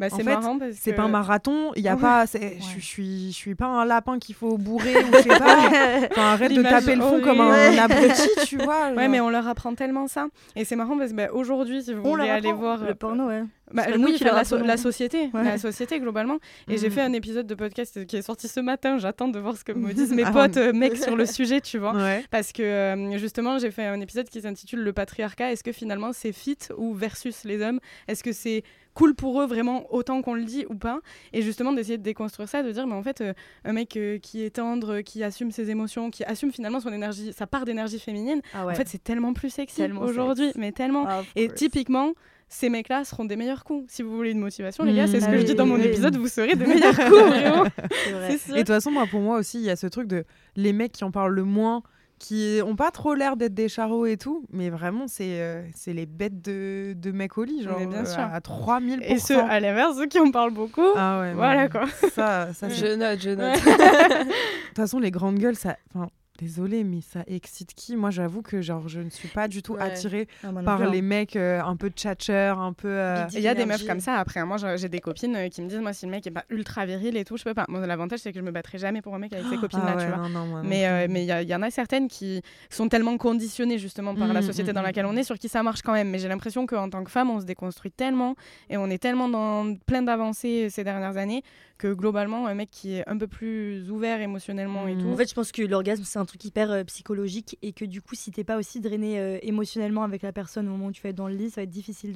[0.00, 0.96] Euh, Bah, c'est marrant parce c'est que...
[0.96, 1.70] pas un marathon.
[1.76, 2.00] Il y a Ouais.
[2.00, 2.26] pas.
[2.26, 5.58] c'est- Je suis- je suis, pas un lapin qu'il faut bourrer ou je sais pas.
[6.10, 8.90] Enfin, arrête de taper le fond comme un abruti, tu vois.
[8.92, 10.26] Ouais, mais on leur apprend tellement ça.
[10.56, 12.84] Et c'est marrant parce que bah, aujourd'hui, si vous On voulez aller apprend voir.
[12.84, 13.42] le porno, ouais.
[13.72, 15.44] Bah, oui, la, so- la société, Ouais.
[15.44, 16.36] la société globalement.
[16.68, 16.92] Et j'ai Mhm.
[16.94, 18.98] fait un épisode de podcast qui est sorti ce matin.
[18.98, 20.30] J'attends de voir ce que me disent mes Ah.
[20.32, 21.94] potes euh, mecs sur le sujet, tu vois.
[21.94, 22.22] Ouais.
[22.30, 25.52] Parce que euh, justement, j'ai fait un épisode qui s'intitule Le patriarcat.
[25.52, 27.80] Est-ce que finalement c'est fit ou versus les hommes?
[28.08, 28.62] Est-ce que c'est
[28.94, 31.00] cool pour eux vraiment autant qu'on le dit ou pas
[31.32, 33.32] Et justement d'essayer de déconstruire ça, de dire mais en fait euh,
[33.64, 37.32] un mec euh, qui est tendre, qui assume ses émotions, qui assume finalement son énergie,
[37.32, 41.04] sa part d'énergie féminine, Ah en fait c'est tellement plus sexy aujourd'hui, mais tellement.
[41.08, 42.12] Ah, Et typiquement,
[42.48, 43.90] ces mecs-là seront des meilleurs coups.
[43.90, 45.64] Si vous voulez une motivation, les gars, c'est ce que Ah je dis oui, dans
[45.66, 45.84] mon oui.
[45.86, 47.64] épisode, vous serez des meilleurs coups, vraiment.
[47.64, 50.24] Et de toute façon, moi, pour moi aussi, il y a ce truc de
[50.56, 51.82] les mecs qui en parlent le moins,
[52.22, 55.92] qui ont pas trop l'air d'être des charros et tout, mais vraiment, c'est euh, c'est
[55.92, 58.20] les bêtes de, de mecs au lit, genre Mais bien euh, sûr.
[58.20, 61.86] à 3000 Et ceux, à l'inverse, ceux qui en parlent beaucoup, Ah ouais, voilà quoi.
[62.14, 64.24] Ça, je note je note De
[64.68, 65.76] toute façon, les grandes gueules, ça.
[65.94, 66.08] Enfin,
[66.38, 67.96] désolé, mais ça excite qui?
[67.96, 69.82] Moi, j'avoue que genre, je ne suis pas du tout Ouais.
[69.82, 70.90] attirée Ah, non par plus, hein.
[70.90, 72.88] les mecs euh, un peu tchatcheurs, un peu.
[72.88, 73.26] euh.
[73.32, 74.14] Il y a des meufs comme ça.
[74.16, 76.44] Après, moi, j'ai des copines euh, qui me disent, moi, si le mec est pas
[76.50, 77.64] ultra viril et tout, je peux pas.
[77.68, 80.02] Moi, l'avantage, c'est que je me battrai jamais pour un mec avec copines-là, ah ouais,
[80.02, 80.16] tu vois.
[80.18, 84.14] non, non, moi Mais euh, il y, en a certaines qui sont tellement conditionnées justement
[84.14, 85.92] par la Mm, société mm, dans mm, laquelle on est, sur qui ça marche quand
[85.92, 86.08] même.
[86.10, 88.34] Mais j'ai l'impression qu'en tant que femme, on se déconstruit tellement
[88.70, 91.42] et on est tellement dans plein d'avancées ces dernières années
[91.78, 95.02] que globalement, un mec qui est un peu plus ouvert émotionnellement et Mm.
[95.02, 95.08] tout.
[95.08, 98.00] En fait, je pense que l'orgasme, c'est un truc hyper euh, psychologique et que du
[98.02, 101.02] coup, si t'es pas aussi drainé euh, émotionnellement avec la personne au moment où tu
[101.02, 102.12] vas être dans le lit, ça va être difficile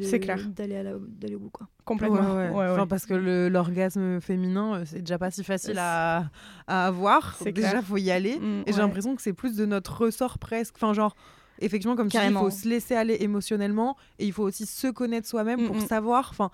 [0.55, 1.51] d'aller à la- d'aller au bout.
[1.51, 1.67] Quoi.
[1.85, 2.19] complètement.
[2.35, 2.51] Ouais, ouais.
[2.51, 2.71] Ouais, ouais.
[2.71, 3.15] Enfin, parce que
[3.49, 6.25] l'orgasme féminin, euh, c'est déjà pas si facile à,
[6.67, 7.37] à avoir.
[7.37, 7.85] C'est Déjà, clair.
[7.85, 8.39] faut y aller.
[8.39, 10.75] Mm, Et j'ai l'impression que c'est plus de notre ressort presque.
[10.77, 11.15] Enfin, genre,
[11.61, 12.41] effectivement, comme tu dis, il Carrément.
[12.41, 15.87] faut se laisser aller émotionnellement et il faut aussi se connaître soi-même Mm, pour mm.
[15.87, 16.29] savoir.
[16.31, 16.51] Enfin,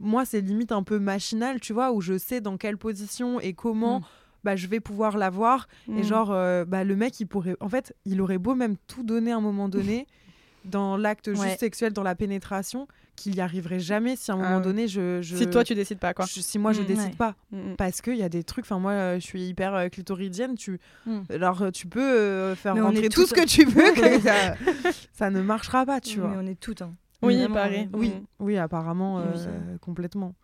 [0.00, 3.52] moi, c'est limite un peu machinal, tu vois, où je sais dans quelle position et
[3.52, 4.00] comment.
[4.00, 4.04] Mm.
[4.42, 6.02] Bah, je vais pouvoir l'avoir et Mm.
[6.02, 9.32] genre euh, bah, le mec il pourrait en fait il aurait beau même tout donner
[9.32, 10.06] à un moment donné
[10.64, 14.48] dans l'acte juste sexuel dans la pénétration qu'il y arriverait jamais si à un Ah
[14.48, 16.24] moment donné je, je Si toi, tu décides pas, quoi.
[16.24, 17.16] je- si moi je Mm, décide ouais.
[17.16, 17.76] pas Mm, mm.
[17.76, 20.80] parce qu'il y a des trucs enfin moi euh, je suis hyper euh, clitoridienne tu
[21.28, 24.54] alors euh, tu peux faire Mais rentrer tout ce que tu veux que ça,
[25.12, 26.80] ça ne marchera pas tu Mais vois on est toutes.
[26.80, 26.94] hein.
[27.22, 27.88] Oui, pareil.
[27.92, 28.24] euh, oui Mm.
[28.40, 30.34] oui apparemment euh, complètement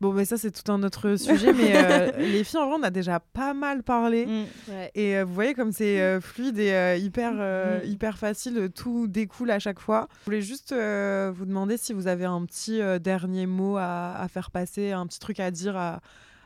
[0.00, 2.82] bon mais ça c'est tout un autre sujet mais euh, les filles en vrai on
[2.82, 4.44] a déjà pas mal parlé Mm.
[4.72, 4.90] Ouais.
[4.94, 7.86] Et euh, vous voyez comme c'est euh, fluide et hyper, Mm.
[7.86, 10.08] hyper facile, tout découle à chaque fois.
[10.20, 14.50] Je voulais juste vous demander si vous avez un petit dernier mot à, à faire
[14.50, 16.00] passer, un petit truc à dire à,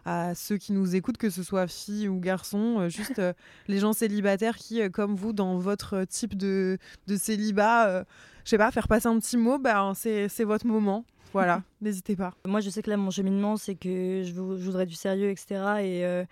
[0.05, 3.23] à ceux qui nous écoutent, que ce soit filles ou garçons, juste
[3.69, 6.77] les gens célibataires qui, comme vous, dans votre type de,
[7.07, 8.05] de célibat,
[8.44, 11.04] je sais pas, faire passer un petit mot, ben, c'est votre moment.
[11.32, 12.34] Voilà, n'hésitez pas.
[12.46, 15.30] Moi, je sais que là, mon cheminement, c'est que je, vou- je voudrais du sérieux,
[15.30, 15.46] etc.
[15.82, 16.24] Et, euh,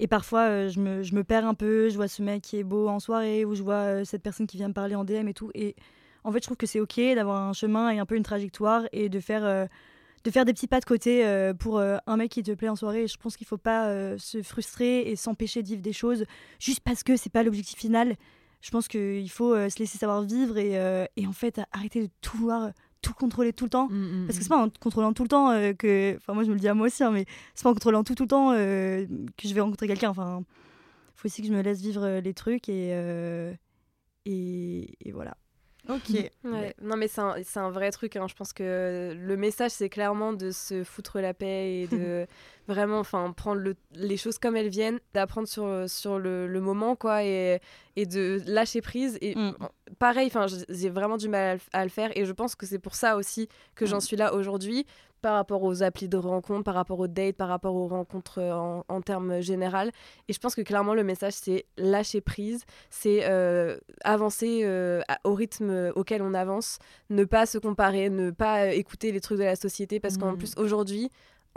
[0.00, 1.88] et parfois, euh, je, me, je me perds un peu.
[1.88, 4.46] Je vois ce mec qui est beau en soirée, ou je vois euh, cette personne
[4.46, 5.50] qui vient me parler en DM et tout.
[5.54, 5.76] Et
[6.24, 8.82] en fait, je trouve que c'est OK d'avoir un chemin et un peu une trajectoire
[8.92, 9.68] et de faire,
[10.24, 11.24] de faire des petits pas de côté
[11.58, 13.04] pour un mec qui te plaît en soirée.
[13.04, 16.26] Et je pense qu'il faut pas se frustrer et s'empêcher de vivre des choses
[16.58, 18.16] juste parce que c'est pas l'objectif final.
[18.60, 22.02] Je pense qu'il faut euh, se laisser savoir vivre et, euh, et en fait arrêter
[22.02, 22.70] de tout vouloir,
[23.02, 23.88] tout contrôler tout le temps.
[24.26, 26.14] Parce que c'est pas en contrôlant tout le temps euh, que.
[26.16, 27.24] Enfin, moi, je me le dis à moi aussi, hein, mais
[27.54, 29.06] c'est pas en contrôlant tout, tout le temps euh,
[29.38, 30.10] que je vais rencontrer quelqu'un.
[30.10, 30.42] Enfin,
[31.16, 32.90] faut aussi que je me laisse vivre euh, les trucs et.
[32.92, 33.52] euh,
[34.26, 35.36] et, et voilà.
[35.88, 36.10] Ok.
[36.44, 36.74] Ouais.
[36.82, 38.14] Non, mais c'est un, c'est un vrai truc.
[38.16, 38.26] hein.
[38.28, 42.26] Je pense que le message, c'est clairement de se foutre la paix et de
[42.70, 46.96] vraiment enfin, prendre le- les choses comme elles viennent, d'apprendre sur, sur le, le moment,
[46.96, 47.60] quoi, et,
[47.96, 49.18] et de lâcher prise.
[49.20, 49.52] Et Mm.
[49.98, 52.66] pareil, enfin, j'ai vraiment du mal à le- à le faire et je pense que
[52.66, 54.86] c'est pour ça aussi que j'en suis là aujourd'hui
[55.22, 58.84] par rapport aux applis de rencontres, par rapport aux dates, par rapport aux rencontres en,
[58.88, 59.90] en termes général.
[60.28, 65.34] Et je pense que clairement le message c'est lâcher prise, c'est euh, avancer euh, au
[65.34, 66.78] rythme auquel on avance,
[67.10, 70.38] ne pas se comparer, ne pas écouter les trucs de la société parce qu'en Mhm.
[70.38, 71.10] plus aujourd'hui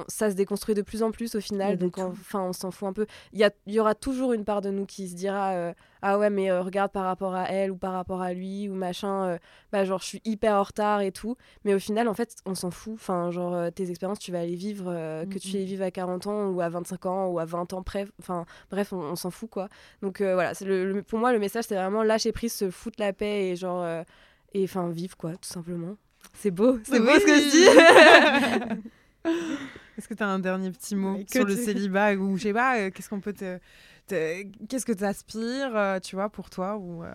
[0.07, 2.93] ça se déconstruit de plus en plus au final, donc enfin on s'en fout un
[2.93, 3.05] peu.
[3.31, 6.17] Il y, a- y aura toujours une part de nous qui se dira euh, ah
[6.17, 9.23] ouais mais euh, regarde par rapport à elle ou par rapport à lui ou machin,
[9.25, 9.37] euh,
[9.71, 11.35] bah genre je suis hyper en retard et tout.
[11.63, 12.93] Mais au final en fait on s'en fout.
[12.95, 14.85] Enfin genre euh, tes expériences tu vas les vivre,
[15.29, 17.83] que tu les vives à 40 ans ou à 25 ans ou à 20 ans
[17.83, 18.07] près.
[18.19, 19.69] Enfin bref on, on s'en fout quoi.
[20.01, 22.97] Donc voilà c'est le, le- pour moi le message c'est vraiment lâcher prise, se foutre
[22.99, 23.85] la paix et genre
[24.55, 25.95] et enfin vivre quoi tout simplement.
[26.33, 28.83] C'est beau, c'est beau ce que je dis.
[29.97, 32.53] Est-ce que tu as un dernier petit mot que sur le célibat ou je sais
[32.53, 33.59] pas, euh, qu'est-ce qu'on peut te,
[34.07, 37.11] te- qu'est-ce que tu aspires, tu vois, pour toi ou euh,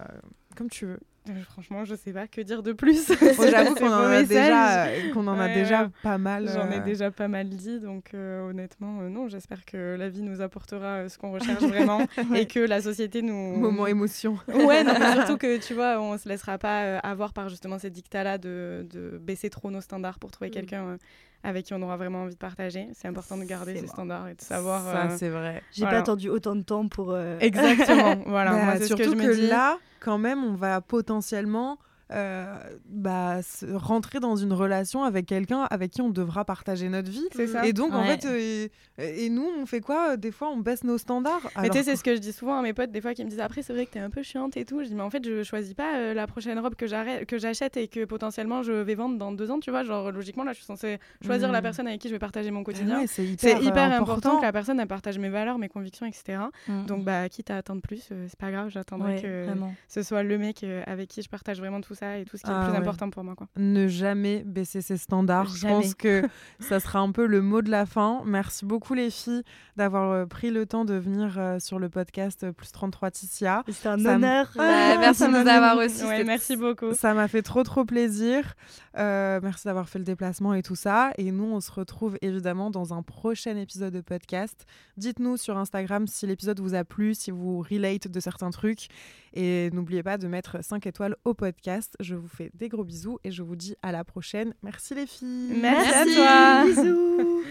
[0.56, 1.00] comme tu veux.
[1.28, 3.08] Euh, Franchement, je sais pas que dire de plus.
[3.50, 6.48] J'avoue qu'on en a déjà, euh, qu'on en a déjà pas mal.
[6.48, 10.08] J'en ai euh, déjà pas mal dit, donc euh, honnêtement, euh, non, j'espère que la
[10.08, 12.00] vie nous apportera euh, ce qu'on recherche vraiment
[12.34, 13.34] et que la société nous.
[13.58, 14.38] Moment émotion.
[14.48, 17.78] Ouais, non, mais surtout que tu vois, on se laissera pas euh, avoir par justement
[17.78, 20.52] ces dictats-là de, de baisser trop nos standards pour trouver Mm.
[20.54, 20.96] quelqu'un euh,
[21.44, 22.88] avec qui on aura vraiment envie de partager.
[22.94, 23.90] C'est important de garder ces moi.
[23.92, 24.82] standards et de savoir.
[24.84, 25.62] Ça, euh, c'est vrai.
[25.72, 25.96] J'ai Voilà.
[25.98, 27.12] pas attendu autant de temps pour.
[27.12, 28.50] euh, Exactement, voilà.
[28.56, 29.46] Bah, moi, c'est ce surtout que je me dis.
[29.48, 31.76] là, quand même, on va potentiellement euh,
[32.10, 37.26] bah, se- rentrer dans une relation avec quelqu'un avec qui on devra partager notre vie.
[37.34, 37.66] C'est ça.
[37.66, 38.68] Et donc, en fait, euh,
[38.98, 41.50] et, et nous, on fait quoi Des fois, on baisse nos standards.
[41.60, 43.24] Mais tu sais, c'est ce que je dis souvent à mes potes, des fois, qui
[43.24, 44.80] me disent après, c'est vrai que t'es un peu chiante et tout.
[44.82, 47.38] Je dis, mais en fait, je choisis pas euh, la prochaine robe que j'arrête- que
[47.38, 49.84] j'achète et que potentiellement je vais vendre dans deux ans, tu vois.
[49.84, 51.62] Genre, logiquement, là, je suis censée choisir la Mm.
[51.62, 53.00] personne avec qui je vais partager mon Ah quotidien.
[53.00, 53.60] ouais, c'est hyper, euh,
[53.96, 54.02] important.
[54.02, 56.38] important que la personne elle partage mes valeurs, mes convictions, etc.
[56.68, 56.86] mm.
[56.86, 59.74] Donc, bah, quitte à attendre plus, euh, c'est pas grave, j'attendrai Ouais, que vraiment.
[59.88, 62.42] ce soit le mec euh, avec qui je partage vraiment tout ça et tout ce
[62.42, 62.78] qui est Ah le plus ouais.
[62.78, 63.34] important pour moi.
[63.34, 63.46] Quoi.
[63.56, 65.48] ne jamais baisser ses standards.
[65.54, 66.22] Je pense que
[66.60, 68.22] ça sera un peu le mot de la fin.
[68.24, 69.42] Merci beaucoup les filles
[69.76, 73.62] d'avoir euh, pris le temps de venir euh, sur le podcast euh, Plus 33 Ticia.
[73.68, 74.50] Et C'est un Ça honneur.
[74.56, 76.04] Ouais, Ouais, merci de nous avoir reçus.
[76.04, 76.92] Ouais, merci beaucoup.
[76.94, 78.54] Ça m'a fait trop trop plaisir.
[78.96, 81.12] Euh, merci d'avoir fait le déplacement et tout ça.
[81.18, 84.64] Et nous, on se retrouve évidemment dans un prochain épisode de podcast.
[84.96, 88.88] Dites-nous sur Instagram si l'épisode vous a plu, si vous relate de certains trucs.
[89.34, 91.87] Et n'oubliez pas de mettre 5 étoiles au podcast.
[92.00, 94.54] Je vous fais des gros bisous et je vous dis à la prochaine.
[94.62, 95.54] Merci les filles.
[95.60, 96.20] Merci, Merci.
[96.20, 96.82] à toi.
[96.82, 97.42] Bisous.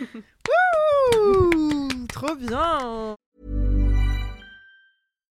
[2.09, 3.15] Trop bien.